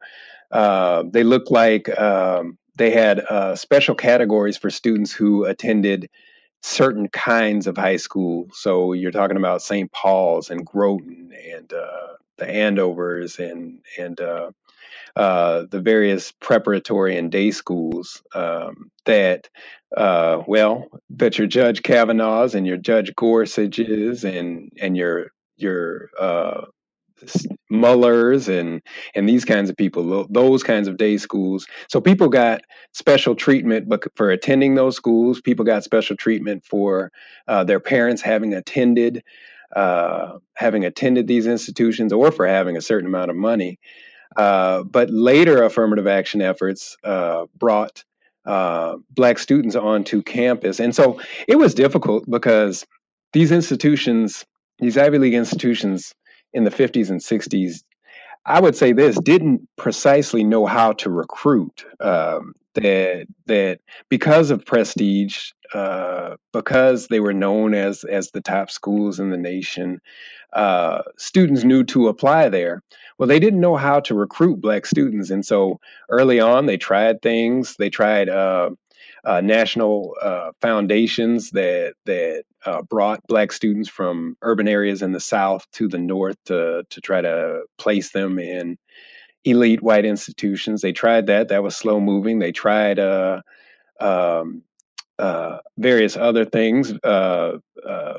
they 0.52 1.24
look 1.24 1.50
like 1.50 1.90
um, 2.00 2.58
they 2.76 2.92
had 2.92 3.26
special 3.58 3.96
categories 3.96 4.58
for 4.58 4.70
students 4.70 5.12
who 5.12 5.46
attended 5.46 6.08
certain 6.62 7.08
kinds 7.10 7.68
of 7.68 7.78
high 7.78 7.98
school. 7.98 8.48
So 8.54 8.94
you're 8.94 9.12
talking 9.12 9.38
about 9.38 9.64
St. 9.64 9.92
Paul's 9.92 10.52
and 10.52 10.66
Groton 10.66 11.32
and 11.52 11.70
the 11.70 12.46
Andovers 12.46 13.40
and 13.40 13.80
and 13.98 14.20
uh, 15.16 15.66
the 15.72 15.80
various 15.80 16.32
preparatory 16.42 17.18
and 17.18 17.32
day 17.32 17.52
schools 17.52 18.22
um, 18.34 18.92
that, 19.06 19.50
uh, 19.96 20.42
well, 20.48 20.88
that 21.10 21.38
your 21.38 21.48
Judge 21.48 21.84
Kavanaughs 21.84 22.54
and 22.54 22.68
your 22.68 22.78
Judge 22.78 23.14
Gorsuches 23.16 24.24
and 24.26 24.70
and 24.82 24.98
your 24.98 25.32
your 25.58 26.10
uh, 26.20 26.66
Muellers 27.72 28.50
and 28.50 28.82
and 29.16 29.28
these 29.30 29.46
kinds 29.46 29.70
of 29.70 29.78
people, 29.78 30.28
those 30.30 30.64
kinds 30.64 30.88
of 30.88 30.98
day 30.98 31.18
schools. 31.18 31.66
So 31.90 32.02
people 32.02 32.28
got 32.28 32.62
special 32.94 33.36
treatment, 33.36 33.88
but 33.88 34.04
for 34.16 34.30
attending 34.30 34.76
those 34.76 34.98
schools, 34.98 35.40
people 35.40 35.64
got 35.64 35.84
special 35.84 36.18
treatment 36.18 36.66
for 36.66 37.12
uh, 37.48 37.64
their 37.64 37.80
parents 37.80 38.22
having 38.22 38.54
attended. 38.54 39.24
Uh, 39.76 40.38
having 40.56 40.86
attended 40.86 41.28
these 41.28 41.48
institutions 41.48 42.14
or 42.14 42.32
for 42.32 42.48
having 42.48 42.78
a 42.78 42.82
certain 42.82 43.08
amount 43.08 43.30
of 43.30 43.36
money. 43.36 43.78
Uh, 44.36 44.84
but 44.84 45.10
later 45.10 45.64
affirmative 45.64 46.08
action 46.08 46.42
efforts 46.42 46.98
uh, 47.04 47.46
brought 47.58 48.04
uh, 48.46 48.96
black 49.12 49.40
students 49.40 49.76
onto 49.76 50.22
campus. 50.22 50.80
And 50.80 50.96
so 50.96 51.20
it 51.48 51.56
was 51.56 51.74
difficult 51.74 52.30
because 52.30 52.86
these 53.34 53.52
institutions, 53.52 54.46
these 54.80 54.98
Ivy 54.98 55.20
League 55.20 55.34
institutions 55.34 56.14
in 56.54 56.64
the 56.64 56.70
50s 56.70 57.10
and 57.10 57.20
60s, 57.20 57.84
I 58.46 58.60
would 58.60 58.76
say 58.76 58.94
this 58.94 59.20
didn't 59.20 59.68
precisely 59.78 60.44
know 60.44 60.66
how 60.66 60.94
to 60.94 61.10
recruit. 61.10 61.84
Um, 62.00 62.54
that 62.76 63.28
that 63.48 63.80
because 64.10 64.52
of 64.52 64.66
prestige, 64.66 65.52
uh, 65.74 66.36
because 66.54 67.08
they 67.08 67.20
were 67.20 67.34
known 67.34 67.74
as 67.74 68.04
as 68.06 68.32
the 68.32 68.42
top 68.42 68.70
schools 68.70 69.20
in 69.20 69.32
the 69.32 69.38
nation, 69.38 70.00
uh, 70.54 71.02
students 71.18 71.64
knew 71.64 71.84
to 71.86 72.08
apply 72.08 72.50
there. 72.50 72.82
Well, 73.18 73.28
they 73.28 73.40
didn't 73.40 73.62
know 73.62 73.76
how 73.76 74.00
to 74.02 74.16
recruit 74.16 74.62
black 74.62 74.86
students, 74.86 75.30
and 75.30 75.46
so 75.46 75.80
early 76.10 76.40
on 76.40 76.66
they 76.66 76.78
tried 76.78 77.22
things. 77.22 77.76
They 77.78 77.90
tried 77.90 78.30
uh, 78.30 78.72
uh, 79.26 79.42
national 79.42 80.16
uh, 80.22 80.52
foundations 80.62 81.52
that 81.52 81.96
that 82.06 82.44
uh, 82.66 82.82
brought 82.84 83.22
black 83.28 83.52
students 83.52 83.90
from 83.90 84.36
urban 84.42 84.68
areas 84.68 85.02
in 85.02 85.12
the 85.12 85.20
South 85.20 85.66
to 85.74 85.88
the 85.88 85.98
North 85.98 86.38
to 86.46 86.84
to 86.90 87.02
try 87.02 87.22
to 87.22 87.64
place 87.78 88.12
them 88.12 88.40
in 88.40 88.78
elite 89.46 89.82
white 89.82 90.06
institutions. 90.06 90.82
They 90.82 90.92
tried 90.92 91.28
that. 91.28 91.50
That 91.50 91.64
was 91.64 91.78
slow 91.78 92.00
moving. 92.00 92.40
They 92.40 92.52
tried 92.52 93.00
uh, 93.00 93.42
um, 94.00 94.64
uh, 95.18 95.60
various 95.78 96.18
other 96.18 96.46
things. 96.46 96.92
Uh, 97.04 97.60
uh, 97.88 98.14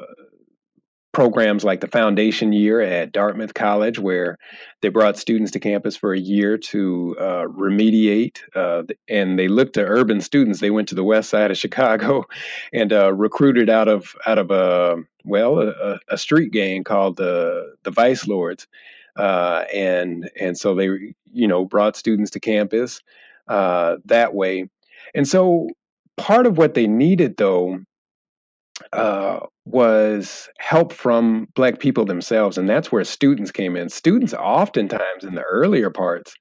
programs 1.13 1.65
like 1.65 1.81
the 1.81 1.89
foundation 1.89 2.53
year 2.53 2.79
at 2.79 3.11
Dartmouth 3.11 3.55
College, 3.55 3.99
where 3.99 4.37
they 4.83 4.91
brought 4.91 5.17
students 5.17 5.53
to 5.53 5.59
campus 5.59 5.97
for 5.97 6.13
a 6.13 6.19
year 6.19 6.59
to 6.59 7.17
uh, 7.19 7.45
remediate, 7.47 8.41
uh, 8.55 8.83
and 9.09 9.39
they 9.39 9.49
looked 9.49 9.75
to 9.75 9.85
urban 9.85 10.21
students. 10.21 10.61
They 10.61 10.71
went 10.71 10.89
to 10.89 10.95
the 10.95 11.05
west 11.05 11.31
side 11.31 11.51
of 11.51 11.57
Chicago 11.65 12.25
and 12.73 12.93
recruited 13.19 13.71
out 13.71 13.89
of 13.89 14.15
out 14.27 14.39
of 14.39 14.51
a 14.51 14.97
well 15.25 15.59
a, 15.59 15.99
a 16.09 16.19
street 16.19 16.53
gang 16.53 16.85
called 16.85 17.17
the 17.17 17.75
the 17.83 17.91
Vice 17.91 18.29
Lords, 18.29 18.67
uh, 19.17 19.65
and 19.73 20.31
and 20.41 20.59
so 20.59 20.75
they 20.75 20.87
you 21.33 21.49
know 21.49 21.65
brought 21.65 21.97
students 21.97 22.31
to 22.33 22.41
campus 22.41 23.01
uh, 23.49 23.97
that 24.05 24.35
way, 24.35 24.69
and 25.15 25.27
so 25.27 25.69
part 26.17 26.47
of 26.47 26.59
what 26.59 26.75
they 26.75 26.87
needed 26.87 27.37
though 27.37 27.79
uh, 28.93 29.41
was 29.65 30.49
help 30.59 30.93
from 30.93 31.49
black 31.55 31.79
people 31.79 32.05
themselves 32.05 32.59
and 32.59 32.69
that's 32.69 32.93
where 32.93 33.05
students 33.05 33.51
came 33.51 33.77
in. 33.77 33.89
Students 33.89 34.35
oftentimes 34.35 35.25
in 35.25 35.35
the 35.35 35.43
earlier 35.43 35.91
parts 35.91 36.35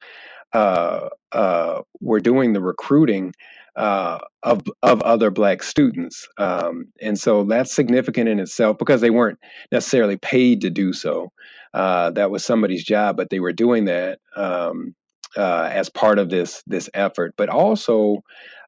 uh, 0.54 1.10
uh, 1.32 1.82
were 2.02 2.20
doing 2.20 2.54
the 2.54 2.62
recruiting 2.62 3.34
uh, 3.76 4.20
of 4.44 4.62
of 4.84 5.02
other 5.02 5.30
black 5.30 5.62
students 5.62 6.28
um, 6.38 6.86
and 7.02 7.20
so 7.20 7.44
that's 7.44 7.76
significant 7.76 8.30
in 8.30 8.40
itself 8.40 8.78
because 8.78 9.02
they 9.02 9.10
weren't 9.10 9.38
necessarily 9.70 10.16
paid 10.16 10.62
to 10.62 10.70
do 10.70 10.94
so 10.94 11.30
uh, 11.76 12.10
that 12.12 12.32
was 12.32 12.44
somebody's 12.44 12.84
job 12.84 13.18
but 13.18 13.30
they 13.30 13.40
were 13.40 13.54
doing 13.54 13.86
that 13.86 14.20
um, 14.36 14.96
uh, 15.38 15.70
as 15.72 15.90
part 15.90 16.18
of 16.18 16.30
this 16.30 16.64
this 16.66 16.90
effort 16.94 17.34
but 17.38 17.50
also 17.50 18.22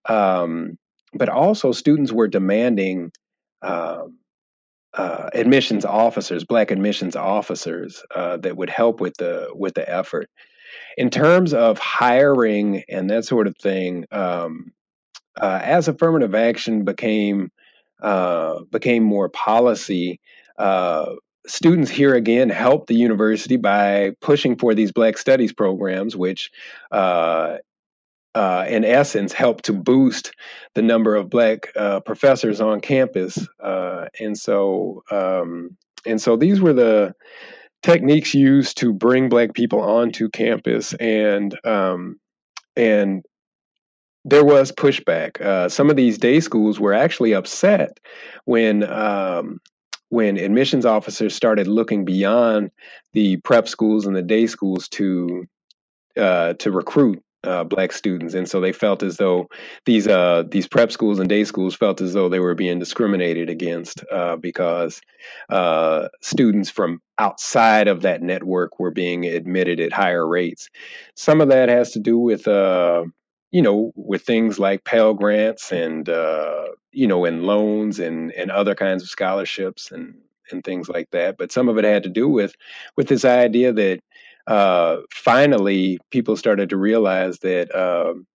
um, 0.09 0.77
but 1.13 1.29
also 1.29 1.71
students 1.71 2.11
were 2.11 2.27
demanding 2.27 3.11
um, 3.61 4.17
uh, 4.93 5.29
admissions 5.33 5.85
officers, 5.85 6.43
black 6.43 6.71
admissions 6.71 7.15
officers, 7.15 8.03
uh, 8.15 8.37
that 8.37 8.57
would 8.57 8.69
help 8.69 8.99
with 8.99 9.15
the 9.17 9.47
with 9.53 9.75
the 9.75 9.87
effort. 9.89 10.29
In 10.97 11.09
terms 11.09 11.53
of 11.53 11.77
hiring 11.77 12.83
and 12.89 13.09
that 13.09 13.25
sort 13.25 13.47
of 13.47 13.55
thing, 13.57 14.05
um, 14.11 14.71
uh, 15.39 15.59
as 15.61 15.87
affirmative 15.87 16.33
action 16.33 16.83
became 16.83 17.51
uh, 18.01 18.61
became 18.71 19.03
more 19.03 19.29
policy, 19.29 20.19
uh, 20.57 21.13
students 21.47 21.89
here 21.89 22.13
again 22.13 22.49
helped 22.49 22.87
the 22.87 22.95
university 22.95 23.57
by 23.57 24.11
pushing 24.21 24.57
for 24.57 24.75
these 24.75 24.91
Black 24.91 25.17
Studies 25.17 25.53
programs, 25.53 26.15
which 26.15 26.51
uh, 26.91 27.57
uh, 28.37 28.65
in 28.69 28.85
essence, 28.85 29.33
help 29.33 29.63
to 29.63 29.73
boost 29.73 30.31
the 30.75 30.81
number 30.83 31.15
of 31.15 31.27
black 31.27 31.71
uh, 31.75 31.99
professors 32.01 32.61
on 32.61 32.79
campus. 32.79 33.47
Uh, 33.59 34.05
and 34.19 34.37
so, 34.37 35.03
um, 35.09 35.75
and 36.05 36.21
so 36.21 36.35
these 36.35 36.61
were 36.61 36.73
the 36.73 37.15
techniques 37.81 38.35
used 38.35 38.77
to 38.77 38.93
bring 38.93 39.27
black 39.27 39.55
people 39.55 39.81
onto 39.81 40.29
campus, 40.29 40.93
and 40.95 41.57
um, 41.65 42.19
and 42.75 43.25
there 44.23 44.45
was 44.45 44.71
pushback. 44.71 45.41
Uh, 45.41 45.67
some 45.67 45.89
of 45.89 45.95
these 45.95 46.19
day 46.19 46.39
schools 46.39 46.79
were 46.79 46.93
actually 46.93 47.33
upset 47.33 47.99
when 48.45 48.83
um, 48.83 49.59
when 50.09 50.37
admissions 50.37 50.85
officers 50.85 51.35
started 51.35 51.67
looking 51.67 52.05
beyond 52.05 52.71
the 53.13 53.37
prep 53.37 53.67
schools 53.67 54.05
and 54.05 54.15
the 54.15 54.21
day 54.21 54.47
schools 54.47 54.87
to 54.89 55.45
uh, 56.17 56.53
to 56.53 56.71
recruit 56.71 57.21
uh, 57.43 57.63
black 57.63 57.91
students, 57.91 58.33
and 58.33 58.49
so 58.49 58.59
they 58.59 58.71
felt 58.71 59.03
as 59.03 59.17
though 59.17 59.47
these 59.85 60.07
uh, 60.07 60.43
these 60.49 60.67
prep 60.67 60.91
schools 60.91 61.19
and 61.19 61.29
day 61.29 61.43
schools 61.43 61.75
felt 61.75 62.01
as 62.01 62.13
though 62.13 62.29
they 62.29 62.39
were 62.39 62.55
being 62.55 62.79
discriminated 62.79 63.49
against 63.49 64.03
uh, 64.11 64.35
because 64.35 65.01
uh, 65.49 66.07
students 66.21 66.69
from 66.69 66.99
outside 67.19 67.87
of 67.87 68.01
that 68.01 68.21
network 68.21 68.79
were 68.79 68.91
being 68.91 69.25
admitted 69.25 69.79
at 69.79 69.93
higher 69.93 70.27
rates. 70.27 70.69
Some 71.15 71.41
of 71.41 71.49
that 71.49 71.69
has 71.69 71.91
to 71.91 71.99
do 71.99 72.17
with 72.17 72.47
uh, 72.47 73.05
you 73.51 73.61
know 73.61 73.91
with 73.95 74.23
things 74.23 74.59
like 74.59 74.83
Pell 74.83 75.13
grants 75.13 75.71
and 75.71 76.09
uh, 76.09 76.67
you 76.91 77.07
know 77.07 77.25
and 77.25 77.43
loans 77.43 77.99
and 77.99 78.31
and 78.33 78.51
other 78.51 78.75
kinds 78.75 79.03
of 79.03 79.09
scholarships 79.09 79.91
and 79.91 80.15
and 80.51 80.63
things 80.63 80.89
like 80.89 81.09
that. 81.11 81.37
But 81.37 81.51
some 81.51 81.69
of 81.69 81.77
it 81.77 81.83
had 81.83 82.03
to 82.03 82.09
do 82.09 82.27
with 82.27 82.55
with 82.95 83.07
this 83.07 83.25
idea 83.25 83.73
that 83.73 83.99
uh, 84.47 84.97
finally 85.11 85.99
people 86.11 86.37
started 86.37 86.69
to 86.69 86.77
realize 86.77 87.39
that 87.39 87.73
um, 87.75 88.25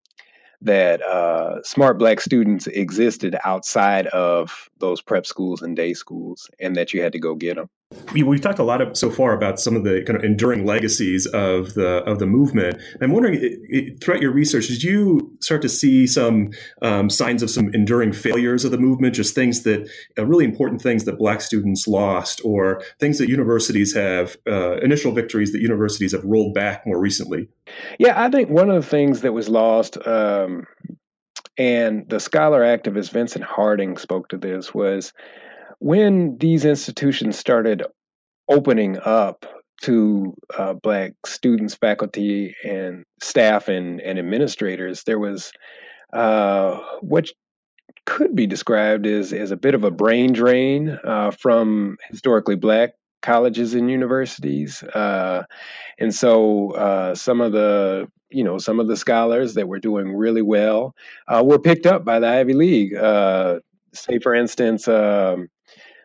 that 0.61 1.03
uh, 1.03 1.63
smart 1.63 1.99
black 1.99 2.21
students 2.21 2.67
existed 2.69 3.37
outside 3.45 4.07
of 4.09 4.69
those 4.79 5.01
prep 5.03 5.27
schools 5.27 5.63
and 5.63 5.77
day 5.77 5.95
schools, 5.95 6.49
and 6.61 6.77
that 6.77 6.93
you 6.93 7.03
had 7.03 7.13
to 7.13 7.19
go 7.19 7.35
get 7.35 7.57
them 7.57 7.69
we, 8.13 8.21
have 8.21 8.41
talked 8.41 8.59
a 8.59 8.65
lot 8.65 8.81
of, 8.81 8.97
so 8.97 9.11
far 9.11 9.33
about 9.33 9.61
some 9.61 9.77
of 9.77 9.85
the 9.85 10.03
kind 10.07 10.17
of 10.17 10.25
enduring 10.25 10.67
legacies 10.67 11.27
of 11.27 11.75
the 11.75 12.03
of 12.05 12.19
the 12.19 12.27
movement. 12.27 12.81
I'm 13.01 13.13
wondering, 13.13 13.35
it, 13.35 13.59
it, 13.69 14.01
throughout 14.03 14.21
your 14.21 14.33
research, 14.33 14.69
did 14.69 14.83
you 14.83 15.37
start 15.41 15.63
to 15.63 15.69
see 15.69 16.07
some 16.07 16.51
um, 16.83 17.11
signs 17.11 17.43
of 17.43 17.51
some 17.51 17.71
enduring 17.75 18.13
failures 18.13 18.65
of 18.65 18.71
the 18.71 18.79
movement? 18.79 19.15
Just 19.15 19.35
things 19.35 19.63
that 19.63 19.89
uh, 20.19 20.27
really 20.27 20.45
important 20.45 20.83
things 20.83 21.05
that 21.05 21.19
Black 21.19 21.41
students 21.41 21.87
lost, 21.87 22.41
or 22.45 22.83
things 22.99 23.19
that 23.19 23.29
universities 23.29 23.95
have 23.95 24.37
uh, 24.47 24.77
initial 24.79 25.13
victories 25.13 25.53
that 25.53 25.61
universities 25.61 26.13
have 26.13 26.25
rolled 26.25 26.55
back 26.55 26.87
more 26.87 26.99
recently. 26.99 27.49
Yeah, 27.99 28.23
I 28.23 28.31
think 28.31 28.51
one 28.51 28.71
of 28.71 28.83
the 28.83 28.89
things 28.89 29.23
that 29.23 29.33
was 29.33 29.49
lost. 29.49 29.99
Um, 30.07 30.67
and 31.59 32.09
the 32.09 32.19
scholar 32.19 32.63
activist 32.63 33.11
Vincent 33.11 33.45
Harding 33.45 33.99
spoke 33.99 34.29
to 34.31 34.39
this 34.39 34.73
was 34.73 35.13
when 35.83 36.39
these 36.39 36.65
institutions 36.65 37.37
started 37.37 37.83
opening 38.49 38.99
up 39.05 39.45
to 39.83 40.33
uh, 40.57 40.75
black 40.75 41.15
students, 41.27 41.75
faculty, 41.75 42.55
and 42.65 43.05
staff 43.21 43.67
and, 43.67 44.01
and 44.01 44.17
administrators, 44.17 45.03
there 45.03 45.19
was 45.19 45.51
uh, 46.13 46.79
what 47.01 47.29
could 48.07 48.37
be 48.37 48.47
described 48.47 49.07
as, 49.07 49.33
as 49.33 49.51
a 49.51 49.57
bit 49.57 49.75
of 49.75 49.83
a 49.83 49.91
brain 49.91 50.33
drain 50.33 50.97
uh, 51.03 51.33
from 51.33 51.97
historically 52.09 52.55
black 52.55 52.91
colleges 53.21 53.75
and 53.75 53.91
universities. 53.91 54.85
Uh, 54.85 55.43
and 55.99 56.15
so 56.15 56.71
uh, 56.73 57.17
some 57.17 57.41
of 57.41 57.51
the 57.51 58.09
you 58.31 58.45
know 58.45 58.57
some 58.57 58.79
of 58.79 58.87
the 58.87 58.97
scholars 58.97 59.55
that 59.55 59.67
were 59.67 59.81
doing 59.81 60.15
really 60.15 60.43
well 60.43 60.95
uh, 61.27 61.43
were 61.45 61.59
picked 61.59 61.87
up 61.87 62.05
by 62.05 62.21
the 62.21 62.29
Ivy 62.29 62.55
League. 62.55 62.95
say, 63.95 64.21
for 64.21 64.33
instance, 64.33 64.87
um, 64.87 65.49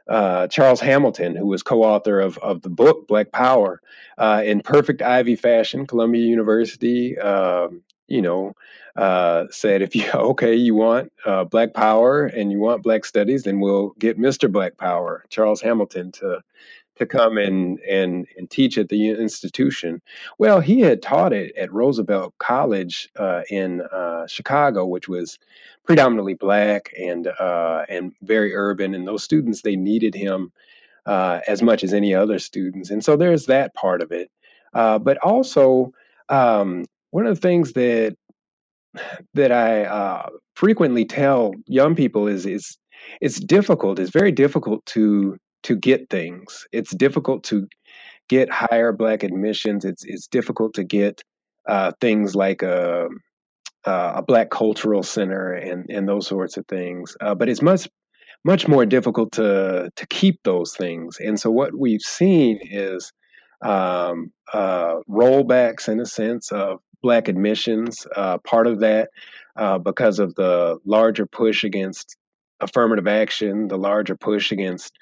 uh, 0.10 0.48
Charles 0.48 0.80
Hamilton, 0.80 1.36
who 1.36 1.48
was 1.48 1.64
co-author 1.64 2.20
of, 2.20 2.38
of 2.40 2.62
the 2.62 2.70
book 2.70 3.08
Black 3.08 3.32
Power, 3.32 3.82
uh, 4.18 4.42
in 4.46 4.62
perfect 4.62 5.02
Ivy 5.02 5.36
fashion, 5.36 5.86
Columbia 5.86 6.26
University, 6.26 7.18
um, 7.20 7.82
you 8.08 8.22
know, 8.22 8.54
uh, 8.96 9.46
said, 9.52 9.82
if 9.82 9.96
you 9.96 10.06
okay, 10.14 10.56
you 10.56 10.76
want 10.76 11.12
uh, 11.26 11.44
Black 11.44 11.74
Power 11.74 12.26
and 12.26 12.52
you 12.52 12.60
want 12.60 12.84
Black 12.84 13.06
Studies, 13.06 13.44
then 13.44 13.60
we'll 13.60 13.90
get 14.00 14.20
Mr. 14.20 14.52
Black 14.52 14.78
Power, 14.78 15.24
Charles 15.30 15.62
Hamilton, 15.62 16.12
to 16.14 16.42
to 16.98 17.06
come 17.06 17.38
and 17.38 17.80
and 17.80 18.28
and 18.38 18.50
teach 18.50 18.78
at 18.78 18.90
the 18.90 19.10
institution. 19.10 20.02
Well, 20.38 20.60
he 20.60 20.82
had 20.82 21.02
taught 21.02 21.34
it 21.34 21.56
at 21.56 21.72
Roosevelt 21.72 22.34
College 22.40 23.10
uh, 23.18 23.42
in 23.50 23.82
uh, 23.82 24.28
Chicago, 24.28 24.86
which 24.86 25.08
was 25.08 25.40
predominantly 25.86 26.34
black 26.34 26.92
and 27.00 27.28
uh, 27.40 27.86
and 27.90 28.14
very 28.22 28.56
urban, 28.56 28.94
and 28.94 29.08
those 29.08 29.24
students 29.24 29.62
they 29.62 29.76
needed 29.76 30.14
him 30.14 30.52
uh, 31.06 31.40
as 31.48 31.62
much 31.62 31.84
as 31.84 31.94
any 31.94 32.14
other 32.14 32.40
students, 32.40 32.90
and 32.90 33.04
so 33.04 33.16
there's 33.16 33.46
that 33.46 33.74
part 33.74 34.02
of 34.02 34.12
it. 34.12 34.30
Uh, 34.74 35.00
but 35.00 35.18
also, 35.20 35.92
um, 36.30 36.86
one 37.12 37.26
of 37.26 37.36
the 37.36 37.42
things 37.42 37.74
that 37.74 38.16
that 39.34 39.52
I 39.52 39.86
uh, 39.86 40.30
frequently 40.56 41.06
tell 41.06 41.54
young 41.66 41.96
people 41.96 42.28
is 42.28 42.46
is 42.46 42.78
it's 43.22 43.40
difficult. 43.40 44.00
It's 44.00 44.12
very 44.12 44.32
difficult 44.32 44.86
to 44.88 45.38
to 45.68 45.76
get 45.76 46.10
things. 46.10 46.66
It's 46.72 46.96
difficult 46.96 47.44
to 47.46 47.68
get 48.30 48.50
higher 48.50 48.94
black 48.94 49.24
admissions. 49.24 49.84
It's 49.84 50.06
it's 50.06 50.28
difficult 50.28 50.74
to 50.76 50.86
get 50.86 51.22
uh, 51.68 51.92
things 52.00 52.36
like 52.36 52.62
a 52.62 53.06
um, 53.08 53.20
uh, 53.86 54.14
a 54.16 54.22
black 54.22 54.50
cultural 54.50 55.04
center 55.04 55.52
and 55.52 55.86
and 55.90 56.08
those 56.08 56.26
sorts 56.26 56.56
of 56.56 56.66
things. 56.68 57.18
Uh, 57.20 57.36
but 57.36 57.50
it's 57.50 57.62
much 57.62 57.90
much 58.46 58.66
more 58.70 58.86
difficult 58.86 59.34
to 59.34 59.92
to 59.94 60.08
keep 60.08 60.40
those 60.44 60.74
things. 60.74 61.18
And 61.20 61.38
so 61.38 61.52
what 61.52 61.78
we've 61.78 62.02
seen 62.02 62.60
is 62.64 63.12
um, 63.62 64.32
uh, 64.54 64.96
rollbacks 65.10 65.90
in 65.90 66.00
a 66.00 66.06
sense 66.06 66.50
of 66.54 66.80
black 67.02 67.28
admissions. 67.28 68.08
Uh, 68.16 68.38
part 68.38 68.68
of 68.68 68.80
that 68.80 69.10
uh, 69.58 69.80
because 69.80 70.20
of 70.20 70.34
the 70.36 70.78
larger 70.86 71.26
push 71.26 71.66
against 71.66 72.16
affirmative 72.60 73.08
action, 73.08 73.68
the 73.68 73.78
larger 73.78 74.16
push 74.16 74.52
against 74.52 74.94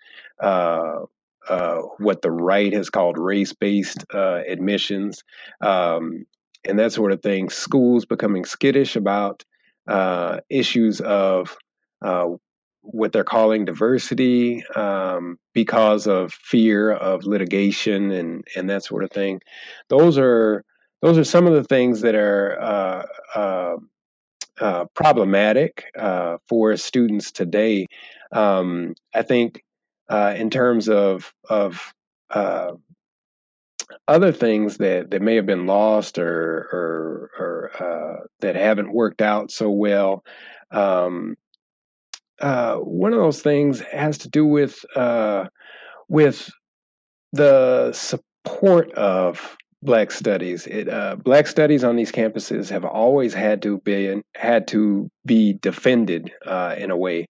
uh, 0.41 0.99
uh, 1.47 1.77
what 1.97 2.21
the 2.21 2.31
right 2.31 2.73
has 2.73 2.89
called 2.89 3.17
race 3.17 3.53
based 3.53 4.03
uh, 4.13 4.41
admissions. 4.47 5.23
Um, 5.61 6.25
and 6.67 6.79
that 6.79 6.91
sort 6.91 7.11
of 7.11 7.21
thing. 7.21 7.49
Schools 7.49 8.05
becoming 8.05 8.45
skittish 8.45 8.95
about 8.95 9.43
uh, 9.87 10.39
issues 10.49 10.99
of 11.01 11.55
uh, 12.01 12.27
what 12.81 13.11
they're 13.11 13.23
calling 13.23 13.65
diversity 13.65 14.65
um, 14.75 15.37
because 15.53 16.07
of 16.07 16.33
fear 16.33 16.91
of 16.91 17.25
litigation 17.25 18.11
and 18.11 18.43
and 18.55 18.69
that 18.69 18.83
sort 18.83 19.03
of 19.03 19.11
thing. 19.11 19.41
Those 19.89 20.17
are 20.17 20.63
those 21.01 21.17
are 21.17 21.23
some 21.23 21.45
of 21.45 21.53
the 21.53 21.63
things 21.63 22.01
that 22.01 22.15
are 22.15 23.05
uh, 24.61 24.63
uh, 24.63 24.67
uh 24.67 24.85
problematic 24.93 25.85
uh, 25.97 26.37
for 26.47 26.75
students 26.77 27.31
today. 27.31 27.87
Um, 28.31 28.95
I 29.13 29.21
think 29.21 29.63
in 30.09 30.49
terms 30.49 30.89
of 30.89 31.33
of 31.49 31.93
other 34.07 34.31
things 34.31 34.77
that, 34.77 35.11
that 35.11 35.21
may 35.21 35.35
have 35.35 35.45
been 35.45 35.67
lost 35.67 36.17
or 36.17 36.67
or, 36.71 37.31
or 37.39 37.71
uh, 37.83 38.25
that 38.39 38.55
haven't 38.55 38.93
worked 38.93 39.21
out 39.21 39.51
so 39.51 39.69
well. 39.69 40.23
Um, 40.71 41.35
uh, 42.41 42.75
one 42.77 43.13
of 43.13 43.19
those 43.19 43.41
things 43.41 43.79
has 43.79 44.17
to 44.19 44.29
do 44.29 44.45
with 44.45 44.83
uh, 44.95 45.45
with 46.09 46.49
the 47.31 47.91
support 47.93 48.91
of 48.93 49.57
Black 49.81 50.11
studies. 50.11 50.67
It, 50.67 50.89
uh, 50.89 51.15
Black 51.15 51.47
studies 51.47 51.83
on 51.83 51.95
these 51.95 52.11
campuses 52.11 52.69
have 52.69 52.85
always 52.85 53.33
had 53.33 53.61
to 53.63 53.79
be 53.79 54.21
had 54.35 54.67
to 54.69 55.09
be 55.25 55.53
defended 55.53 56.31
uh, 56.45 56.75
in 56.77 56.91
a 56.91 56.97
way. 56.97 57.27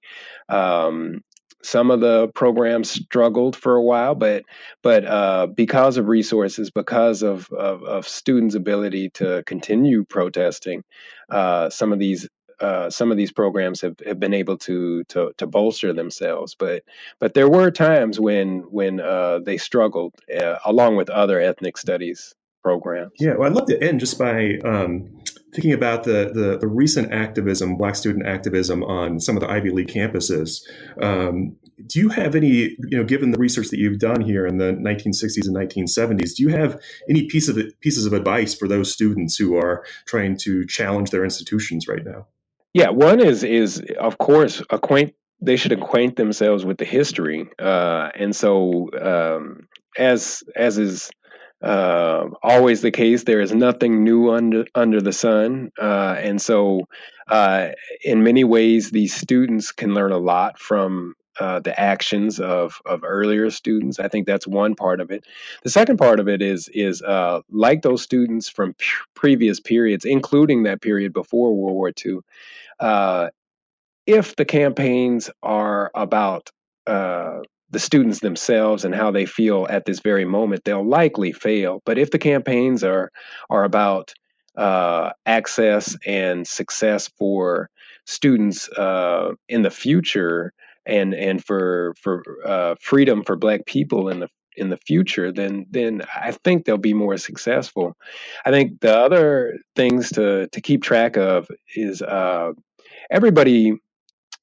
Um, 0.47 1.21
some 1.65 1.89
of 1.89 1.99
the 1.99 2.27
programs 2.35 2.91
struggled 2.91 3.55
for 3.55 3.75
a 3.75 3.81
while, 3.81 4.15
but 4.15 4.43
but 4.83 5.05
uh, 5.05 5.47
because 5.47 5.97
of 5.97 6.07
resources, 6.07 6.69
because 6.69 7.23
of, 7.23 7.49
of, 7.51 7.83
of 7.83 8.07
students' 8.07 8.55
ability 8.55 9.09
to 9.15 9.43
continue 9.47 10.05
protesting, 10.05 10.83
uh, 11.29 11.69
some 11.69 11.91
of 11.91 11.99
these 11.99 12.27
uh, 12.59 12.89
some 12.89 13.11
of 13.11 13.17
these 13.17 13.31
programs 13.31 13.81
have, 13.81 13.95
have 14.05 14.19
been 14.19 14.33
able 14.33 14.57
to, 14.59 15.03
to 15.05 15.31
to 15.37 15.47
bolster 15.47 15.93
themselves, 15.93 16.55
but 16.55 16.83
but 17.19 17.33
there 17.33 17.49
were 17.49 17.71
times 17.71 18.19
when 18.19 18.59
when 18.69 18.99
uh, 18.99 19.39
they 19.39 19.57
struggled, 19.57 20.13
uh, 20.35 20.57
along 20.65 20.95
with 20.95 21.09
other 21.09 21.39
ethnic 21.39 21.77
studies 21.77 22.33
programs. 22.65 23.11
Yeah, 23.19 23.35
well, 23.37 23.47
I'd 23.47 23.55
love 23.55 23.67
to 23.67 23.79
end 23.81 23.99
just 23.99 24.17
by 24.17 24.57
um, 24.65 25.21
thinking 25.53 25.71
about 25.71 26.03
the, 26.03 26.31
the, 26.33 26.57
the 26.57 26.67
recent 26.67 27.13
activism, 27.13 27.77
Black 27.77 27.95
student 27.95 28.25
activism 28.25 28.83
on 28.83 29.19
some 29.19 29.37
of 29.37 29.41
the 29.41 29.49
Ivy 29.49 29.69
League 29.69 29.87
campuses. 29.87 30.61
Um, 30.99 31.55
do 31.85 31.99
you 31.99 32.09
have 32.09 32.35
any, 32.35 32.75
you 32.89 32.97
know, 32.97 33.03
given 33.03 33.31
the 33.31 33.37
research 33.37 33.69
that 33.69 33.77
you've 33.77 33.99
done 33.99 34.21
here 34.21 34.47
in 34.47 34.57
the 34.57 34.73
1960s 34.73 35.47
and 35.47 35.55
1970s, 35.55 36.35
do 36.35 36.43
you 36.43 36.49
have 36.49 36.81
any 37.09 37.27
piece 37.27 37.47
of 37.47 37.57
pieces 37.81 38.05
of 38.05 38.13
advice 38.13 38.55
for 38.55 38.67
those 38.67 38.91
students 38.91 39.37
who 39.37 39.55
are 39.55 39.85
trying 40.05 40.35
to 40.37 40.65
challenge 40.65 41.11
their 41.11 41.23
institutions 41.23 41.87
right 41.87 42.03
now? 42.03 42.27
Yeah, 42.75 42.89
one 42.89 43.21
is 43.21 43.45
is 43.45 43.81
of 44.01 44.17
course 44.17 44.61
acquaint. 44.69 45.13
They 45.39 45.55
should 45.55 45.71
acquaint 45.71 46.17
themselves 46.17 46.65
with 46.65 46.77
the 46.77 46.83
history, 46.83 47.47
uh, 47.57 48.09
and 48.15 48.35
so 48.35 48.89
um, 49.01 49.69
as 49.97 50.43
as 50.57 50.77
is 50.77 51.09
uh, 51.63 52.25
always 52.43 52.81
the 52.81 52.91
case. 52.91 53.23
There 53.23 53.39
is 53.39 53.55
nothing 53.55 54.03
new 54.03 54.29
under 54.29 54.65
under 54.75 54.99
the 54.99 55.13
sun, 55.13 55.71
uh, 55.81 56.17
and 56.19 56.41
so 56.41 56.81
uh, 57.29 57.69
in 58.03 58.23
many 58.23 58.43
ways, 58.43 58.91
these 58.91 59.15
students 59.15 59.71
can 59.71 59.93
learn 59.93 60.11
a 60.11 60.17
lot 60.17 60.59
from 60.59 61.13
uh, 61.39 61.61
the 61.61 61.79
actions 61.79 62.41
of 62.41 62.81
of 62.85 63.05
earlier 63.05 63.49
students. 63.51 63.99
I 64.01 64.09
think 64.09 64.27
that's 64.27 64.47
one 64.47 64.75
part 64.75 64.99
of 64.99 65.11
it. 65.11 65.23
The 65.63 65.69
second 65.69 65.95
part 65.95 66.19
of 66.19 66.27
it 66.27 66.41
is 66.41 66.69
is 66.73 67.01
uh, 67.01 67.39
like 67.49 67.83
those 67.83 68.01
students 68.01 68.49
from 68.49 68.73
p- 68.73 68.85
previous 69.13 69.61
periods, 69.61 70.03
including 70.03 70.63
that 70.63 70.81
period 70.81 71.13
before 71.13 71.55
World 71.55 71.75
War 71.75 71.93
II. 72.05 72.19
Uh, 72.79 73.29
if 74.05 74.35
the 74.35 74.45
campaigns 74.45 75.29
are 75.41 75.91
about 75.95 76.49
uh, 76.87 77.39
the 77.71 77.79
students 77.79 78.19
themselves 78.19 78.85
and 78.85 78.93
how 78.93 79.11
they 79.11 79.25
feel 79.25 79.67
at 79.69 79.85
this 79.85 79.99
very 79.99 80.25
moment, 80.25 80.63
they'll 80.63 80.87
likely 80.87 81.31
fail. 81.31 81.81
But 81.85 81.97
if 81.97 82.11
the 82.11 82.19
campaigns 82.19 82.83
are 82.83 83.11
are 83.49 83.63
about 83.63 84.13
uh, 84.55 85.11
access 85.25 85.97
and 86.05 86.47
success 86.47 87.09
for 87.17 87.69
students 88.05 88.69
uh, 88.69 89.33
in 89.49 89.63
the 89.63 89.71
future, 89.71 90.53
and 90.85 91.13
and 91.15 91.43
for 91.43 91.95
for 91.99 92.23
uh, 92.45 92.75
freedom 92.79 93.23
for 93.23 93.35
Black 93.35 93.65
people 93.65 94.09
in 94.09 94.19
the 94.19 94.29
in 94.57 94.69
the 94.69 94.77
future, 94.77 95.31
then 95.31 95.65
then 95.69 96.01
I 96.15 96.31
think 96.31 96.65
they'll 96.65 96.77
be 96.77 96.93
more 96.93 97.17
successful. 97.17 97.95
I 98.45 98.51
think 98.51 98.81
the 98.81 98.95
other 98.97 99.57
things 99.75 100.09
to 100.13 100.47
to 100.47 100.61
keep 100.61 100.83
track 100.83 101.17
of 101.17 101.47
is 101.75 102.01
uh, 102.01 102.51
everybody 103.11 103.73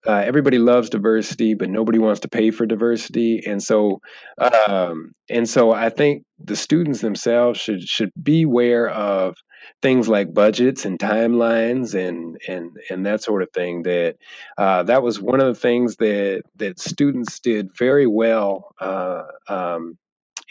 uh, 0.07 0.23
everybody 0.25 0.59
loves 0.59 0.91
diversity, 0.91 1.55
but 1.55 1.71
nobody 1.71 1.99
wants 1.99 2.21
to 2.21 2.29
pay 2.29 2.51
for 2.51 2.67
diversity, 2.67 3.43
and 3.47 3.63
so 3.63 4.01
um, 4.39 5.13
and 5.31 5.49
so 5.49 5.73
I 5.73 5.91
think 5.91 6.25
the 6.39 6.57
students 6.57 7.01
themselves 7.01 7.61
should 7.61 7.83
should 7.83 8.11
be 8.21 8.43
aware 8.43 8.89
of 8.91 9.37
things 9.81 10.09
like 10.09 10.35
budgets 10.35 10.85
and 10.85 10.99
timelines 10.99 11.95
and 11.95 12.37
and 12.49 12.77
and 12.91 13.07
that 13.07 13.23
sort 13.23 13.43
of 13.43 13.51
thing. 13.53 13.85
That 13.85 14.17
uh, 14.59 14.83
that 14.85 15.05
was 15.05 15.21
one 15.21 15.41
of 15.41 15.47
the 15.47 15.61
things 15.61 15.97
that 15.97 16.43
that 16.57 16.81
students 16.81 17.39
did 17.39 17.71
very 17.77 18.09
well 18.09 18.75
uh, 18.81 19.23
um, 19.49 19.99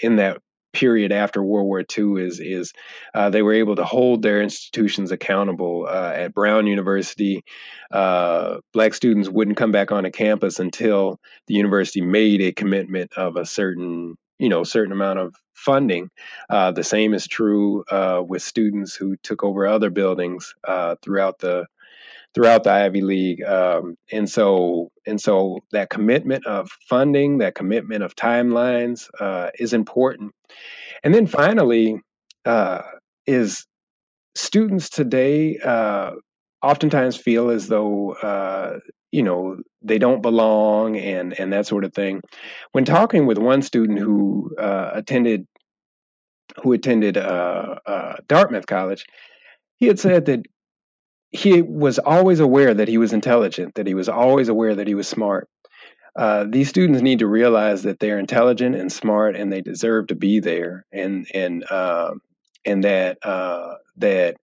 in 0.01 0.17
that 0.17 0.37
period 0.73 1.11
after 1.11 1.43
World 1.43 1.67
War 1.67 1.83
II 1.97 2.23
is 2.23 2.39
is 2.39 2.71
uh, 3.13 3.29
they 3.29 3.41
were 3.41 3.53
able 3.53 3.75
to 3.75 3.83
hold 3.83 4.21
their 4.21 4.41
institutions 4.41 5.11
accountable. 5.11 5.85
Uh, 5.87 6.13
at 6.15 6.33
Brown 6.33 6.67
University, 6.67 7.43
uh, 7.91 8.57
black 8.73 8.93
students 8.93 9.29
wouldn't 9.29 9.57
come 9.57 9.71
back 9.71 9.91
on 9.91 10.05
a 10.05 10.11
campus 10.11 10.59
until 10.59 11.19
the 11.47 11.53
university 11.53 12.01
made 12.01 12.41
a 12.41 12.53
commitment 12.53 13.13
of 13.17 13.35
a 13.35 13.45
certain 13.45 14.15
you 14.39 14.49
know 14.49 14.63
certain 14.63 14.93
amount 14.93 15.19
of 15.19 15.35
funding. 15.53 16.09
Uh, 16.49 16.71
the 16.71 16.83
same 16.83 17.13
is 17.13 17.27
true 17.27 17.83
uh, 17.91 18.21
with 18.25 18.41
students 18.41 18.95
who 18.95 19.15
took 19.17 19.43
over 19.43 19.67
other 19.67 19.89
buildings 19.89 20.55
uh, 20.67 20.95
throughout 21.01 21.37
the 21.39 21.65
throughout 22.33 22.63
the 22.63 22.71
Ivy 22.71 23.01
League. 23.01 23.43
Um, 23.43 23.95
and 24.11 24.29
so 24.29 24.89
and 25.05 25.19
so 25.19 25.59
that 25.71 25.89
commitment 25.89 26.45
of 26.45 26.69
funding, 26.87 27.39
that 27.39 27.55
commitment 27.55 28.03
of 28.03 28.15
timelines 28.15 29.09
uh, 29.19 29.49
is 29.57 29.73
important. 29.73 30.33
And 31.03 31.13
then 31.13 31.27
finally, 31.27 31.99
uh, 32.45 32.81
is 33.25 33.65
students 34.35 34.89
today 34.89 35.57
uh, 35.57 36.11
oftentimes 36.61 37.17
feel 37.17 37.49
as 37.49 37.67
though 37.67 38.13
uh, 38.13 38.79
you 39.11 39.23
know 39.23 39.57
they 39.81 39.97
don't 39.97 40.21
belong 40.21 40.97
and 40.97 41.37
and 41.39 41.51
that 41.53 41.67
sort 41.67 41.83
of 41.83 41.93
thing. 41.93 42.21
When 42.71 42.85
talking 42.85 43.25
with 43.25 43.37
one 43.37 43.61
student 43.61 43.99
who 43.99 44.55
uh, 44.57 44.91
attended 44.93 45.45
who 46.61 46.73
attended 46.73 47.17
uh, 47.17 47.75
Dartmouth 48.27 48.67
College, 48.67 49.05
he 49.77 49.87
had 49.87 49.99
said 49.99 50.25
that 50.25 50.45
he 51.31 51.61
was 51.61 51.97
always 51.99 52.39
aware 52.39 52.73
that 52.73 52.87
he 52.87 52.97
was 52.97 53.13
intelligent, 53.13 53.75
that 53.75 53.87
he 53.87 53.93
was 53.93 54.09
always 54.09 54.49
aware 54.49 54.75
that 54.75 54.87
he 54.87 54.95
was 54.95 55.07
smart. 55.07 55.49
Uh, 56.15 56.45
these 56.47 56.67
students 56.67 57.01
need 57.01 57.19
to 57.19 57.27
realize 57.27 57.83
that 57.83 57.99
they're 57.99 58.19
intelligent 58.19 58.75
and 58.75 58.91
smart, 58.91 59.35
and 59.35 59.51
they 59.51 59.61
deserve 59.61 60.07
to 60.07 60.15
be 60.15 60.41
there, 60.41 60.85
and 60.91 61.25
and 61.33 61.63
uh, 61.71 62.13
and 62.65 62.83
that 62.83 63.17
uh, 63.25 63.75
that 63.97 64.35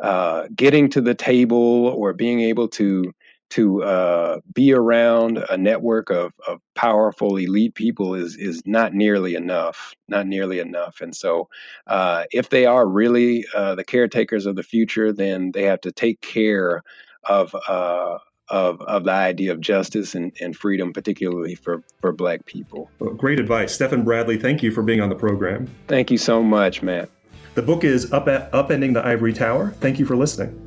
uh, 0.00 0.44
getting 0.54 0.90
to 0.90 1.00
the 1.00 1.14
table 1.14 1.86
or 1.88 2.12
being 2.12 2.40
able 2.40 2.68
to 2.68 3.12
to 3.54 3.84
uh, 3.84 4.40
be 4.52 4.72
around 4.72 5.38
a 5.48 5.56
network 5.56 6.10
of, 6.10 6.32
of 6.48 6.60
powerful 6.74 7.36
elite 7.36 7.74
people 7.74 8.14
is 8.14 8.36
is 8.36 8.62
not 8.66 8.92
nearly 8.94 9.36
enough 9.36 9.94
not 10.08 10.26
nearly 10.26 10.58
enough 10.58 11.00
and 11.00 11.14
so 11.14 11.48
uh, 11.86 12.24
if 12.32 12.50
they 12.50 12.66
are 12.66 12.86
really 12.86 13.44
uh, 13.54 13.74
the 13.76 13.84
caretakers 13.84 14.44
of 14.44 14.56
the 14.56 14.62
future 14.62 15.12
then 15.12 15.52
they 15.52 15.62
have 15.62 15.80
to 15.80 15.92
take 15.92 16.20
care 16.20 16.82
of 17.24 17.54
uh, 17.68 18.18
of, 18.50 18.80
of 18.82 19.04
the 19.04 19.10
idea 19.10 19.50
of 19.52 19.60
justice 19.60 20.14
and, 20.14 20.30
and 20.38 20.54
freedom, 20.54 20.92
particularly 20.92 21.54
for, 21.54 21.82
for 22.02 22.12
Black 22.12 22.44
people. 22.44 22.90
Well, 22.98 23.14
great 23.14 23.40
advice. 23.40 23.74
Stefan 23.74 24.04
Bradley, 24.04 24.36
thank 24.36 24.62
you 24.62 24.70
for 24.70 24.82
being 24.82 25.00
on 25.00 25.08
the 25.08 25.14
program. 25.14 25.74
Thank 25.88 26.10
you 26.10 26.18
so 26.18 26.42
much, 26.42 26.82
Matt. 26.82 27.08
The 27.54 27.62
book 27.62 27.84
is 27.84 28.12
Up 28.12 28.26
Upending 28.26 28.92
the 28.92 29.04
Ivory 29.04 29.32
Tower. 29.32 29.70
Thank 29.80 29.98
you 29.98 30.04
for 30.04 30.14
listening. 30.14 30.63